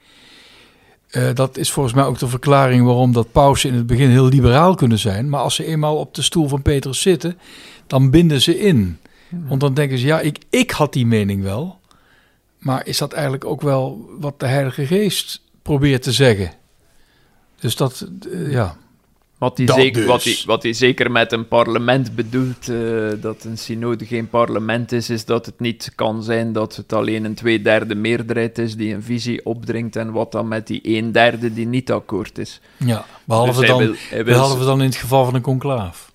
Dat 1.33 1.57
is 1.57 1.71
volgens 1.71 1.95
mij 1.95 2.03
ook 2.03 2.19
de 2.19 2.27
verklaring 2.27 2.85
waarom 2.85 3.13
dat 3.13 3.31
pausen 3.31 3.69
in 3.69 3.75
het 3.75 3.87
begin 3.87 4.09
heel 4.09 4.27
liberaal 4.27 4.75
kunnen 4.75 4.99
zijn. 4.99 5.29
Maar 5.29 5.39
als 5.39 5.55
ze 5.55 5.65
eenmaal 5.65 5.97
op 5.97 6.15
de 6.15 6.21
stoel 6.21 6.47
van 6.47 6.61
Petrus 6.61 7.01
zitten, 7.01 7.37
dan 7.87 8.09
binden 8.09 8.41
ze 8.41 8.59
in. 8.59 8.97
Want 9.29 9.61
dan 9.61 9.73
denken 9.73 9.97
ze, 9.97 10.05
ja, 10.05 10.19
ik, 10.19 10.37
ik 10.49 10.71
had 10.71 10.93
die 10.93 11.05
mening 11.05 11.43
wel. 11.43 11.79
Maar 12.57 12.87
is 12.87 12.97
dat 12.97 13.13
eigenlijk 13.13 13.45
ook 13.45 13.61
wel 13.61 14.09
wat 14.19 14.39
de 14.39 14.45
Heilige 14.47 14.85
Geest 14.85 15.41
probeert 15.61 16.01
te 16.03 16.11
zeggen? 16.11 16.51
Dus 17.59 17.75
dat, 17.75 18.07
eh, 18.31 18.51
ja. 18.51 18.77
Wat 19.37 19.57
hij, 19.57 19.67
zeker, 19.67 20.01
dus. 20.01 20.05
wat, 20.09 20.23
hij, 20.23 20.37
wat 20.45 20.65
zeker 20.69 21.11
met 21.11 21.31
een 21.31 21.47
parlement 21.47 22.15
bedoelt, 22.15 22.69
eh, 22.69 22.77
dat 23.21 23.43
een 23.43 23.57
synode 23.57 24.05
geen 24.05 24.29
parlement 24.29 24.91
is, 24.91 25.09
is 25.09 25.25
dat 25.25 25.45
het 25.45 25.59
niet 25.59 25.91
kan 25.95 26.23
zijn 26.23 26.53
dat 26.53 26.75
het 26.75 26.93
alleen 26.93 27.23
een 27.25 27.35
tweederde 27.35 27.95
meerderheid 27.95 28.57
is 28.57 28.75
die 28.75 28.93
een 28.93 29.03
visie 29.03 29.45
opdringt 29.45 29.95
en 29.95 30.11
wat 30.11 30.31
dan 30.31 30.47
met 30.47 30.67
die 30.67 30.79
een 30.83 31.11
derde 31.11 31.53
die 31.53 31.67
niet 31.67 31.91
akkoord 31.91 32.37
is. 32.37 32.61
ja. 32.77 33.05
Behalve, 33.25 33.59
Dus 33.59 33.69
dan, 33.69 33.77
wil- 33.77 33.93
hij 34.09 34.23
wil- 34.25 34.33
behalve 34.33 34.65
dan 34.65 34.79
in 34.79 34.85
het 34.87 34.95
geval 34.95 35.25
van 35.25 35.35
een 35.35 35.41
conclaaf. 35.41 36.06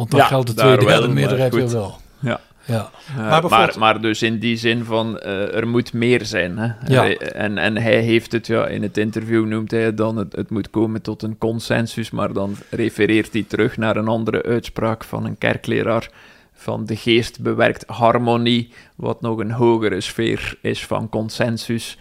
Want 0.00 0.12
dan 0.12 0.20
Ja, 0.20 0.26
geldt 0.26 0.46
de 0.46 0.54
tweede 0.54 0.84
wel, 0.84 1.00
maar 1.00 1.10
meerderheid 1.10 1.54
weer 1.54 1.70
wel. 1.70 1.96
Ja. 2.18 2.40
Ja. 2.64 2.90
Eh, 3.08 3.16
Maar 3.16 3.26
maar, 3.28 3.40
bijvoorbeeld- 3.40 3.76
maar, 3.76 4.00
dus 4.00 4.22
in 4.22 4.38
die 4.38 4.56
zin 4.56 4.84
van, 4.84 5.18
eh, 5.18 5.54
er 5.54 5.68
moet 5.68 5.92
meer 5.92 6.24
zijn. 6.24 6.58
Hè? 6.58 6.68
Ja. 6.86 7.16
En, 7.16 7.58
en 7.58 7.76
hij 7.76 8.00
heeft 8.00 8.32
het, 8.32 8.46
ja, 8.46 8.66
in 8.66 8.82
het 8.82 8.96
interview 8.96 9.46
noemt 9.46 9.70
hij 9.70 9.82
het 9.82 9.96
dan, 9.96 10.16
het, 10.16 10.36
het 10.36 10.50
moet 10.50 10.70
komen 10.70 11.02
tot 11.02 11.22
een 11.22 11.38
consensus, 11.38 12.10
maar 12.10 12.32
dan 12.32 12.56
refereert 12.70 13.32
hij 13.32 13.44
terug 13.48 13.76
naar 13.76 13.96
een 13.96 14.08
andere 14.08 14.42
uitspraak 14.42 15.04
van 15.04 15.24
een 15.24 15.38
kerkleraar, 15.38 16.10
van 16.52 16.86
de 16.86 16.96
geest 16.96 17.40
bewerkt 17.40 17.84
harmonie, 17.86 18.72
wat 18.96 19.20
nog 19.20 19.38
een 19.38 19.50
hogere 19.52 20.00
sfeer 20.00 20.58
is 20.62 20.86
van 20.86 21.08
consensus. 21.08 21.98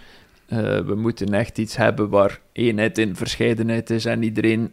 Eh, 0.48 0.58
we 0.80 0.96
moeten 0.96 1.34
echt 1.34 1.58
iets 1.58 1.76
hebben 1.76 2.10
waar 2.10 2.40
eenheid 2.54 2.98
in 2.98 3.16
verscheidenheid 3.16 3.90
is 3.90 4.06
en 4.06 4.24
iedereen 4.24 4.72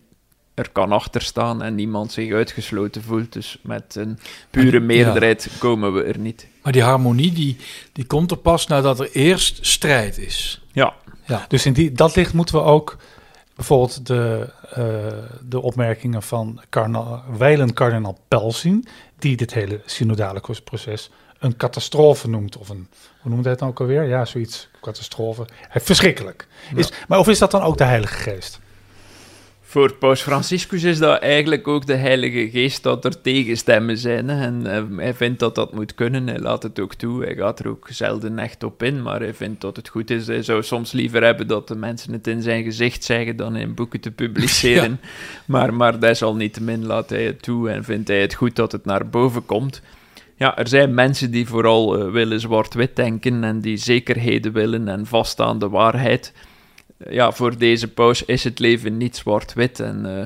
er 0.56 0.70
kan 0.70 0.92
achter 0.92 1.22
staan 1.22 1.62
en 1.62 1.74
niemand 1.74 2.12
zich 2.12 2.32
uitgesloten 2.32 3.02
voelt. 3.02 3.32
Dus 3.32 3.58
met 3.62 3.94
een 3.94 4.18
pure 4.50 4.78
Ja. 4.78 4.84
meerderheid 4.84 5.50
komen 5.58 5.92
we 5.92 6.02
er 6.02 6.18
niet. 6.18 6.46
Maar 6.62 6.72
die 6.72 6.82
harmonie 6.82 7.32
die, 7.32 7.56
die 7.92 8.04
komt 8.06 8.30
er 8.30 8.36
pas 8.36 8.66
nadat 8.66 9.00
er 9.00 9.10
eerst 9.12 9.66
strijd 9.66 10.18
is. 10.18 10.62
Ja, 10.72 10.94
Dus 11.48 11.66
in 11.66 11.72
die, 11.72 11.92
dat 11.92 12.16
licht 12.16 12.32
moeten 12.32 12.54
we 12.54 12.60
ook 12.60 12.96
bijvoorbeeld 13.54 14.06
de, 14.06 14.48
uh, 14.78 14.84
de 15.48 15.60
opmerkingen 15.60 16.22
van 16.22 16.60
kardinaal, 16.68 17.24
wijlen 17.38 17.72
kardinaal 17.72 18.18
Pelsin, 18.28 18.86
die 19.18 19.36
dit 19.36 19.54
hele 19.54 19.80
synodale 19.86 20.40
proces 20.64 21.10
een 21.38 21.56
catastrofe 21.56 22.28
noemt. 22.28 22.56
Of 22.56 22.68
een, 22.68 22.88
hoe 23.20 23.30
noemt 23.30 23.42
hij 23.42 23.52
het 23.52 23.60
nou 23.60 23.72
ook 23.72 23.80
alweer? 23.80 24.02
Ja, 24.02 24.24
zoiets, 24.24 24.68
catastrofe. 24.80 25.46
Verschrikkelijk. 25.70 26.46
Is, 26.74 26.92
maar 27.08 27.18
of 27.18 27.28
is 27.28 27.38
dat 27.38 27.50
dan 27.50 27.62
ook 27.62 27.78
de 27.78 27.84
Heilige 27.84 28.14
Geest? 28.14 28.60
Voor 29.68 29.94
Paus 29.94 30.22
Franciscus 30.22 30.82
is 30.82 30.98
dat 30.98 31.20
eigenlijk 31.20 31.68
ook 31.68 31.86
de 31.86 31.94
Heilige 31.94 32.50
Geest 32.50 32.82
dat 32.82 33.04
er 33.04 33.20
tegenstemmen 33.20 33.98
zijn. 33.98 34.30
En 34.30 34.66
eh, 34.66 34.82
hij 34.96 35.14
vindt 35.14 35.38
dat 35.38 35.54
dat 35.54 35.74
moet 35.74 35.94
kunnen, 35.94 36.26
hij 36.26 36.38
laat 36.38 36.62
het 36.62 36.80
ook 36.80 36.94
toe. 36.94 37.24
Hij 37.24 37.34
gaat 37.34 37.58
er 37.58 37.68
ook 37.68 37.86
zelden 37.90 38.38
echt 38.38 38.62
op 38.62 38.82
in, 38.82 39.02
maar 39.02 39.20
hij 39.20 39.34
vindt 39.34 39.60
dat 39.60 39.76
het 39.76 39.88
goed 39.88 40.10
is. 40.10 40.26
Hij 40.26 40.42
zou 40.42 40.62
soms 40.62 40.92
liever 40.92 41.22
hebben 41.22 41.46
dat 41.46 41.68
de 41.68 41.76
mensen 41.76 42.12
het 42.12 42.26
in 42.26 42.42
zijn 42.42 42.64
gezicht 42.64 43.04
zeggen 43.04 43.36
dan 43.36 43.56
in 43.56 43.74
boeken 43.74 44.00
te 44.00 44.10
publiceren. 44.10 45.00
Maar, 45.46 45.74
maar 45.74 46.00
desalniettemin 46.00 46.86
laat 46.86 47.10
hij 47.10 47.24
het 47.24 47.42
toe 47.42 47.70
en 47.70 47.84
vindt 47.84 48.08
hij 48.08 48.20
het 48.20 48.34
goed 48.34 48.56
dat 48.56 48.72
het 48.72 48.84
naar 48.84 49.08
boven 49.08 49.46
komt. 49.46 49.82
Ja, 50.36 50.58
er 50.58 50.68
zijn 50.68 50.94
mensen 50.94 51.30
die 51.30 51.46
vooral 51.46 51.98
uh, 52.06 52.12
willen 52.12 52.40
zwart-wit 52.40 52.96
denken 52.96 53.44
en 53.44 53.60
die 53.60 53.76
zekerheden 53.76 54.52
willen 54.52 54.88
en 54.88 55.06
vaststaan 55.06 55.58
de 55.58 55.68
waarheid 55.68 56.32
ja, 57.10 57.32
voor 57.32 57.58
deze 57.58 57.88
paus 57.88 58.24
is 58.24 58.44
het 58.44 58.58
leven 58.58 58.96
niet 58.96 59.16
zwart-wit. 59.16 59.80
En 59.80 60.02
uh, 60.06 60.24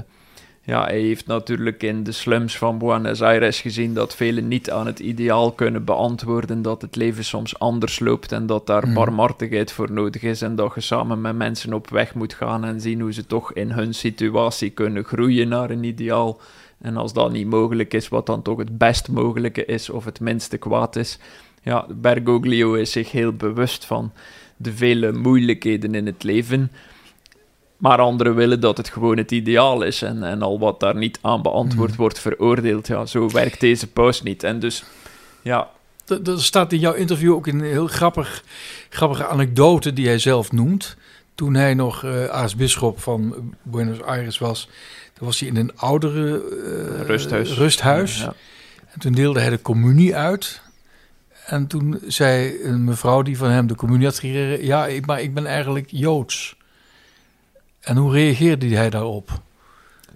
ja, 0.63 0.85
hij 0.85 1.01
heeft 1.01 1.27
natuurlijk 1.27 1.83
in 1.83 2.03
de 2.03 2.13
slums 2.13 2.59
van 2.59 2.79
Buenos 2.79 3.23
Aires 3.23 3.61
gezien 3.61 3.95
dat 3.95 4.15
velen 4.17 4.49
niet 4.49 4.71
aan 4.71 4.87
het 4.87 4.99
ideaal 4.99 5.53
kunnen 5.53 5.85
beantwoorden, 5.85 6.63
dat 6.63 6.83
het 6.83 6.97
leven 6.97 7.25
soms 7.25 7.59
anders 7.59 7.99
loopt 7.99 8.33
en 8.33 8.47
dat 8.47 8.67
daar 8.67 8.87
mm. 8.87 8.95
barmhartigheid 8.95 9.73
voor 9.73 9.93
nodig 9.93 10.23
is 10.23 10.43
en 10.43 10.55
dat 10.55 10.75
je 10.75 10.81
samen 10.81 11.21
met 11.21 11.37
mensen 11.37 11.73
op 11.73 11.91
weg 11.91 12.15
moet 12.15 12.35
gaan 12.35 12.65
en 12.65 12.81
zien 12.81 13.01
hoe 13.01 13.13
ze 13.13 13.27
toch 13.27 13.53
in 13.53 13.71
hun 13.71 13.95
situatie 13.95 14.71
kunnen 14.71 15.05
groeien 15.05 15.49
naar 15.49 15.71
een 15.71 15.85
ideaal. 15.85 16.41
En 16.79 16.97
als 16.97 17.13
dat 17.13 17.33
niet 17.33 17.47
mogelijk 17.47 17.95
is, 17.95 18.09
wat 18.09 18.27
dan 18.27 18.43
toch 18.43 18.59
het 18.59 18.79
best 18.79 19.09
mogelijke 19.09 19.65
is 19.65 19.91
of 19.91 20.05
het 20.05 20.21
minste 20.21 20.57
kwaad 20.57 20.97
is. 20.97 21.19
Ja, 21.63 21.87
Bergoglio 21.95 22.75
is 22.75 22.93
zich 22.93 23.11
heel 23.11 23.33
bewust 23.33 23.85
van 23.85 24.13
de 24.63 24.73
vele 24.73 25.13
moeilijkheden 25.13 25.95
in 25.95 26.07
het 26.07 26.23
leven. 26.23 26.71
Maar 27.77 27.99
anderen 27.99 28.35
willen 28.35 28.61
dat 28.61 28.77
het 28.77 28.89
gewoon 28.89 29.17
het 29.17 29.31
ideaal 29.31 29.83
is 29.83 30.03
en, 30.03 30.23
en 30.23 30.43
al 30.43 30.59
wat 30.59 30.81
daar 30.81 30.97
niet 30.97 31.19
aan 31.23 31.43
beantwoord 31.43 31.89
hmm. 31.89 31.99
wordt 31.99 32.19
veroordeeld. 32.19 32.87
Ja, 32.87 33.07
zo 33.07 33.31
werkt 33.31 33.61
deze 33.61 33.87
paus 33.87 34.23
niet. 34.23 34.43
En 34.43 34.59
dus, 34.59 34.85
ja... 35.43 35.69
Er 36.25 36.43
staat 36.43 36.73
in 36.73 36.79
jouw 36.79 36.93
interview 36.93 37.33
ook 37.33 37.47
een 37.47 37.61
heel 37.61 37.87
grappig, 37.87 38.45
grappige 38.89 39.27
anekdote 39.27 39.93
die 39.93 40.07
hij 40.07 40.19
zelf 40.19 40.53
noemt. 40.53 40.97
Toen 41.35 41.55
hij 41.55 41.75
nog 41.75 42.05
uh, 42.05 42.25
aartsbisschop 42.25 43.01
van 43.01 43.35
Buenos 43.63 44.03
Aires 44.03 44.39
was, 44.39 44.69
was 45.19 45.41
hij 45.41 45.49
in 45.49 45.57
een 45.57 45.73
oudere 45.77 46.43
uh, 46.99 47.07
rusthuis. 47.07 47.53
rusthuis. 47.53 48.19
Ja. 48.19 48.35
En 48.93 49.01
toen 49.01 49.13
deelde 49.13 49.41
hij 49.41 49.51
de 49.51 49.63
communie 49.63 50.17
uit. 50.17 50.63
En 51.51 51.67
toen 51.67 52.01
zei 52.07 52.63
een 52.63 52.85
mevrouw 52.85 53.23
die 53.23 53.37
van 53.37 53.51
hem 53.51 53.67
de 53.67 53.75
communie 53.75 54.07
had 54.07 54.19
gekregen... 54.19 54.67
ja, 54.67 54.87
ik, 54.87 55.07
maar 55.07 55.21
ik 55.21 55.35
ben 55.35 55.47
eigenlijk 55.47 55.89
Joods. 55.91 56.57
En 57.81 57.97
hoe 57.97 58.13
reageerde 58.13 58.69
hij 58.69 58.91
daarop? 58.91 59.41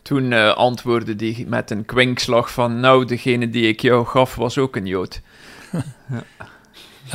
Toen 0.03 0.31
uh, 0.31 0.55
antwoordde 0.55 1.15
hij 1.17 1.45
met 1.49 1.71
een 1.71 1.85
kwinkslag 1.85 2.53
van... 2.53 2.81
nou, 2.81 3.05
degene 3.05 3.51
die 3.51 3.69
ik 3.69 3.81
jou 3.81 4.07
gaf 4.07 4.35
was 4.35 4.59
ook 4.59 4.77
een 4.77 4.87
Jood. 4.87 5.21
ja. 6.11 6.25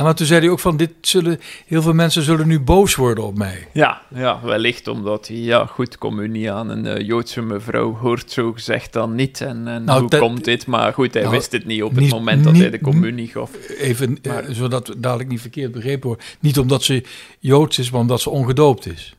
En 0.00 0.06
maar 0.06 0.14
toen 0.14 0.26
zei 0.26 0.40
hij 0.40 0.50
ook 0.50 0.60
van, 0.60 0.76
dit 0.76 0.90
zullen, 1.00 1.40
heel 1.66 1.82
veel 1.82 1.92
mensen 1.92 2.22
zullen 2.22 2.46
nu 2.46 2.60
boos 2.60 2.94
worden 2.94 3.24
op 3.24 3.38
mij. 3.38 3.66
Ja, 3.72 4.02
ja 4.14 4.40
wellicht 4.42 4.88
omdat 4.88 5.28
hij, 5.28 5.36
ja 5.36 5.66
goed, 5.66 5.98
communie 5.98 6.52
aan 6.52 6.68
een 6.68 6.86
uh, 6.86 7.06
Joodse 7.06 7.42
mevrouw 7.42 7.96
hoort 7.96 8.30
zo 8.30 8.52
gezegd 8.52 8.92
dan 8.92 9.14
niet. 9.14 9.40
En, 9.40 9.68
en 9.68 9.84
nou, 9.84 10.00
hoe 10.00 10.18
komt 10.18 10.44
dit? 10.44 10.66
Maar 10.66 10.92
goed, 10.92 11.14
hij 11.14 11.22
nou, 11.22 11.34
wist 11.34 11.52
het 11.52 11.66
niet 11.66 11.82
op 11.82 11.94
het 11.94 12.10
moment 12.10 12.44
dat 12.44 12.56
hij 12.56 12.70
de 12.70 12.80
communie 12.80 13.28
gaf. 13.28 13.50
Even, 13.78 14.18
eh, 14.22 14.32
maar, 14.32 14.44
zodat 14.48 14.94
dadelijk 14.96 15.28
niet 15.28 15.40
verkeerd 15.40 15.72
begrepen 15.72 16.06
wordt. 16.06 16.24
Niet 16.40 16.58
omdat 16.58 16.82
ze 16.82 17.04
Joods 17.38 17.78
is, 17.78 17.90
maar 17.90 18.00
omdat 18.00 18.20
ze 18.20 18.30
ongedoopt 18.30 18.86
is. 18.86 19.14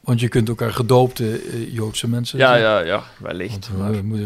Want 0.00 0.20
je 0.20 0.28
kunt 0.28 0.48
elkaar 0.48 0.72
gedoopte 0.72 1.42
uh, 1.44 1.74
Joodse 1.74 2.08
mensen 2.08 2.38
Ja, 2.38 2.54
ja, 2.54 2.80
ja, 2.80 3.02
wellicht. 3.18 3.70
Want, 3.76 3.92
maar... 3.92 4.04
moet, 4.04 4.20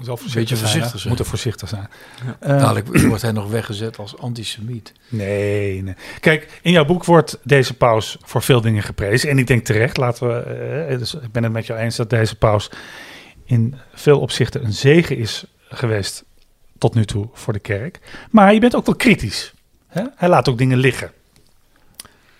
moet 0.00 0.08
wel 0.08 0.16
voorzichtig 0.16 0.58
beetje 0.58 0.66
voorzichtig 0.66 1.00
zijn. 1.00 1.08
Moet 1.08 1.18
er 1.18 1.26
voorzichtig 1.26 1.68
zijn. 1.68 1.88
Ja. 2.24 2.54
Uh, 2.54 2.60
Dadelijk 2.60 2.98
wordt 3.08 3.22
hij 3.22 3.32
nog 3.32 3.50
weggezet 3.50 3.98
als 3.98 4.18
antisemiet. 4.18 4.92
Nee, 5.08 5.82
nee. 5.82 5.94
Kijk, 6.20 6.60
in 6.62 6.72
jouw 6.72 6.84
boek 6.84 7.04
wordt 7.04 7.38
deze 7.42 7.74
paus 7.74 8.16
voor 8.22 8.42
veel 8.42 8.60
dingen 8.60 8.82
geprezen. 8.82 9.30
En 9.30 9.38
ik 9.38 9.46
denk 9.46 9.64
terecht, 9.64 9.96
laten 9.96 10.28
we, 10.28 10.88
uh, 10.90 10.98
dus 10.98 11.14
ik 11.14 11.32
ben 11.32 11.42
het 11.42 11.52
met 11.52 11.66
jou 11.66 11.80
eens 11.80 11.96
dat 11.96 12.10
deze 12.10 12.36
paus 12.36 12.70
in 13.44 13.74
veel 13.94 14.20
opzichten 14.20 14.64
een 14.64 14.72
zegen 14.72 15.16
is 15.16 15.44
geweest 15.68 16.24
tot 16.78 16.94
nu 16.94 17.04
toe 17.04 17.28
voor 17.32 17.52
de 17.52 17.58
kerk. 17.58 18.00
Maar 18.30 18.54
je 18.54 18.60
bent 18.60 18.76
ook 18.76 18.86
wel 18.86 18.96
kritisch. 18.96 19.52
Hè? 19.86 20.02
Hij 20.16 20.28
laat 20.28 20.48
ook 20.48 20.58
dingen 20.58 20.78
liggen. 20.78 21.12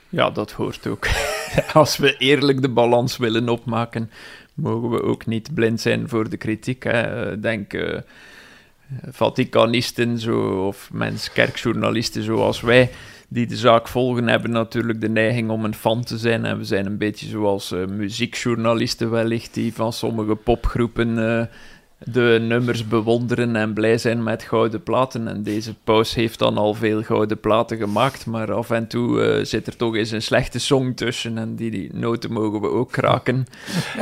Ja, 0.09 0.31
dat 0.31 0.53
hoort 0.53 0.87
ook. 0.87 1.09
Als 1.73 1.97
we 1.97 2.17
eerlijk 2.17 2.63
de 2.63 2.69
balans 2.69 3.17
willen 3.17 3.49
opmaken, 3.49 4.11
mogen 4.55 4.91
we 4.91 5.03
ook 5.03 5.27
niet 5.27 5.55
blind 5.55 5.81
zijn 5.81 6.09
voor 6.09 6.31
de 6.31 6.37
kritiek. 6.37 6.87
Denk 7.41 7.73
uh, 7.73 7.99
Vaticanisten 9.11 10.19
zo, 10.19 10.67
of 10.67 10.91
mens, 10.93 11.33
kerkjournalisten 11.33 12.23
zoals 12.23 12.61
wij, 12.61 12.91
die 13.29 13.47
de 13.47 13.57
zaak 13.57 13.89
volgen, 13.89 14.29
hebben 14.29 14.51
natuurlijk 14.51 15.01
de 15.01 15.09
neiging 15.09 15.51
om 15.51 15.65
een 15.65 15.75
fan 15.75 16.05
te 16.05 16.19
zijn. 16.19 16.45
En 16.45 16.59
we 16.59 16.65
zijn 16.65 16.87
een 16.87 16.99
beetje 16.99 17.29
zoals 17.29 17.73
uh, 17.73 17.87
muziekjournalisten 17.87 19.11
wellicht, 19.11 19.55
die 19.55 19.75
van 19.75 19.93
sommige 19.93 20.35
popgroepen 20.35 21.19
uh, 21.19 21.43
de 22.05 22.39
nummers 22.43 22.89
bewonderen 22.89 23.57
en 23.57 23.73
blij 23.73 23.99
zijn 23.99 24.23
met 24.23 24.43
gouden 24.43 24.83
platen. 24.83 25.29
En 25.29 25.43
deze 25.43 25.75
paus 25.85 26.15
heeft 26.15 26.39
dan 26.39 26.59
al 26.59 26.75
veel 26.75 27.03
gouden 27.03 27.41
platen 27.41 27.77
gemaakt, 27.77 28.27
maar 28.27 28.53
af 28.53 28.71
en 28.71 28.87
toe 28.87 29.39
uh, 29.39 29.45
zit 29.45 29.67
er 29.67 29.77
toch 29.77 29.97
eens 29.97 30.11
een 30.11 30.23
slechte 30.23 30.59
song 30.59 30.95
tussen 30.95 31.39
en 31.39 31.57
die, 31.57 31.71
die 31.71 31.91
noten 31.93 32.33
mogen 32.33 32.61
we 32.61 32.69
ook 32.69 32.93
kraken. 32.93 33.47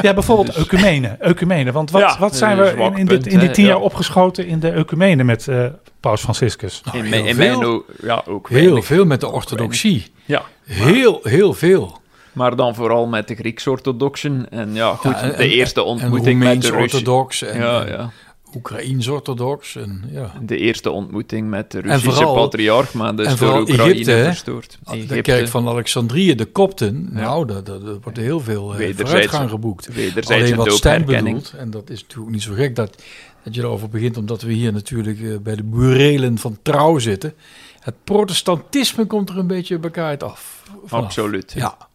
Ja, 0.02 0.14
bijvoorbeeld 0.14 0.54
dus... 0.54 0.64
ecumene, 0.64 1.08
ecumene. 1.08 1.72
Want 1.72 1.90
wat, 1.90 2.00
ja, 2.00 2.18
wat 2.18 2.36
zijn 2.36 2.58
we 2.58 2.70
in, 2.70 2.96
in, 2.96 3.06
dit, 3.06 3.26
in 3.26 3.38
die 3.38 3.50
tien 3.50 3.64
jaar 3.64 3.80
opgeschoten 3.80 4.46
in 4.46 4.60
de 4.60 4.70
ecumene 4.70 5.24
met 5.24 5.46
uh, 5.46 5.66
paus 6.00 6.20
Franciscus? 6.20 6.82
Nou, 6.84 6.98
in, 6.98 7.26
in 7.26 7.36
mijn 7.36 7.82
ja, 8.02 8.22
ook 8.26 8.48
Heel 8.48 8.82
veel 8.82 9.04
met 9.04 9.20
de 9.20 9.30
orthodoxie. 9.30 10.06
Ja. 10.24 10.42
Heel, 10.64 11.20
heel 11.22 11.54
veel 11.54 11.98
maar 12.38 12.56
dan 12.56 12.74
vooral 12.74 13.06
met 13.06 13.28
de 13.28 13.34
Grieks-orthodoxen. 13.34 14.50
En 14.50 14.74
ja, 14.74 14.94
goed, 14.94 15.36
de 15.36 15.48
eerste 15.48 15.82
ontmoeting 15.82 16.40
met 16.40 16.62
de 16.62 16.74
orthodox 16.74 17.42
en, 17.42 17.60
ja, 17.60 17.86
ja. 17.86 18.10
Oekraïens-orthodox. 18.54 19.76
En, 19.76 20.04
ja. 20.10 20.32
De 20.42 20.56
eerste 20.56 20.90
ontmoeting 20.90 21.48
met 21.48 21.70
de 21.70 21.80
Russische 21.80 22.10
vooral, 22.10 22.34
patriarch, 22.34 22.92
maar 22.94 23.16
dus 23.16 23.36
door 23.36 23.60
Oekraïne 23.60 23.82
Egypte, 23.82 24.22
verstoord. 24.24 24.78
Egypte. 24.84 25.14
De 25.14 25.22
kerk 25.22 25.48
van 25.48 25.68
Alexandrië, 25.68 26.34
de 26.34 26.44
Kopten, 26.44 27.08
nou, 27.12 27.46
daar, 27.46 27.64
daar, 27.64 27.80
wordt 28.02 28.18
heel 28.18 28.40
veel 28.40 28.80
uh, 28.80 28.96
vooruitgang 28.96 29.50
geboekt. 29.50 29.88
Alleen 30.26 30.56
wat 30.56 30.72
Stijn 30.72 31.04
bedoelt, 31.04 31.52
en 31.56 31.70
dat 31.70 31.90
is 31.90 32.02
natuurlijk 32.02 32.30
niet 32.30 32.42
zo 32.42 32.52
gek 32.52 32.76
dat, 32.76 33.02
dat 33.42 33.54
je 33.54 33.60
erover 33.60 33.88
begint, 33.88 34.16
omdat 34.16 34.42
we 34.42 34.52
hier 34.52 34.72
natuurlijk 34.72 35.18
uh, 35.18 35.38
bij 35.38 35.56
de 35.56 35.64
burelen 35.64 36.38
van 36.38 36.58
trouw 36.62 36.98
zitten. 36.98 37.34
Het 37.80 37.94
protestantisme 38.04 39.04
komt 39.04 39.30
er 39.30 39.38
een 39.38 39.46
beetje 39.46 39.78
bij 39.78 40.18
af. 40.18 40.62
Absoluut. 40.88 41.52
Ja. 41.52 41.87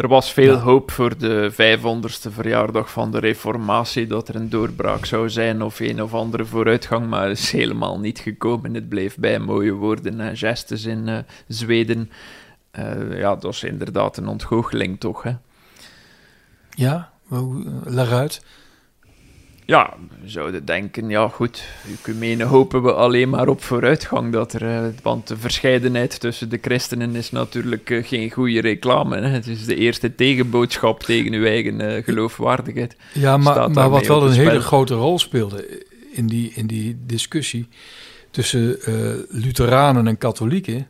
Er 0.00 0.08
was 0.08 0.32
veel 0.32 0.56
hoop 0.56 0.90
voor 0.90 1.18
de 1.18 1.52
500ste 1.52 2.32
verjaardag 2.32 2.90
van 2.90 3.10
de 3.10 3.18
Reformatie 3.18 4.06
dat 4.06 4.28
er 4.28 4.34
een 4.34 4.48
doorbraak 4.48 5.04
zou 5.04 5.30
zijn 5.30 5.62
of 5.62 5.80
een 5.80 6.02
of 6.02 6.14
andere 6.14 6.44
vooruitgang, 6.44 7.08
maar 7.08 7.28
het 7.28 7.38
is 7.38 7.52
helemaal 7.52 7.98
niet 7.98 8.18
gekomen. 8.18 8.74
Het 8.74 8.88
bleef 8.88 9.16
bij 9.16 9.38
mooie 9.38 9.72
woorden 9.72 10.20
en 10.20 10.36
gestes 10.36 10.84
in 10.84 11.08
uh, 11.08 11.18
Zweden. 11.48 12.10
Uh, 12.78 13.18
ja, 13.18 13.36
dat 13.36 13.52
is 13.52 13.62
inderdaad 13.62 14.16
een 14.16 14.28
ontgoocheling 14.28 15.00
toch, 15.00 15.22
hè? 15.22 15.32
Ja, 16.70 17.10
leg 17.84 18.12
uit 18.12 18.44
ja, 19.70 19.94
we 20.22 20.28
zouden 20.28 20.64
denken, 20.64 21.08
ja 21.08 21.28
goed, 21.28 21.64
ecumene 21.92 22.44
hopen 22.44 22.82
we 22.82 22.92
alleen 22.92 23.28
maar 23.28 23.48
op 23.48 23.62
vooruitgang. 23.62 24.32
Dat 24.32 24.52
er, 24.52 24.62
uh, 24.62 24.94
want 25.02 25.28
de 25.28 25.36
verscheidenheid 25.36 26.20
tussen 26.20 26.48
de 26.48 26.58
christenen 26.60 27.16
is 27.16 27.30
natuurlijk 27.30 27.90
uh, 27.90 28.06
geen 28.06 28.30
goede 28.30 28.60
reclame. 28.60 29.16
Hè? 29.16 29.28
Het 29.28 29.46
is 29.46 29.64
de 29.64 29.74
eerste 29.74 30.14
tegenboodschap 30.14 31.02
tegen 31.02 31.32
uw 31.32 31.44
eigen 31.44 31.80
uh, 31.80 32.04
geloofwaardigheid. 32.04 32.96
Ja, 33.12 33.36
maar, 33.36 33.70
maar 33.70 33.90
wat 33.90 34.06
wel 34.06 34.26
een 34.26 34.32
hele 34.32 34.60
grote 34.60 34.94
rol 34.94 35.18
speelde 35.18 35.86
in 36.12 36.26
die, 36.26 36.52
in 36.54 36.66
die 36.66 36.98
discussie 37.06 37.68
tussen 38.30 38.78
Lutheranen 39.28 40.06
en 40.06 40.18
katholieken, 40.18 40.86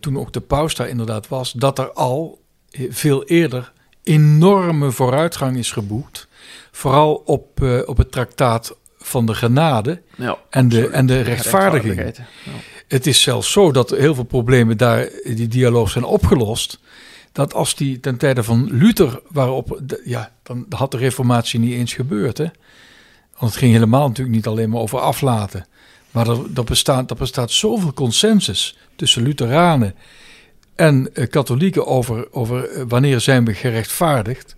toen 0.00 0.18
ook 0.18 0.32
de 0.32 0.40
paus 0.40 0.74
daar 0.74 0.88
inderdaad 0.88 1.28
was, 1.28 1.52
dat 1.52 1.78
er 1.78 1.92
al 1.92 2.40
veel 2.88 3.24
eerder 3.24 3.72
enorme 4.02 4.90
vooruitgang 4.90 5.56
is 5.56 5.72
geboekt 5.72 6.28
vooral 6.70 7.14
op, 7.14 7.60
uh, 7.62 7.80
op 7.84 7.96
het 7.96 8.12
traktaat 8.12 8.76
van 8.98 9.26
de 9.26 9.34
genade 9.34 10.02
ja, 10.16 10.38
en, 10.50 10.68
de, 10.68 10.88
en 10.88 11.06
de 11.06 11.20
rechtvaardiging. 11.20 11.96
Ja. 11.96 12.52
Het 12.88 13.06
is 13.06 13.22
zelfs 13.22 13.52
zo 13.52 13.72
dat 13.72 13.90
heel 13.90 14.14
veel 14.14 14.24
problemen 14.24 14.76
daar, 14.76 15.08
die 15.24 15.48
dialoog 15.48 15.90
zijn 15.90 16.04
opgelost 16.04 16.78
dat 17.32 17.54
als 17.54 17.74
die 17.74 18.00
ten 18.00 18.16
tijde 18.16 18.42
van 18.42 18.68
Luther 18.70 19.20
waarop, 19.28 19.80
ja, 20.04 20.32
dan 20.42 20.66
had 20.68 20.90
de 20.90 20.96
reformatie 20.96 21.60
niet 21.60 21.72
eens 21.72 21.94
gebeurd, 21.94 22.38
hè. 22.38 22.46
Want 23.38 23.52
het 23.52 23.60
ging 23.60 23.72
helemaal 23.72 24.08
natuurlijk 24.08 24.36
niet 24.36 24.46
alleen 24.46 24.70
maar 24.70 24.80
over 24.80 24.98
aflaten. 24.98 25.66
Maar 26.10 26.28
er, 26.28 26.38
er, 26.54 26.64
bestaat, 26.64 27.10
er 27.10 27.16
bestaat 27.16 27.50
zoveel 27.50 27.92
consensus 27.92 28.78
tussen 28.96 29.22
Lutheranen 29.22 29.94
en 30.74 31.14
eh, 31.14 31.28
katholieken 31.28 31.86
over, 31.86 32.32
over 32.32 32.70
eh, 32.70 32.82
wanneer 32.88 33.20
zijn 33.20 33.44
we 33.44 33.54
gerechtvaardigd. 33.54 34.56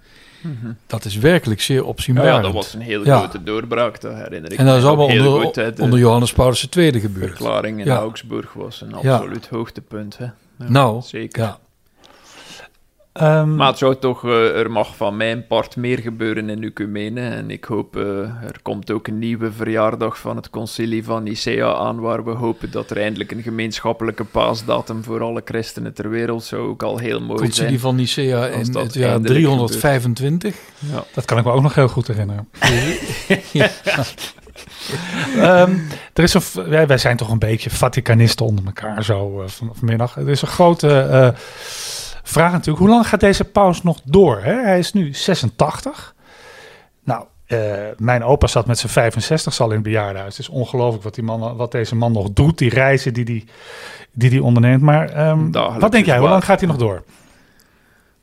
Dat 0.87 1.05
is 1.05 1.17
werkelijk 1.17 1.61
zeer 1.61 1.85
opzienbarend. 1.85 2.37
ja, 2.37 2.43
dat 2.43 2.53
was 2.53 2.75
een 2.75 2.81
heel 2.81 3.05
Ja. 3.05 3.19
grote 3.19 3.43
doorbraak, 3.43 4.01
dat 4.01 4.15
herinner 4.15 4.53
ik 4.53 4.59
en 4.59 4.67
dat 4.67 4.77
is 4.79 4.85
allemaal 4.85 5.07
onder, 5.07 5.41
goed. 5.43 5.55
hè. 5.57 5.73
De 5.73 5.83
onder 5.83 5.99
Johannes 5.99 6.33
Paulus 6.33 6.69
II 6.77 7.01
gebeurd. 7.01 7.29
verklaring 7.37 7.81
in. 7.81 7.89
Augsburg 7.91 8.53
was 8.53 8.81
een 8.81 8.95
absoluut 8.95 9.49
hoogtepunt. 9.49 10.19
Hè. 10.19 10.27
Nou, 10.69 11.03
zeker. 11.03 11.57
Ja. 13.15 13.41
Ehm, 13.41 13.55
Maar 13.55 13.69
het 13.69 13.79
zou 13.79 13.97
toch, 13.97 14.25
eh, 14.25 14.59
er 14.59 14.71
mag 14.71 14.97
van 14.97 15.17
mijn 15.17 15.47
part 15.47 15.77
meer 15.77 15.99
gebeuren 15.99 16.51
in 16.51 16.65
Ecumene. 16.65 17.21
En 17.21 17.51
ik 17.51 17.65
hoop, 17.65 17.97
eh, 17.97 18.03
er 18.43 18.57
komt 18.63 18.91
ook 18.91 19.07
een 19.07 19.19
nieuwe 19.19 19.53
verjaardag 19.53 20.19
van 20.19 20.37
het 20.37 20.51
concilie 20.51 21.05
van 21.05 21.23
Nicea 21.23 21.75
aan, 21.75 22.01
waar 22.01 22.25
we 22.25 22.31
hopen 22.31 22.71
dat 22.71 22.91
er 22.91 22.97
eindelijk 22.97 23.33
een 23.33 23.43
gemeenschappelijke 23.43 24.25
paasdatum 24.25 25.05
voor 25.05 25.23
alle 25.23 25.43
christenen 25.45 25.95
ter 25.95 26.11
wereld 26.11 26.45
zou 26.45 26.69
ook 26.69 26.83
al 26.83 26.99
heel 26.99 27.21
mooi 27.21 27.39
Concilie 27.41 27.69
zijn. 27.69 27.81
van 27.81 27.97
Nicea 27.97 28.47
in 28.47 28.59
het 28.59 28.95
jaar 28.95 29.11
eindelijk 29.11 29.27
325. 29.27 30.57
Ja. 30.79 31.05
dat 31.15 31.25
kan 31.25 31.39
ik 31.39 31.45
me 31.45 31.51
ook 31.53 31.63
nog 31.63 31.75
heel 31.75 31.89
goed 31.89 32.07
herinneren. 32.07 32.49
Ehm, 35.37 35.77
er 36.13 36.23
is 36.23 36.35
een, 36.35 36.43
wij, 36.69 36.87
wij 36.87 36.99
zijn 36.99 37.17
toch 37.17 37.31
een 37.31 37.39
beetje 37.39 37.71
Vaticanisten 37.71 38.47
onder 38.47 38.65
elkaar 38.65 39.05
zo 39.05 39.43
eh, 39.43 39.49
van, 39.49 39.71
vanmiddag. 39.75 40.17
Er 40.17 40.29
is 40.29 40.43
een 40.43 40.49
grote 40.49 41.35
vraag 42.33 42.53
natuurlijk. 42.53 42.79
Hoe 42.79 42.89
lang 42.89 43.09
gaat 43.09 43.21
deze 43.21 43.45
paus 43.45 43.83
nog 43.83 44.01
door? 44.05 44.41
Hè? 44.43 44.55
Hij 44.55 44.79
is 44.79 44.93
nu 44.93 45.15
86. 45.15 46.15
Nou, 47.05 47.25
eh, 47.47 47.59
mijn 47.97 48.25
opa 48.25 48.47
zat 48.47 48.67
met 48.67 48.79
zijn 48.79 48.93
65 48.93 49.61
al 49.61 49.69
in 49.69 49.75
het 49.75 49.83
bejaardenhuis. 49.83 50.37
Het 50.37 50.47
is 50.47 50.53
ongelooflijk 50.53 51.03
wat, 51.03 51.15
die 51.15 51.25
man, 51.25 51.57
wat 51.57 51.73
deze 51.73 51.97
man 51.97 52.13
nog 52.13 52.33
doet. 52.33 52.59
Die 52.59 52.71
reizen 52.71 53.15
die 53.15 53.25
hij 53.25 53.45
die, 54.13 54.31
die 54.31 54.43
onderneemt. 54.43 54.83
Maar 54.83 55.09
ehm, 55.09 55.51
wat 55.79 55.93
denk 55.93 56.07
jij? 56.07 56.19
Hoe 56.19 56.29
lang 56.29 56.45
gaat 56.45 56.61
hij 56.61 56.69
nog 56.69 56.79
door? 56.79 57.03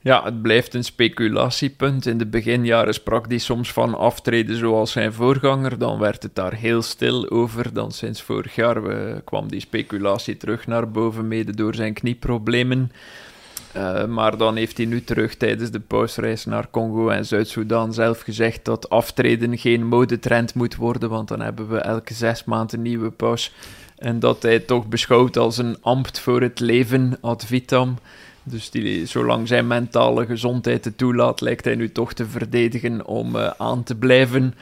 Ja, 0.02 0.24
het 0.24 0.42
blijft 0.42 0.74
een 0.74 0.84
speculatiepunt. 0.84 2.06
In 2.06 2.18
de 2.18 2.26
beginjaren 2.26 2.94
sprak 2.94 3.26
hij 3.28 3.38
soms 3.38 3.72
van 3.72 3.98
aftreden 3.98 4.56
zoals 4.56 4.92
zijn 4.92 5.14
voorganger. 5.14 5.78
Dan 5.78 6.00
werd 6.00 6.24
het 6.24 6.36
daar 6.36 6.54
heel 6.54 6.82
stil 6.82 7.30
over. 7.30 7.74
Dan 7.74 7.92
sinds 7.92 8.22
vorig 8.22 8.56
jaar 8.56 8.84
eh, 8.84 9.16
kwam 9.24 9.50
die 9.50 9.60
speculatie 9.60 10.38
terug 10.38 10.68
naar 10.68 10.92
boven, 10.92 11.28
mede 11.28 11.56
door 11.56 11.76
zijn 11.76 11.94
knieproblemen. 11.94 12.92
Eh, 13.72 14.06
maar 14.06 14.38
dan 14.38 14.56
heeft 14.56 14.78
hij 14.78 14.86
nu 14.86 15.04
terug 15.04 15.36
tijdens 15.36 15.72
de 15.72 15.80
pausreis 15.80 16.46
naar 16.46 16.70
Congo 16.70 17.10
en 17.10 17.26
Zuid-Soedan 17.26 17.94
zelf 17.94 18.20
gezegd 18.20 18.66
dat 18.66 18.90
aftreden 18.90 19.58
geen 19.58 19.88
modetrend 19.88 20.54
moet 20.54 20.76
worden, 20.76 21.10
want 21.10 21.28
dan 21.28 21.42
hebben 21.42 21.70
we 21.70 21.78
elke 21.78 22.14
zes 22.14 22.44
maanden 22.44 22.78
een 22.78 22.82
nieuwe 22.82 23.12
paus. 23.12 23.54
En 23.98 24.20
dat 24.20 24.44
hij 24.44 24.60
toch 24.60 24.88
beschouwt 24.88 25.38
als 25.38 25.58
een 25.58 25.78
ambt 25.82 26.20
voor 26.20 26.42
het 26.42 26.60
leven 26.60 27.18
ad 27.22 27.46
vitam. 27.46 27.98
Dus 28.44 28.70
die, 28.70 29.06
zolang 29.06 29.48
zijn 29.48 29.68
mentale 29.68 30.26
gezondheid 30.26 30.86
het 30.86 30.98
toelaat, 30.98 31.42
lijkt 31.42 31.66
hij 31.66 31.76
nu 31.76 31.92
toch 31.92 32.14
te 32.14 32.26
verdedigen 32.26 33.06
om 33.06 33.36
eh, 33.36 33.52
aan 33.58 33.84
te 33.84 33.96
blijven. 33.96 34.54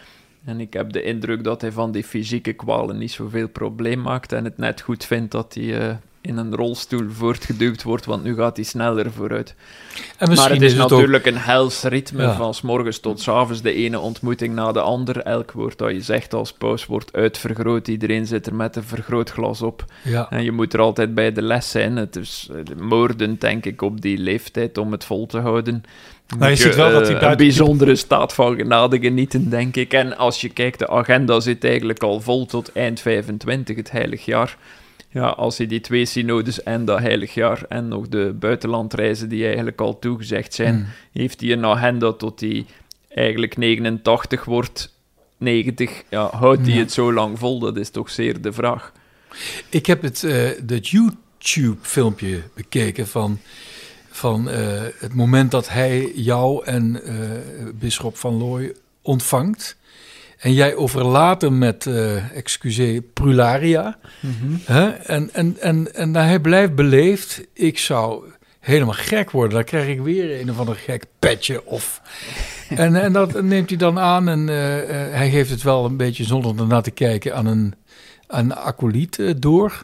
En 0.45 0.59
ik 0.59 0.73
heb 0.73 0.91
de 0.91 1.01
indruk 1.01 1.43
dat 1.43 1.61
hij 1.61 1.71
van 1.71 1.91
die 1.91 2.03
fysieke 2.03 2.53
kwalen 2.53 2.97
niet 2.97 3.11
zoveel 3.11 3.47
probleem 3.47 4.01
maakt 4.01 4.31
en 4.31 4.43
het 4.43 4.57
net 4.57 4.81
goed 4.81 5.05
vindt 5.05 5.31
dat 5.31 5.53
hij 5.53 5.79
eh, 5.79 5.95
in 6.27 6.37
een 6.37 6.55
rolstoel 6.55 7.09
voortgeduwd 7.11 7.83
wordt, 7.83 8.05
want 8.05 8.23
nu 8.23 8.35
gaat 8.35 8.55
hij 8.55 8.65
sneller 8.65 9.11
vooruit. 9.11 9.55
En 10.17 10.33
Maar 10.35 10.49
het 10.49 10.61
is, 10.61 10.73
het 10.73 10.81
ook- 10.81 10.89
natuurlijk 10.89 11.25
een 11.25 11.37
hels 11.37 11.83
ritme 11.83 12.21
Ja. 12.21 12.35
van 12.35 12.53
s 12.53 12.61
morgens 12.61 12.99
tot 12.99 13.21
s 13.21 13.27
avonds, 13.27 13.61
de 13.61 13.73
ene 13.73 13.99
ontmoeting 13.99 14.53
na 14.55 14.71
de 14.71 14.81
ander. 14.81 15.17
Elk 15.21 15.51
woord 15.51 15.77
dat 15.77 15.91
je 15.91 16.01
zegt 16.01 16.33
als 16.33 16.53
paus 16.53 16.85
wordt 16.85 17.13
uitvergroot. 17.13 17.87
Iedereen 17.87 18.25
zit 18.27 18.47
er 18.47 18.55
met 18.55 18.75
een 18.75 18.83
vergrootglas 18.83 19.61
op. 19.61 19.85
ja. 20.03 20.29
En 20.29 20.43
je 20.43 20.51
moet 20.51 20.73
er 20.73 20.79
altijd 20.79 21.13
bij 21.15 21.31
de 21.31 21.41
les 21.41 21.71
zijn. 21.71 21.95
Het 21.95 22.15
is 22.15 22.49
eh, 22.51 22.75
moordend, 22.79 23.41
denk 23.41 23.65
ik, 23.65 23.81
op 23.81 24.01
die 24.01 24.17
leeftijd 24.17 24.77
om 24.77 24.91
het 24.91 25.03
vol 25.05 25.25
te 25.25 25.39
houden. 25.39 25.83
Nou, 26.27 26.43
je 26.43 26.49
Moet 26.49 26.57
ziet 26.59 26.75
wel 26.75 26.91
dat 26.91 27.09
eh, 27.09 27.19
hij 27.19 27.31
een 27.31 27.37
bijzondere 27.37 27.95
staat 27.95 28.33
van 28.33 28.55
genade 28.55 28.99
genieten, 28.99 29.49
denk 29.49 29.75
ik. 29.75 29.93
En 29.93 30.17
als 30.17 30.41
je 30.41 30.49
kijkt, 30.49 30.79
de 30.79 30.87
agenda 30.89 31.39
zit 31.39 31.63
eigenlijk 31.63 32.03
al 32.03 32.21
vol 32.21 32.45
tot 32.45 32.71
eind 32.71 32.99
25, 32.99 33.75
het 33.75 33.91
heilig 33.91 34.25
jaar. 34.25 34.57
Ja, 35.17 35.27
als 35.27 35.57
hij 35.57 35.67
die 35.67 35.81
twee 35.81 36.05
synodes 36.05 36.63
en 36.63 36.85
dat 36.85 36.99
heilig 36.99 37.33
jaar 37.33 37.65
en 37.69 37.87
nog 37.87 38.07
de 38.07 38.35
buitenlandreizen 38.39 39.29
die 39.29 39.45
eigenlijk 39.45 39.81
al 39.81 39.99
toegezegd 39.99 40.53
zijn, 40.53 40.73
Hmm. 40.75 40.87
heeft 41.21 41.41
hij 41.41 41.51
een 41.51 41.65
agenda 41.65 42.11
tot 42.13 42.39
hij 42.39 42.65
eigenlijk 43.09 43.57
89 43.57 44.45
wordt, 44.45 44.93
90. 45.37 46.03
Ja, 46.09 46.29
houdt 46.31 46.61
hij 46.65 46.73
Ja. 46.75 46.79
het 46.79 46.91
zo 46.91 47.13
lang 47.13 47.39
vol? 47.39 47.59
Dat 47.59 47.77
is 47.77 47.89
toch 47.89 48.09
zeer 48.09 48.41
de 48.41 48.53
vraag. 48.53 48.91
Ik 49.69 49.85
heb 49.85 50.01
het, 50.01 50.27
dat 50.63 50.87
YouTube-filmpje 50.87 52.41
bekeken 52.55 53.07
van, 53.07 53.39
van 54.09 54.49
eh, 54.49 54.81
het 54.99 55.13
moment 55.13 55.51
dat 55.51 55.69
hij 55.69 56.11
jou 56.15 56.65
en 56.65 57.03
eh 57.03 57.13
Bisschop 57.75 58.17
van 58.17 58.33
Looy 58.37 58.73
ontvangt. 59.01 59.77
En 60.37 60.53
jij 60.53 60.75
overlaat 60.75 61.41
hem 61.41 61.57
met, 61.57 61.85
eh 61.85 62.31
excuseer, 62.31 63.01
prularia. 63.01 63.97
Hè? 64.63 64.89
En, 64.89 65.29
en, 65.33 65.57
en, 65.59 65.93
en 65.93 66.15
hij 66.15 66.39
blijft 66.39 66.75
beleefd. 66.75 67.41
Ik 67.53 67.77
zou 67.77 68.23
helemaal 68.59 68.93
gek 68.93 69.31
worden. 69.31 69.53
Dan 69.53 69.63
krijg 69.63 69.87
ik 69.87 70.01
weer 70.01 70.41
een 70.41 70.49
of 70.49 70.59
ander 70.59 70.75
gek 70.75 71.05
petje. 71.19 71.65
Of... 71.65 72.01
en, 72.69 72.95
en 72.95 73.13
dat 73.13 73.41
neemt 73.41 73.69
hij 73.69 73.77
dan 73.77 73.99
aan. 73.99 74.29
En 74.29 74.49
eh, 74.49 74.79
eh, 74.79 75.13
hij 75.13 75.29
geeft 75.29 75.49
het 75.49 75.63
wel 75.63 75.85
een 75.85 75.97
beetje 75.97 76.23
zonder 76.23 76.59
ernaar 76.59 76.83
te 76.83 76.91
kijken 76.91 77.35
aan 77.35 77.45
een, 77.45 77.73
aan 78.27 78.45
een 78.45 78.55
acolyt 78.55 79.19
eh, 79.19 79.33
door. 79.37 79.83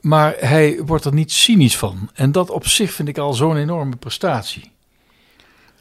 Maar 0.00 0.34
hij 0.38 0.80
wordt 0.84 1.04
er 1.04 1.14
niet 1.14 1.32
cynisch 1.32 1.76
van. 1.76 2.10
En 2.14 2.32
dat 2.32 2.50
op 2.50 2.66
zich 2.66 2.92
vind 2.92 3.08
ik 3.08 3.18
al 3.18 3.32
zo'n 3.32 3.56
enorme 3.56 3.96
prestatie. 3.96 4.70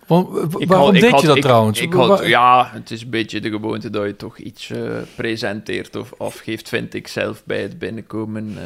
Want, 0.08 0.28
w- 0.52 0.60
Ik 0.62 0.68
waarom 0.68 0.92
had- 0.92 1.02
deed 1.02 1.12
had- 1.12 1.22
je 1.22 1.28
dat 1.28 1.36
ik- 1.36 1.42
trouwens? 1.42 1.82
Ik 1.82 1.94
had, 1.94 2.26
ja, 2.26 2.70
het 2.74 2.92
is 2.92 3.02
een 3.02 3.10
beetje 3.10 3.40
de 3.42 3.50
gewoonte 3.50 3.90
dat 3.90 4.06
je 4.06 4.16
toch 4.16 4.38
iets 4.38 4.70
eh, 4.70 4.82
presenteert 5.16 5.96
of 5.96 6.14
afgeeft, 6.18 6.70
vind 6.70 6.94
ik 6.94 7.08
zelf 7.08 7.44
bij 7.46 7.62
het 7.62 7.80
binnenkomen. 7.80 8.54
eh. 8.58 8.64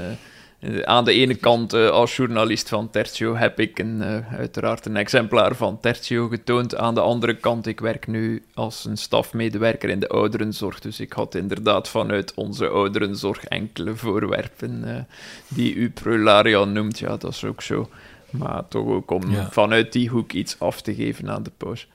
Eh, 0.60 0.80
aan 0.82 1.06
de 1.06 1.14
ene 1.14 1.36
kant, 1.36 1.74
als 1.74 2.16
journalist 2.16 2.70
van 2.70 2.90
Tertio, 2.90 3.36
heb 3.36 3.60
ik 3.60 3.80
een, 3.80 4.04
uiteraard 4.38 4.86
een 4.86 4.96
exemplaar 4.98 5.56
van 5.56 5.80
Tertio 5.80 6.28
getoond. 6.28 6.76
Aan 6.76 6.94
de 6.94 7.02
andere 7.02 7.36
kant, 7.36 7.68
ik 7.68 7.80
werk 7.80 8.08
nu 8.08 8.44
als 8.54 8.86
een 8.86 8.98
stafmedewerker 8.98 9.90
in 9.90 10.00
de 10.00 10.08
ouderenzorg. 10.08 10.80
Dus 10.80 11.00
ik 11.00 11.14
had 11.14 11.36
inderdaad 11.36 11.88
vanuit 11.88 12.34
onze 12.36 12.68
ouderenzorg 12.68 13.44
enkele 13.46 13.96
voorwerpen 13.96 15.08
die 15.48 15.76
u 15.76 15.90
Prularia 15.90 16.64
noemt. 16.64 17.00
Ja, 17.00 17.18
dat 17.18 17.32
is 17.32 17.44
ook 17.44 17.62
zo. 17.62 17.90
Maar 18.32 18.68
toch 18.68 18.88
ook 18.88 19.12
om 19.12 19.32
Ja. 19.32 19.48
vanuit 19.52 19.92
die 19.94 20.10
hoek 20.10 20.32
iets 20.32 20.60
af 20.60 20.82
te 20.82 20.96
geven 20.96 21.30
aan 21.30 21.44
de 21.44 21.52
paus. 21.58 21.88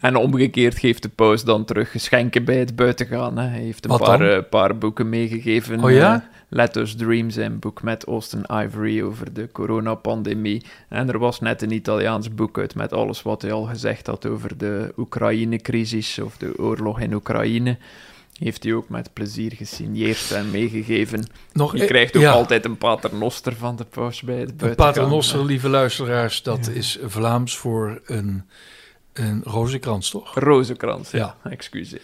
En 0.00 0.16
omgekeerd 0.16 0.78
geeft 0.78 1.02
de 1.02 1.08
paus 1.08 1.44
dan 1.44 1.64
terug 1.64 1.90
geschenken 1.90 2.44
bij 2.44 2.58
het 2.58 2.76
buitengaan. 2.76 3.38
Hè. 3.38 3.46
Hij 3.48 3.60
heeft 3.60 3.84
een 3.90 3.98
paar, 3.98 4.20
eh, 4.30 4.42
paar 4.50 4.78
boeken 4.78 5.08
meegegeven. 5.08 5.84
Oh 5.84 5.90
ja? 5.90 6.14
Eh, 6.14 6.20
Let 6.48 6.76
Us 6.76 6.94
Dream, 6.96 7.30
zijn 7.30 7.58
boek 7.58 7.82
met 7.82 8.04
Austin 8.04 8.44
Ivory 8.52 9.02
over 9.02 9.32
de 9.32 9.48
coronapandemie. 9.52 10.62
En 10.88 11.08
er 11.08 11.18
was 11.18 11.40
net 11.40 11.62
een 11.62 11.72
Italiaans 11.72 12.34
boek 12.34 12.58
uit 12.58 12.74
met 12.74 12.92
alles 12.92 13.22
wat 13.22 13.42
hij 13.42 13.52
al 13.52 13.62
gezegd 13.64 14.06
had 14.06 14.26
over 14.26 14.58
de 14.58 14.92
Oekraïne-crisis 14.96 16.18
of 16.18 16.36
de 16.36 16.52
oorlog 16.58 17.00
in 17.00 17.12
Oekraïne. 17.14 17.76
Heeft 18.38 18.62
hij 18.64 18.72
ook 18.72 18.88
met 18.88 19.12
plezier 19.12 19.52
gesigneerd 19.52 20.30
en 20.30 20.50
meegegeven. 20.50 21.26
nog, 21.52 21.76
Je 21.76 21.82
eh, 21.82 21.86
krijgt 21.88 22.16
ook 22.16 22.22
ja. 22.22 22.32
altijd 22.32 22.64
een 22.64 22.78
paternoster 22.78 23.56
van 23.56 23.76
de 23.76 23.84
paus 23.84 24.22
bij 24.22 24.38
het 24.38 24.50
Een 24.50 24.56
buitengaan. 24.56 24.92
paternoster, 24.94 25.44
lieve 25.44 25.68
luisteraars, 25.68 26.42
dat 26.42 26.68
is 26.68 26.98
Vlaams 27.04 27.56
voor 27.56 28.00
een, 28.06 28.42
een 29.12 29.42
rozenkrans, 29.44 30.10
toch? 30.10 30.34
Rozenkrans, 30.34 31.10
ja. 31.10 31.36
Ja. 31.44 31.50
Excuseer. 31.50 32.00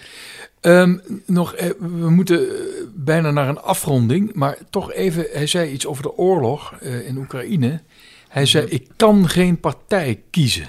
Ehm, 0.61 0.97
nog, 1.27 1.55
eh, 1.55 1.71
we 1.79 2.11
moeten 2.11 2.49
eh, 2.49 2.55
bijna 2.95 3.31
naar 3.31 3.49
een 3.49 3.61
afronding, 3.61 4.33
maar 4.35 4.59
toch 4.71 4.93
even, 4.93 5.27
hij 5.33 5.47
zei 5.47 5.71
iets 5.71 5.87
over 5.87 6.03
de 6.03 6.17
oorlog 6.17 6.75
eh, 6.81 7.09
in 7.09 7.17
Oekraïne. 7.17 7.81
Hij 8.29 8.47
zei, 8.47 8.67
ik 8.67 8.89
kan 8.97 9.29
geen 9.29 9.61
partij 9.61 10.23
kiezen. 10.31 10.69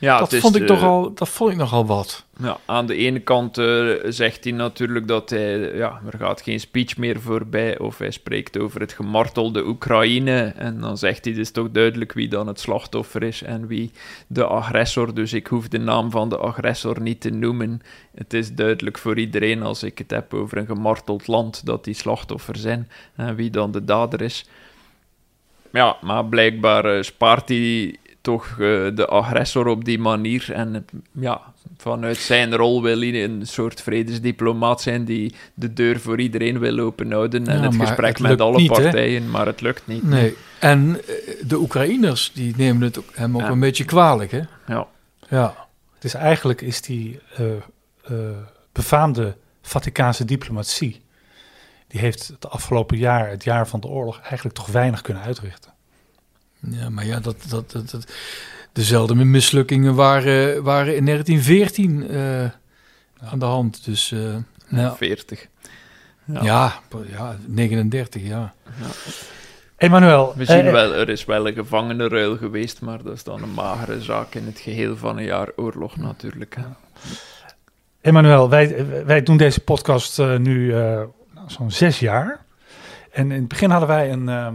Ja, 0.00 0.18
dat, 0.18 0.34
vond 0.34 0.56
ik 0.56 0.62
eh, 0.62 0.68
nogal, 0.68 1.14
dat 1.14 1.28
vond 1.28 1.50
ik 1.50 1.56
nogal 1.56 1.86
wat. 1.86 2.24
Ja, 2.38 2.58
aan 2.64 2.86
de 2.86 2.94
ene 2.94 3.20
kant 3.20 3.58
eh, 3.58 3.88
zegt 4.04 4.44
hij 4.44 4.52
natuurlijk 4.52 5.08
dat 5.08 5.30
hij, 5.30 5.76
ja, 5.76 6.00
er 6.12 6.18
gaat 6.18 6.42
geen 6.42 6.60
speech 6.60 6.96
meer 6.96 7.20
voorbij, 7.20 7.78
of 7.78 7.98
hij 7.98 8.10
spreekt 8.10 8.58
over 8.58 8.80
het 8.80 8.92
gemartelde 8.92 9.66
Oekraïne, 9.66 10.52
en 10.56 10.80
dan 10.80 10.98
zegt 10.98 11.24
hij 11.24 11.34
dus 11.34 11.50
toch 11.50 11.70
duidelijk 11.70 12.12
wie 12.12 12.28
dan 12.28 12.46
het 12.46 12.60
slachtoffer 12.60 13.22
is 13.22 13.42
en 13.42 13.66
wie 13.66 13.90
de 14.26 14.44
agressor, 14.44 15.14
dus 15.14 15.32
ik 15.32 15.46
hoef 15.46 15.68
de 15.68 15.78
naam 15.78 16.10
van 16.10 16.28
de 16.28 16.38
agressor 16.38 17.00
niet 17.00 17.20
te 17.20 17.30
noemen. 17.30 17.82
Het 18.14 18.34
is 18.34 18.54
duidelijk 18.54 18.98
voor 18.98 19.18
iedereen 19.18 19.62
als 19.62 19.82
ik 19.82 19.98
het 19.98 20.10
heb 20.10 20.34
over 20.34 20.58
een 20.58 20.66
gemarteld 20.66 21.26
land, 21.26 21.66
dat 21.66 21.84
die 21.84 21.94
slachtoffer 21.94 22.56
zijn, 22.56 22.88
en 23.16 23.34
wie 23.34 23.50
dan 23.50 23.70
de 23.70 23.84
dader 23.84 24.20
is. 24.20 24.46
Ja, 25.72 25.96
maar 26.00 26.24
blijkbaar 26.24 26.84
eh, 26.84 27.02
spaart 27.02 27.48
hij 27.48 27.96
toch 28.20 28.50
eh, 28.50 28.56
de 28.94 29.06
agressor 29.08 29.66
op 29.66 29.84
die 29.84 29.98
manier. 29.98 30.52
En 30.52 30.86
ja, 31.12 31.40
vanuit 31.76 32.16
zijn 32.16 32.54
rol 32.54 32.82
wil 32.82 32.98
hij 32.98 33.24
een 33.24 33.46
soort 33.46 33.82
vredesdiplomaat 33.82 34.80
zijn 34.80 35.04
die 35.04 35.34
de 35.54 35.72
deur 35.72 36.00
voor 36.00 36.20
iedereen 36.20 36.58
wil 36.58 36.78
openhouden 36.78 37.46
en 37.46 37.56
Ja, 37.58 37.62
het 37.64 37.74
gesprek 37.76 38.18
het 38.18 38.28
met 38.28 38.40
alle 38.40 38.56
niet, 38.56 38.76
hè? 38.76 38.82
partijen, 38.82 39.30
maar 39.30 39.46
het 39.46 39.60
lukt 39.60 39.86
niet. 39.86 40.02
Nee. 40.02 40.36
En 40.58 41.00
eh, 41.06 41.14
de 41.46 41.58
Oekraïners, 41.58 42.32
die 42.34 42.54
nemen 42.56 42.82
het 42.82 42.98
hem 43.14 43.34
ook 43.36 43.40
Ja. 43.42 43.48
een 43.48 43.60
beetje 43.60 43.84
kwalijk, 43.84 44.30
hè? 44.30 44.40
Ja. 44.66 44.86
Ja. 45.28 45.54
Dus 45.98 46.14
eigenlijk 46.14 46.60
is 46.60 46.80
die 46.82 47.20
eh, 47.36 48.14
befaamde 48.72 49.36
Vaticaanse 49.62 50.24
diplomatie, 50.24 51.00
die 51.88 52.00
heeft 52.00 52.26
het 52.28 52.50
afgelopen 52.50 52.98
jaar, 52.98 53.30
het 53.30 53.44
jaar 53.44 53.68
van 53.68 53.80
de 53.80 53.86
oorlog, 53.86 54.20
eigenlijk 54.20 54.54
toch 54.56 54.66
weinig 54.66 55.00
kunnen 55.00 55.22
uitrichten. 55.22 55.72
Ja, 56.60 56.90
maar 56.90 57.06
ja, 57.06 57.20
dat, 57.20 57.36
dat, 57.48 57.70
dat, 57.70 57.90
dat- 57.90 58.12
dezelfde 58.72 59.14
mislukkingen 59.14 59.94
waren, 59.94 60.62
waren 60.62 60.96
in 60.96 61.04
1914 61.04 62.08
eh, 62.10 62.42
aan 63.30 63.38
de 63.38 63.44
hand. 63.44 63.84
Dus 63.84 64.12
eh, 64.12 64.18
nou, 64.68 64.96
40. 64.96 65.46
ja. 66.24 66.42
Ja. 66.42 66.80
Ja, 67.08 67.36
39, 67.46 68.22
ja. 68.22 68.54
Emmanuel, 69.76 70.32
We 70.36 70.44
zien 70.44 70.66
eh, 70.66 70.72
wel, 70.72 70.94
er 70.94 71.08
is 71.08 71.24
wel 71.24 71.46
een 71.48 71.54
gevangenenruil 71.54 72.36
geweest, 72.36 72.80
maar 72.80 73.02
dat 73.02 73.12
is 73.14 73.24
dan 73.24 73.42
een 73.42 73.54
magere 73.54 74.02
zaak 74.02 74.34
in 74.34 74.46
het 74.46 74.58
geheel 74.58 74.96
van 74.96 75.16
een 75.18 75.24
jaar 75.24 75.48
oorlog 75.56 75.96
natuurlijk. 75.96 76.56
Hè. 76.56 76.62
Emmanuel, 78.00 78.48
wij, 78.48 78.86
wij 79.06 79.22
doen 79.22 79.36
deze 79.36 79.60
podcast 79.60 80.18
eh, 80.18 80.36
nu 80.36 80.74
eh, 80.74 80.78
nou, 81.34 81.46
zo'n 81.46 81.70
zes 81.70 81.98
jaar. 81.98 82.44
En 83.12 83.30
in 83.30 83.38
het 83.38 83.48
begin 83.48 83.70
hadden 83.70 83.88
wij 83.88 84.12
een, 84.12 84.28
eh, 84.28 84.48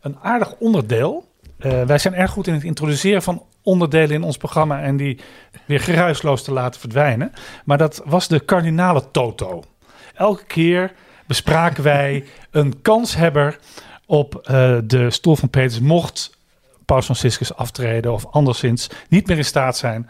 een 0.00 0.16
aardig 0.22 0.54
onderdeel. 0.58 1.25
Eh, 1.58 1.82
wij 1.82 1.98
zijn 1.98 2.14
erg 2.14 2.30
goed 2.30 2.46
in 2.46 2.54
het 2.54 2.64
introduceren 2.64 3.22
van 3.22 3.42
onderdelen 3.62 4.10
in 4.10 4.22
ons 4.22 4.36
programma 4.36 4.80
en 4.82 4.96
die 4.96 5.20
weer 5.64 5.80
geruisloos 5.80 6.42
te 6.42 6.52
laten 6.52 6.80
verdwijnen. 6.80 7.32
Maar 7.64 7.78
dat 7.78 8.02
was 8.04 8.28
de 8.28 8.40
kardinale 8.40 9.10
toto. 9.10 9.62
Elke 10.14 10.44
keer 10.44 10.92
bespraken 11.26 11.82
wij 11.82 12.24
een 12.50 12.82
kanshebber 12.82 13.58
op 14.06 14.34
eh, 14.34 14.76
de 14.84 15.10
stoel 15.10 15.36
van 15.36 15.50
Peters 15.50 15.80
mocht 15.80 16.38
Paus 16.84 17.04
Franciscus 17.04 17.54
aftreden 17.54 18.12
of 18.12 18.26
anderszins 18.26 18.90
niet 19.08 19.26
meer 19.26 19.36
in 19.36 19.44
staat 19.44 19.76
zijn 19.76 20.08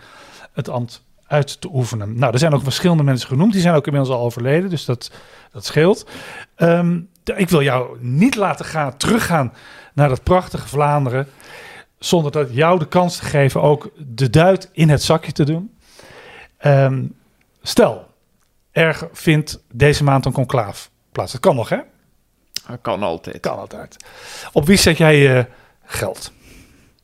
het 0.52 0.68
ambt 0.68 1.04
uit 1.26 1.60
te 1.60 1.68
oefenen. 1.72 2.18
Nou, 2.18 2.32
er 2.32 2.38
zijn 2.38 2.54
ook 2.54 2.62
verschillende 2.62 3.02
mensen 3.02 3.28
genoemd. 3.28 3.52
Die 3.52 3.60
zijn 3.60 3.74
ook 3.74 3.86
inmiddels 3.86 4.14
al 4.14 4.24
overleden, 4.24 4.70
dus 4.70 4.84
dat, 4.84 5.10
dat 5.52 5.64
scheelt. 5.64 6.06
De- 6.56 7.06
ik 7.34 7.48
wil 7.48 7.62
jou 7.62 7.96
niet 8.00 8.34
laten 8.34 8.64
gaan, 8.64 8.96
teruggaan 8.96 9.52
naar 9.94 10.08
dat 10.08 10.22
prachtige 10.22 10.68
Vlaanderen... 10.68 11.28
zonder 11.98 12.32
dat 12.32 12.54
jou 12.54 12.78
de 12.78 12.88
kans 12.88 13.16
te 13.16 13.24
geven 13.24 13.62
ook 13.62 13.90
de 13.96 14.30
duit 14.30 14.70
in 14.72 14.88
het 14.88 15.02
zakje 15.02 15.32
te 15.32 15.44
doen. 15.44 15.76
Ehm, 16.58 17.04
stel, 17.62 18.06
er 18.70 19.08
vindt 19.12 19.62
deze 19.72 20.04
maand 20.04 20.24
een 20.24 20.32
conclaaf 20.32 20.90
plaats. 21.12 21.32
Dat 21.32 21.40
kan 21.40 21.56
nog, 21.56 21.68
hè? 21.68 21.78
Dat 22.68 22.78
kan 22.82 23.02
altijd. 23.02 23.40
Kan 23.40 23.58
altijd. 23.58 23.96
Op 24.52 24.66
wie 24.66 24.76
zet 24.76 24.96
jij 24.96 25.18
je 25.18 25.46
geld? 25.84 26.32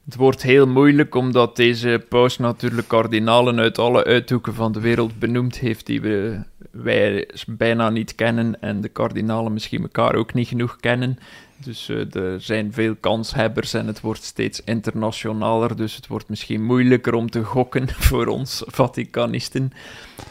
Het 0.04 0.16
wordt 0.16 0.42
heel 0.42 0.66
moeilijk 0.66 1.14
omdat 1.14 1.56
deze 1.56 2.04
paus 2.08 2.38
natuurlijk 2.38 2.88
kardinalen 2.88 3.58
uit 3.58 3.78
alle 3.78 4.04
uithoeken 4.04 4.54
van 4.54 4.72
de 4.72 4.80
wereld 4.80 5.18
benoemd 5.18 5.58
heeft 5.58 5.86
die 5.86 6.00
we, 6.00 6.40
wij 6.72 7.28
bijna 7.46 7.90
niet 7.90 8.14
kennen 8.14 8.60
en 8.60 8.80
de 8.80 8.88
kardinalen 8.88 9.52
misschien 9.52 9.82
elkaar 9.82 10.14
ook 10.14 10.34
niet 10.34 10.48
genoeg 10.48 10.76
kennen. 10.80 11.18
Dus 11.64 11.88
eh, 11.88 12.14
er 12.14 12.40
zijn 12.40 12.72
veel 12.72 12.94
kanshebbers 13.00 13.74
en 13.74 13.86
het 13.86 14.00
wordt 14.00 14.22
steeds 14.22 14.62
internationaler, 14.64 15.76
dus 15.76 15.96
het 15.96 16.06
wordt 16.06 16.28
misschien 16.28 16.64
moeilijker 16.64 17.14
om 17.14 17.30
te 17.30 17.44
gokken 17.44 17.88
voor 18.08 18.26
ons 18.26 18.62
Vaticanisten. 18.66 19.72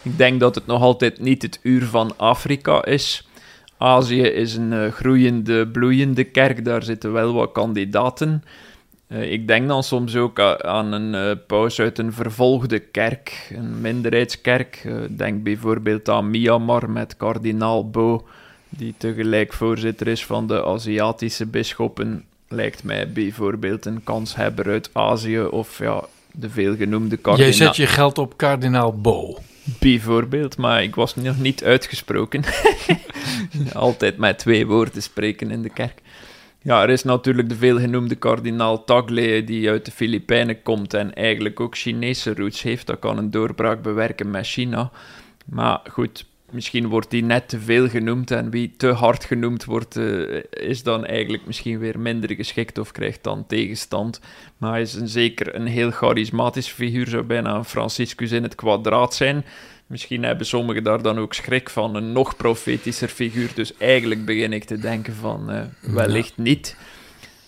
Ik 0.02 0.18
denk 0.18 0.40
dat 0.40 0.56
het 0.56 0.66
nog 0.66 0.82
altijd 0.82 1.20
niet 1.20 1.42
het 1.42 1.60
uur 1.62 1.86
van 1.86 2.18
Afrika 2.18 2.86
is. 2.86 3.28
Azië 3.78 4.22
is 4.22 4.56
een 4.56 4.74
eh, 4.74 4.92
groeiende, 4.92 5.68
bloeiende 5.68 6.24
kerk, 6.24 6.66
daar 6.66 6.84
zitten 6.84 7.12
wel 7.12 7.34
wat 7.34 7.52
kandidaten. 7.52 8.44
Eh, 9.12 9.32
ik 9.32 9.48
denk 9.48 9.68
dan 9.68 9.84
soms 9.84 10.16
ook 10.16 10.40
a- 10.40 10.62
aan 10.62 10.92
een 10.92 11.16
eh, 11.16 11.38
paus 11.48 11.80
uit 11.80 11.98
een 11.98 12.14
vervolgde 12.14 12.80
kerk, 12.80 13.52
een 13.56 13.82
minderheidskerk. 13.82 14.82
Eh, 14.86 14.94
denk 15.10 15.44
bijvoorbeeld 15.44 16.10
aan 16.10 16.30
Myanmar 16.30 16.90
met 16.90 17.18
kardinaal 17.18 17.90
Bo, 17.90 18.28
die 18.70 18.94
tegelijk 18.98 19.54
voorzitter 19.54 20.08
is 20.08 20.26
van 20.26 20.48
de 20.48 20.66
Aziatische 20.66 21.46
bisschoppen. 21.46 22.24
Lijkt 22.48 22.84
mij 22.84 23.12
bijvoorbeeld 23.12 23.86
een 23.86 24.04
kanshebber 24.04 24.66
uit 24.68 24.90
Azië 24.94 25.40
of 25.42 25.78
ja, 25.80 26.04
de 26.32 26.50
veelgenoemde 26.50 27.10
Jij 27.16 27.18
kardinaal. 27.22 27.52
zet 27.54 27.76
je 27.76 27.88
geld 27.88 28.18
op 28.18 28.38
kardinaal 28.38 28.94
Bo. 29.02 29.38
Bijvoorbeeld, 29.80 30.58
maar 30.58 30.84
ik 30.84 30.96
was 30.96 31.16
nog 31.16 31.40
niet 31.40 31.64
uitgesproken. 31.64 32.44
Altijd 33.74 34.18
met 34.18 34.40
twee 34.40 34.68
woorden 34.68 35.02
spreken 35.04 35.52
in 35.52 35.62
de 35.62 35.70
kerk. 35.70 36.00
Ja, 36.64 36.82
er 36.82 36.90
is 36.90 37.04
natuurlijk 37.04 37.50
de 37.50 37.56
veelgenoemde 37.56 38.16
kardinaal 38.16 38.84
Tagle, 38.84 39.44
die 39.44 39.70
uit 39.70 39.86
de 39.86 39.92
Filipijnen 39.92 40.62
komt 40.62 40.94
en 40.94 41.14
eigenlijk 41.14 41.60
ook 41.60 41.78
Chinese 41.78 42.34
roots 42.34 42.62
heeft. 42.62 42.88
Dat 42.88 43.00
kan 43.00 43.18
een 43.18 43.32
doorbraak 43.32 43.82
bewerken 43.82 44.32
met 44.32 44.48
China. 44.48 44.92
Maar 45.46 45.82
goed, 45.90 46.26
misschien 46.52 46.88
wordt 46.88 47.10
die 47.10 47.24
net 47.24 47.50
te 47.50 47.60
veel 47.60 47.90
genoemd 47.90 48.32
en 48.32 48.50
wie 48.50 48.74
te 48.78 48.88
hard 48.88 49.24
genoemd 49.24 49.66
wordt, 49.66 49.96
eh, 49.96 50.44
is 50.50 50.84
dan 50.84 51.06
eigenlijk 51.06 51.46
misschien 51.46 51.80
weer 51.80 52.00
minder 52.00 52.36
geschikt 52.36 52.78
of 52.78 52.92
krijgt 52.92 53.24
dan 53.24 53.48
tegenstand. 53.48 54.22
Maar 54.58 54.72
hij 54.72 54.82
is 54.82 54.94
een, 54.94 55.08
zeker 55.08 55.56
een 55.56 55.68
heel 55.68 55.92
charismatische 55.92 56.76
figuur, 56.76 57.08
zou 57.08 57.24
bijna 57.24 57.56
een 57.56 57.66
Franciscus 57.66 58.32
in 58.32 58.44
het 58.44 58.56
kwadraat 58.56 59.16
zijn. 59.16 59.46
Misschien 59.92 60.24
hebben 60.24 60.46
sommigen 60.46 60.84
daar 60.84 61.02
dan 61.02 61.20
ook 61.20 61.34
schrik 61.34 61.70
van 61.70 61.96
een 61.96 62.12
nog 62.12 62.36
profetischer 62.36 63.08
figuur. 63.08 63.52
Dus 63.56 63.78
eigenlijk 63.78 64.26
begin 64.26 64.54
ik 64.54 64.64
te 64.64 64.78
denken 64.78 65.14
van 65.14 65.52
eh, 65.52 65.62
wellicht 65.82 66.38
niet. 66.38 66.76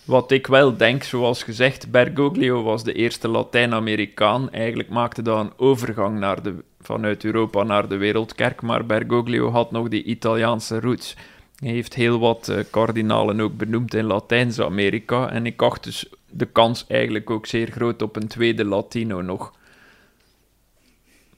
Wat 0.04 0.30
ik 0.30 0.46
wel 0.46 0.76
denk, 0.76 1.02
zoals 1.02 1.42
gezegd, 1.42 1.90
Bergoglio 1.90 2.62
was 2.62 2.84
de 2.84 2.92
eerste 2.92 3.28
Latijns-Amerikaan. 3.28 4.50
Eigenlijk 4.50 4.88
maakte 4.88 5.22
dat 5.22 5.40
een 5.40 5.52
overgang 5.56 6.18
naar 6.18 6.42
de, 6.42 6.54
vanuit 6.80 7.24
Europa 7.24 7.62
naar 7.62 7.88
de 7.88 7.96
wereldkerk. 7.96 8.62
Maar 8.62 8.86
Bergoglio 8.86 9.50
had 9.50 9.70
nog 9.70 9.88
die 9.88 10.04
Italiaanse 10.04 10.80
roots. 10.80 11.16
Hij 11.58 11.72
heeft 11.72 11.94
heel 11.94 12.18
wat 12.18 12.48
eh, 12.48 12.58
kardinalen 12.70 13.40
ook 13.40 13.56
benoemd 13.56 13.94
in 13.94 14.04
Latijns-Amerika. 14.04 15.30
En 15.30 15.46
ik 15.46 15.62
acht 15.62 15.84
dus 15.84 16.06
de 16.30 16.46
kans 16.46 16.84
eigenlijk 16.88 17.30
ook 17.30 17.46
zeer 17.46 17.70
groot 17.70 18.02
op 18.02 18.16
een 18.16 18.28
tweede 18.28 18.64
Latino 18.64 19.20
nog. 19.20 19.52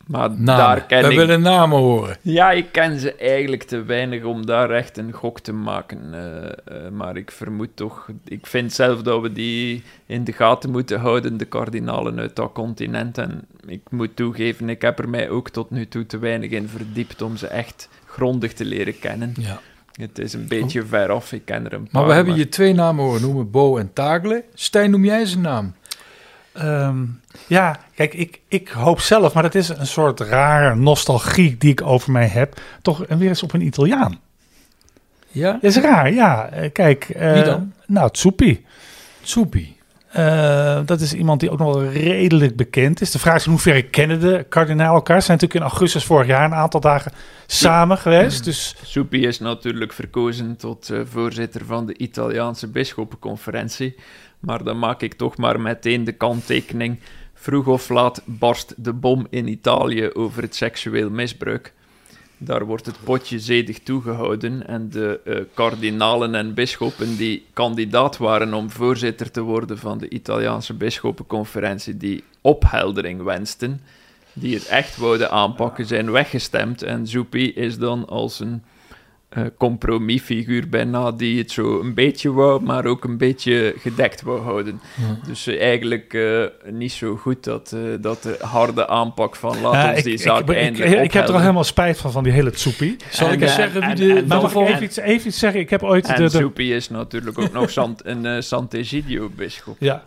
Maar 0.07 0.31
Namen. 0.31 0.45
daar 0.45 0.87
ken 0.87 1.03
We 1.03 1.11
ik... 1.11 1.17
willen 1.17 1.41
namen 1.41 1.79
horen. 1.79 2.17
Ja, 2.23 2.51
ik 2.51 2.67
ken 2.73 2.99
ze 2.99 3.15
eigenlijk 3.15 3.63
te 3.63 3.83
weinig 3.83 4.25
om 4.25 4.47
daar 4.47 4.71
echt 4.71 4.99
een 4.99 5.13
gok 5.13 5.41
te 5.41 5.53
maken. 5.53 5.99
eh, 6.15 6.47
eh, 6.87 6.91
maar 6.93 7.17
ik 7.17 7.31
vermoed 7.31 7.69
toch... 7.75 8.09
Ik 8.25 8.47
vind 8.47 8.73
zelf 8.73 9.03
dat 9.03 9.21
we 9.23 9.33
die 9.33 9.83
in 10.07 10.25
de 10.25 10.33
gaten 10.33 10.71
moeten 10.71 11.01
houden, 11.01 11.37
de 11.37 11.45
kardinalen 11.45 12.19
uit 12.19 12.37
dat 12.37 12.53
continent. 12.53 13.19
En 13.19 13.45
ik 13.67 13.81
moet 13.91 14.17
toegeven, 14.17 14.69
ik 14.69 14.83
heb 14.83 14.99
er 14.99 15.09
mij 15.09 15.29
ook 15.31 15.49
tot 15.51 15.71
nu 15.71 15.89
toe 15.89 16.07
te 16.07 16.19
weinig 16.19 16.51
in 16.51 16.69
verdiept 16.69 17.23
om 17.23 17.37
ze 17.37 17.47
echt 17.47 17.89
grondig 18.07 18.53
te 18.53 18.65
leren 18.65 18.99
kennen. 18.99 19.35
Ja. 19.41 19.61
Het 19.93 20.19
is 20.19 20.33
een 20.33 20.49
beetje 20.49 20.83
ver 20.85 21.11
af, 21.13 21.33
ik 21.33 21.45
ken 21.45 21.65
er 21.65 21.73
een 21.73 21.83
paar. 21.83 21.93
Maar 21.93 22.07
we 22.07 22.13
hebben 22.13 22.37
je 22.37 22.49
twee 22.49 22.75
namen 22.75 23.05
horen 23.05 23.21
noemen, 23.21 23.51
Bo 23.51 23.77
en 23.79 23.93
Tagle. 23.93 24.45
Stijn, 24.55 24.91
noem 24.91 25.05
jij 25.05 25.25
zijn 25.25 25.43
naam? 25.43 25.75
Ehm, 26.57 26.97
ja, 27.47 27.79
kijk, 27.95 28.15
ik, 28.15 28.41
ik 28.49 28.69
hoop 28.69 29.01
zelf, 29.01 29.35
maar 29.35 29.43
dat 29.43 29.55
is 29.55 29.69
een 29.69 29.87
soort 29.87 30.21
rare 30.21 30.75
nostalgie 30.75 31.57
die 31.59 31.71
ik 31.71 31.83
over 31.83 32.13
mij 32.13 32.27
heb. 32.27 32.61
Toch 32.83 33.05
weer 33.09 33.29
eens 33.29 33.43
op 33.43 33.53
een 33.53 33.67
Italiaan. 33.67 34.21
Ja? 35.29 35.53
Dat 35.53 35.63
is 35.63 35.77
raar, 35.77 36.13
ja. 36.13 36.49
Eh, 36.49 36.73
kijk. 36.73 37.05
eh, 37.09 37.33
Wie 37.33 37.43
dan? 37.43 37.73
Nou, 37.87 38.11
Tsupi. 38.11 38.65
Soepie. 39.23 39.75
Eh, 40.13 40.81
dat 40.85 41.01
is 41.01 41.13
iemand 41.15 41.41
die 41.41 41.51
ook 41.51 41.59
nog 41.59 41.75
wel 41.75 41.85
redelijk 41.91 42.57
bekend 42.57 43.01
is. 43.01 43.11
De 43.11 43.19
vraag 43.19 43.37
is 43.37 43.45
in 43.45 43.51
hoeverre 43.51 43.83
kennen 43.83 44.21
de 44.21 44.47
kardinalen 44.49 44.95
elkaar. 44.95 45.21
Ze 45.21 45.27
zijn 45.27 45.39
natuurlijk 45.41 45.65
in 45.65 45.71
augustus 45.73 46.05
vorig 46.05 46.27
jaar 46.27 46.45
een 46.45 46.55
aantal 46.55 46.81
dagen 46.81 47.13
samen 47.47 47.99
geweest. 47.99 48.45
Dus 48.45 48.77
Soepie 48.83 49.27
is 49.27 49.39
natuurlijk 49.39 49.93
verkozen 49.93 50.57
tot 50.57 50.91
eh, 50.91 51.01
voorzitter 51.11 51.65
van 51.65 51.87
de 51.87 51.97
Italiaanse 51.99 52.67
bisschoppenconferentie. 52.69 53.97
Maar 54.47 54.65
dan 54.65 54.79
maak 54.79 55.03
ik 55.03 55.15
toch 55.15 55.37
maar 55.37 55.61
meteen 55.61 56.05
de 56.05 56.13
kanttekening. 56.13 56.99
Vroeg 57.35 57.67
of 57.67 57.89
laat 57.89 58.23
barst 58.25 58.75
de 58.77 58.93
bom 58.93 59.27
in 59.31 59.49
Italië 59.49 60.11
over 60.13 60.43
het 60.43 60.55
seksueel 60.55 61.11
misbruik. 61.11 61.73
Daar 62.39 62.65
wordt 62.65 62.87
het 62.87 62.97
potje 63.05 63.39
zedig 63.39 63.79
toegehouden 63.79 64.67
en 64.67 64.91
de 64.91 65.21
eh, 65.25 65.41
kardinalen 65.55 66.35
en 66.35 66.55
bisschoppen 66.55 67.17
die 67.17 67.47
kandidaat 67.53 68.17
waren 68.17 68.55
om 68.55 68.71
voorzitter 68.71 69.31
te 69.31 69.41
worden 69.41 69.79
van 69.79 69.99
de 69.99 70.09
Italiaanse 70.09 70.75
bisschoppenconferentie, 70.75 71.97
die 71.97 72.25
opheldering 72.41 73.23
wensten, 73.23 73.81
die 74.33 74.55
het 74.55 74.67
echt 74.67 74.97
wouden 74.97 75.31
aanpakken, 75.31 75.87
zijn 75.87 76.11
weggestemd. 76.11 76.83
En 76.83 77.07
Zuppi 77.07 77.53
is 77.53 77.79
dan 77.79 78.09
als 78.09 78.41
een 78.41 78.63
compromisfiguur 79.59 80.69
bijna, 80.69 81.11
die 81.13 81.39
het 81.39 81.51
zo 81.51 81.81
een 81.81 81.95
beetje 81.95 82.33
wou, 82.33 82.63
maar 82.63 82.85
ook 82.85 83.05
een 83.05 83.17
beetje 83.19 83.75
gedekt 83.79 84.23
wou 84.23 84.41
houden. 84.41 84.81
Ja. 84.95 85.19
Dus 85.27 85.47
eh, 85.47 85.61
eigenlijk 85.63 86.15
eh, 86.15 86.43
niet 86.71 86.93
zo 86.93 87.17
goed 87.17 87.45
dat, 87.45 87.73
eh, 87.73 87.81
dat 88.01 88.23
de 88.23 88.37
harde 88.41 88.89
aanpak 88.89 89.37
van 89.37 89.61
laat 89.61 89.73
Ja, 89.73 89.89
ons 89.89 89.99
ik, 89.99 90.05
die 90.05 90.13
ik, 90.13 90.21
zaak 90.21 90.41
ik, 90.41 90.49
ik, 90.49 90.55
eindelijk 90.57 91.05
ik 91.05 91.13
heb 91.13 91.29
er 91.29 91.35
al 91.35 91.41
helemaal 91.41 91.65
spijt 91.65 91.99
van, 91.99 92.13
van 92.13 92.23
die 92.23 92.33
hele 92.33 92.51
tsoepie. 92.51 92.97
Zal 93.11 93.27
En, 93.29 93.33
ik 93.35 93.41
eens 93.41 93.51
eh, 93.51 93.57
zeggen 93.57 93.81
wie 93.81 93.89
en- 93.91 93.97
de... 93.97 94.15
en 94.15 94.27
Maar 94.27 94.41
mag 94.41 94.51
ik 94.53 94.57
en- 94.59 94.67
even 94.67 94.83
iets, 94.85 94.97
even 94.97 95.27
iets 95.29 95.39
zeggen? 95.39 95.61
Ik 95.61 95.71
heb 95.71 95.83
ooit 95.83 96.07
En 96.07 96.15
de, 96.17 96.31
de, 96.31 96.39
Soepie 96.39 96.75
is 96.75 96.89
natuurlijk 96.91 97.39
ook 97.39 97.53
nog 97.53 97.71
Sant, 97.71 98.07
een 98.07 98.27
eh 98.27 98.41
Sant'Egidio-bisschop. 98.41 99.77
Ja, 99.79 100.03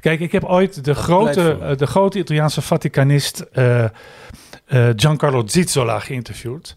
kijk, 0.00 0.20
ik 0.20 0.32
heb 0.32 0.44
ooit 0.44 0.84
de, 0.84 0.94
grote, 0.94 1.58
eh, 1.60 1.76
de 1.76 1.86
grote 1.86 2.18
Italiaanse 2.18 2.62
Vaticanist 2.62 3.40
eh, 3.52 3.84
eh, 3.84 3.90
Giancarlo 4.96 5.42
Zizzola 5.46 5.98
geïnterviewd. 5.98 6.74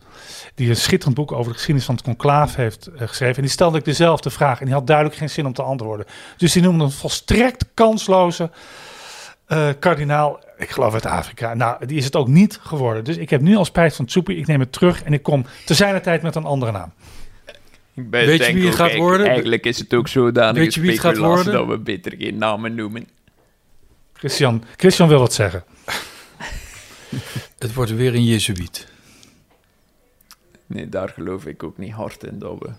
Die 0.56 0.70
een 0.70 0.76
schitterend 0.76 1.16
boek 1.16 1.32
over 1.32 1.46
de 1.46 1.54
geschiedenis 1.54 1.86
van 1.86 1.96
het 1.96 2.04
conclaaf 2.04 2.56
heeft 2.56 2.88
eh, 2.88 3.08
geschreven. 3.08 3.36
En 3.36 3.42
die 3.42 3.52
stelde 3.52 3.78
ik 3.78 3.86
dezelfde 3.86 4.30
vraag 4.30 4.60
en 4.60 4.66
die 4.66 4.74
had 4.74 4.88
duidelijk 4.88 5.18
geen 5.18 5.30
zin 5.30 5.46
om 5.46 5.54
te 5.54 5.62
antwoorden. 5.62 6.06
Dus 6.38 6.52
die 6.52 6.62
noemde 6.62 6.84
een 6.84 6.92
volstrekt 6.92 7.66
kansloze 7.74 8.52
eh, 9.46 9.70
kardinaal, 9.80 10.40
ik 10.58 10.70
geloof 10.70 10.94
uit 10.94 11.06
Afrika. 11.06 11.54
Nou, 11.54 11.86
die 11.86 11.98
is 11.98 12.06
het 12.06 12.16
ook 12.16 12.28
niet 12.28 12.60
geworden. 12.64 13.04
Dus 13.04 13.18
ik 13.18 13.30
heb 13.30 13.42
nu 13.42 13.56
al 13.56 13.66
spijt 13.66 13.96
van 13.96 14.06
Tsoepi. 14.06 14.38
Ik 14.38 14.48
neem 14.48 14.60
het 14.60 14.72
terug 14.72 15.04
en 15.04 15.14
ik 15.14 15.24
kom 15.24 15.46
te 15.66 15.74
zijner 15.74 16.02
tijd 16.02 16.22
met 16.22 16.36
een 16.36 16.46
andere 16.46 16.72
naam. 16.72 16.94
Ik 17.96 18.10
ben, 18.10 18.26
Weet 18.26 18.46
je 18.46 18.54
wie 18.54 18.66
het 18.66 18.76
gaat 18.76 18.80
eigenlijk- 18.80 19.10
worden? 19.10 19.28
Eigenlijk 19.28 19.66
is 19.66 19.80
het 19.80 19.94
ook 19.94 20.08
zodanig 20.08 20.62
Weet 20.62 20.74
je 20.74 20.82
wie 20.82 20.92
het 20.92 21.00
gaat 21.00 21.18
worden? 21.18 21.54
dat 21.54 21.68
we 21.68 21.78
beter 21.78 22.16
geen 22.18 22.38
namen 22.38 22.76
noemen. 22.76 23.08
Christian, 24.14 24.64
Christian 24.78 25.08
wil 25.08 25.20
wat 25.20 25.34
zeggen. 25.34 25.64
Het 27.60 27.74
wordt 27.74 27.96
weer 27.96 28.16
een 28.16 28.26
jezuïet. 28.26 28.88
Nee, 30.66 30.90
daar 30.90 31.10
geloof 31.10 31.46
ik 31.46 31.64
ook 31.64 31.78
niet 31.78 31.92
hard 31.92 32.24
in 32.24 32.40
dat 32.40 32.56
we 32.60 32.70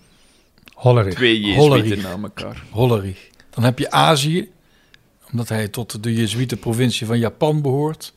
Hollerig. 0.74 1.14
twee 1.14 1.40
jezuïeten 1.40 2.02
na 2.02 2.18
elkaar. 2.22 2.62
Hollerig. 2.70 3.28
Dan 3.50 3.64
heb 3.64 3.78
je 3.78 3.90
Azië, 3.90 4.50
omdat 5.30 5.48
hij 5.48 5.68
tot 5.68 6.02
de 6.02 6.14
Jezuïetenprovincie 6.14 7.06
van 7.06 7.18
Japan 7.18 7.62
behoort. 7.62 8.12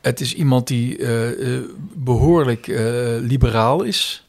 Het 0.00 0.20
is 0.20 0.34
iemand 0.34 0.66
die 0.66 0.98
eh, 0.98 1.56
eh, 1.56 1.64
behoorlijk 1.94 2.68
eh, 2.68 3.16
liberaal 3.20 3.82
is. 3.82 4.28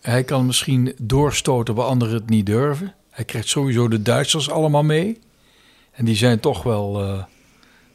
Hij 0.00 0.24
kan 0.24 0.46
misschien 0.46 0.94
doorstoten 0.98 1.74
waar 1.74 1.86
anderen 1.86 2.14
het 2.14 2.28
niet 2.28 2.46
durven. 2.46 2.94
Hij 3.10 3.24
krijgt 3.24 3.48
sowieso 3.48 3.88
de 3.88 4.02
Duitsers 4.02 4.50
allemaal 4.50 4.82
mee. 4.82 5.18
En 5.90 6.04
die 6.04 6.16
zijn 6.16 6.40
toch 6.40 6.62
wel 6.62 7.24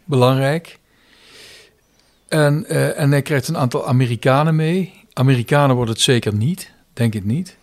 belangrijk. 0.04 0.80
En, 2.28 2.66
eh, 2.66 3.00
en 3.00 3.12
hij 3.12 3.22
krijgt 3.22 3.48
een 3.48 3.58
aantal 3.58 3.88
Amerikanen 3.88 4.56
mee. 4.56 4.94
Amerikanen 5.14 5.76
wordt 5.76 5.92
het 5.92 6.02
zeker 6.02 6.34
niet, 6.34 6.74
denk 6.94 7.16
ik 7.16 7.24
niet. 7.24 7.58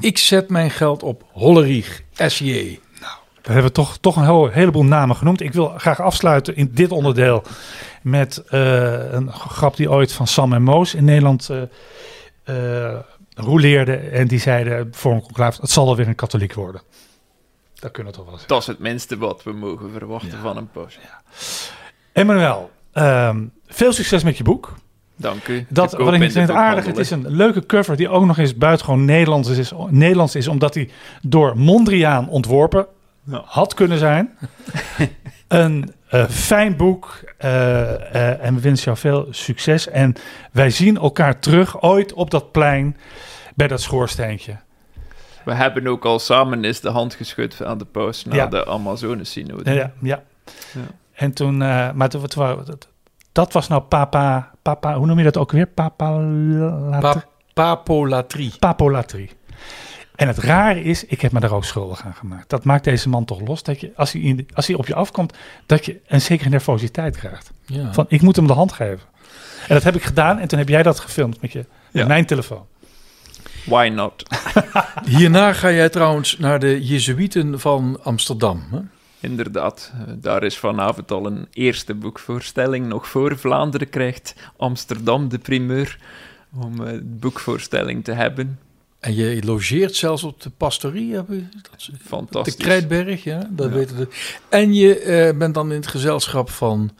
Ik 0.00 0.18
zet 0.18 0.48
mijn 0.48 0.70
geld 0.70 1.02
op 1.02 1.24
Hollerich, 1.32 2.02
SJ. 2.12 2.78
We 3.42 3.52
hebben 3.52 3.72
toch, 3.72 3.98
toch 3.98 4.16
een 4.16 4.24
heel, 4.24 4.48
heleboel 4.48 4.84
namen 4.84 5.16
genoemd. 5.16 5.40
Ik 5.40 5.52
wil 5.52 5.68
graag 5.68 6.00
afsluiten 6.00 6.56
in 6.56 6.70
dit 6.72 6.92
onderdeel 6.92 7.42
met 8.02 8.42
eh, 8.48 9.12
een 9.12 9.32
grap 9.32 9.76
die 9.76 9.90
ooit 9.90 10.12
van 10.12 10.26
Sam 10.26 10.52
en 10.52 10.62
Moos 10.62 10.94
in 10.94 11.04
Nederland 11.04 11.50
eh 11.50 11.62
eh, 12.46 12.98
roleerde. 13.34 13.96
En 13.96 14.28
die 14.28 14.38
zeiden 14.38 14.88
voor 14.94 15.12
een 15.12 15.20
conclave, 15.20 15.60
het 15.60 15.70
zal 15.70 15.84
wel 15.84 15.96
weer 15.96 16.08
een 16.08 16.14
katholiek 16.14 16.54
worden. 16.54 16.80
Dat 17.74 17.90
kunnen 17.90 18.12
we 18.12 18.18
toch 18.18 18.26
wel 18.26 18.38
zeggen. 18.38 18.54
Dat 18.54 18.60
is 18.60 18.66
het 18.66 18.78
minste 18.78 19.18
wat 19.18 19.42
we 19.42 19.52
mogen 19.52 19.90
verwachten 19.90 20.38
van 20.38 20.56
een 20.56 20.70
paus. 20.70 20.98
Emmanuel, 22.12 22.70
ehm, 22.92 23.44
veel 23.68 23.92
succes 23.92 24.22
met 24.22 24.36
je 24.36 24.44
boek. 24.44 24.74
Dank 25.16 25.48
u. 25.48 25.66
Dat, 25.68 25.92
wat 25.92 26.14
ik 26.14 26.30
vind 26.30 26.50
aardig, 26.50 26.86
het 26.86 26.98
is 26.98 27.10
een 27.10 27.24
leuke 27.28 27.66
cover 27.66 27.96
die 27.96 28.08
ook 28.08 28.24
nog 28.24 28.38
eens 28.38 28.56
buitengewoon 28.56 29.04
Nederlands 29.04 29.48
is, 29.48 29.72
Nederlands 29.88 30.34
is 30.34 30.48
omdat 30.48 30.74
hij 30.74 30.90
door 31.22 31.58
Mondriaan 31.58 32.28
ontworpen 32.28 32.86
had 33.44 33.74
kunnen 33.74 33.98
zijn. 33.98 34.38
een 35.48 35.94
eh, 36.08 36.24
fijn 36.28 36.76
boek 36.76 37.20
eh, 37.38 38.14
eh, 38.14 38.44
en 38.44 38.54
we 38.54 38.60
wensen 38.60 38.84
jou 38.84 38.96
veel 38.96 39.26
succes. 39.30 39.88
En 39.88 40.14
wij 40.52 40.70
zien 40.70 40.96
elkaar 40.96 41.38
terug 41.38 41.82
ooit 41.82 42.12
op 42.12 42.30
dat 42.30 42.52
plein 42.52 42.96
bij 43.54 43.68
dat 43.68 43.80
schoorsteentje. 43.80 44.56
We 45.44 45.54
hebben 45.54 45.86
ook 45.86 46.04
al 46.04 46.18
samen 46.18 46.64
eens 46.64 46.80
de 46.80 46.90
hand 46.90 47.14
geschud 47.14 47.64
aan 47.64 47.78
de 47.78 47.84
paus 47.84 48.24
na 48.24 48.34
Ja. 48.34 48.46
de 48.46 48.66
Amazone-synode. 48.66 49.74
Ja, 49.74 49.92
ja, 50.02 50.22
ja. 50.72 50.80
En 51.12 51.32
toen, 51.32 51.56
maar 51.56 52.08
toen, 52.08 52.26
toen- 52.26 52.64
dat, 52.64 52.88
dat 53.36 53.52
was 53.52 53.68
nou 53.68 53.82
papa, 53.82 54.50
papa, 54.62 54.96
hoe 54.96 55.06
noem 55.06 55.18
je 55.18 55.24
dat 55.24 55.36
ook 55.36 55.52
weer? 55.52 55.66
Papa, 55.66 56.08
Pa 57.00 57.24
papolatrie. 57.54 58.52
papolatrie. 58.58 59.30
En 60.14 60.26
het 60.28 60.38
rare 60.38 60.82
is, 60.82 61.04
ik 61.04 61.20
heb 61.20 61.32
me 61.32 61.40
daar 61.40 61.52
ook 61.52 61.64
schuldig 61.64 62.04
aan 62.04 62.14
gemaakt. 62.14 62.48
Dat 62.50 62.64
maakt 62.64 62.84
deze 62.84 63.08
man 63.08 63.24
toch 63.24 63.40
los, 63.40 63.62
dat 63.62 63.80
je, 63.80 63.92
als 63.96 64.12
hij, 64.12 64.20
in 64.20 64.48
als 64.54 64.66
hij 64.66 64.76
op 64.76 64.86
je 64.86 64.94
afkomt, 64.94 65.34
dat 65.66 65.84
je 65.84 66.00
een 66.06 66.20
zekere 66.20 66.48
nervositeit 66.48 67.16
krijgt. 67.16 67.50
Ja. 67.66 67.92
Van, 67.92 68.06
ik 68.08 68.22
moet 68.22 68.36
hem 68.36 68.46
de 68.46 68.52
hand 68.52 68.72
geven. 68.72 69.06
En 69.68 69.74
dat 69.74 69.82
heb 69.82 69.94
ik 69.94 70.02
gedaan 70.02 70.38
en 70.38 70.48
toen 70.48 70.58
heb 70.58 70.68
jij 70.68 70.82
dat 70.82 71.00
gefilmd 71.00 71.40
met, 71.40 71.52
je, 71.52 71.64
met 71.90 72.06
mijn 72.06 72.26
telefoon. 72.26 72.66
Why 73.64 73.88
not? 73.94 74.22
Hierna 75.16 75.52
ga 75.52 75.70
jij 75.70 75.88
trouwens 75.88 76.38
naar 76.38 76.58
de 76.58 76.84
Jezuïeten 76.84 77.60
van 77.60 77.98
Amsterdam. 78.02 78.62
Hè? 78.70 78.78
Inderdaad, 79.26 79.92
eh, 79.94 80.12
daar 80.16 80.42
is 80.42 80.56
vanavond 80.58 81.10
al 81.10 81.26
een 81.26 81.46
eerste 81.52 81.94
boekvoorstelling. 81.94 82.86
Nog 82.86 83.08
voor 83.08 83.38
Vlaanderen 83.38 83.88
krijgt 83.88 84.34
Amsterdam 84.56 85.28
de 85.28 85.38
primeur 85.38 85.98
om 86.54 86.86
eh, 86.86 86.98
boekvoorstelling 87.02 88.04
te 88.04 88.12
hebben. 88.12 88.58
En 89.00 89.14
je 89.14 89.42
logeert 89.44 89.94
zelfs 89.94 90.22
op 90.22 90.40
de 90.42 90.50
pastorie, 90.50 91.14
heb 91.14 91.28
je- 91.28 91.48
dat 91.62 91.70
is- 91.78 91.84
de 91.92 91.96
Fantastisch. 92.06 92.56
Krijtberg, 92.56 93.24
ja, 93.24 93.48
dat 93.50 93.68
Ja. 93.68 93.74
weten 93.74 93.96
we. 93.96 94.08
En 94.48 94.74
je 94.74 94.98
eh, 95.00 95.36
bent 95.38 95.54
dan 95.54 95.70
in 95.70 95.76
het 95.76 95.86
gezelschap 95.86 96.50
van 96.50 96.90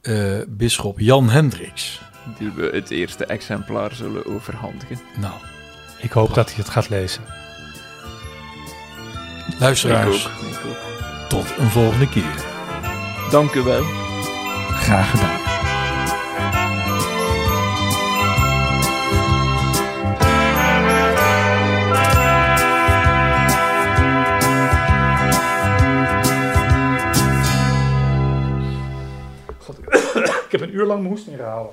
eh 0.00 0.38
bisschop 0.48 1.00
Jan 1.00 1.28
Hendricks. 1.30 2.00
Die 2.38 2.50
we 2.50 2.70
het 2.72 2.90
eerste 2.90 3.24
exemplaar 3.26 3.94
zullen 3.94 4.26
overhandigen. 4.26 5.00
Nou, 5.20 5.34
Ik 6.00 6.10
hoop 6.12 6.34
dat 6.34 6.46
hij 6.48 6.56
het 6.56 6.68
gaat 6.68 6.88
lezen. 6.88 7.22
Ik 9.52 9.58
luisteraars, 9.58 10.26
ook, 10.26 10.32
ik 10.50 10.58
ook. 10.66 11.01
Tot 11.32 11.58
een 11.58 11.70
volgende 11.70 12.08
keer. 12.08 12.44
Dank 13.30 13.54
u 13.54 13.62
wel. 13.62 13.82
Graag 14.70 15.10
gedaan. 15.10 15.40
God, 29.58 29.78
ik 30.46 30.50
heb 30.50 30.60
een 30.60 30.74
uur 30.74 30.86
lang 30.86 31.00
mijn 31.00 31.14
hoest 31.14 31.26
ingehouden. 31.26 31.72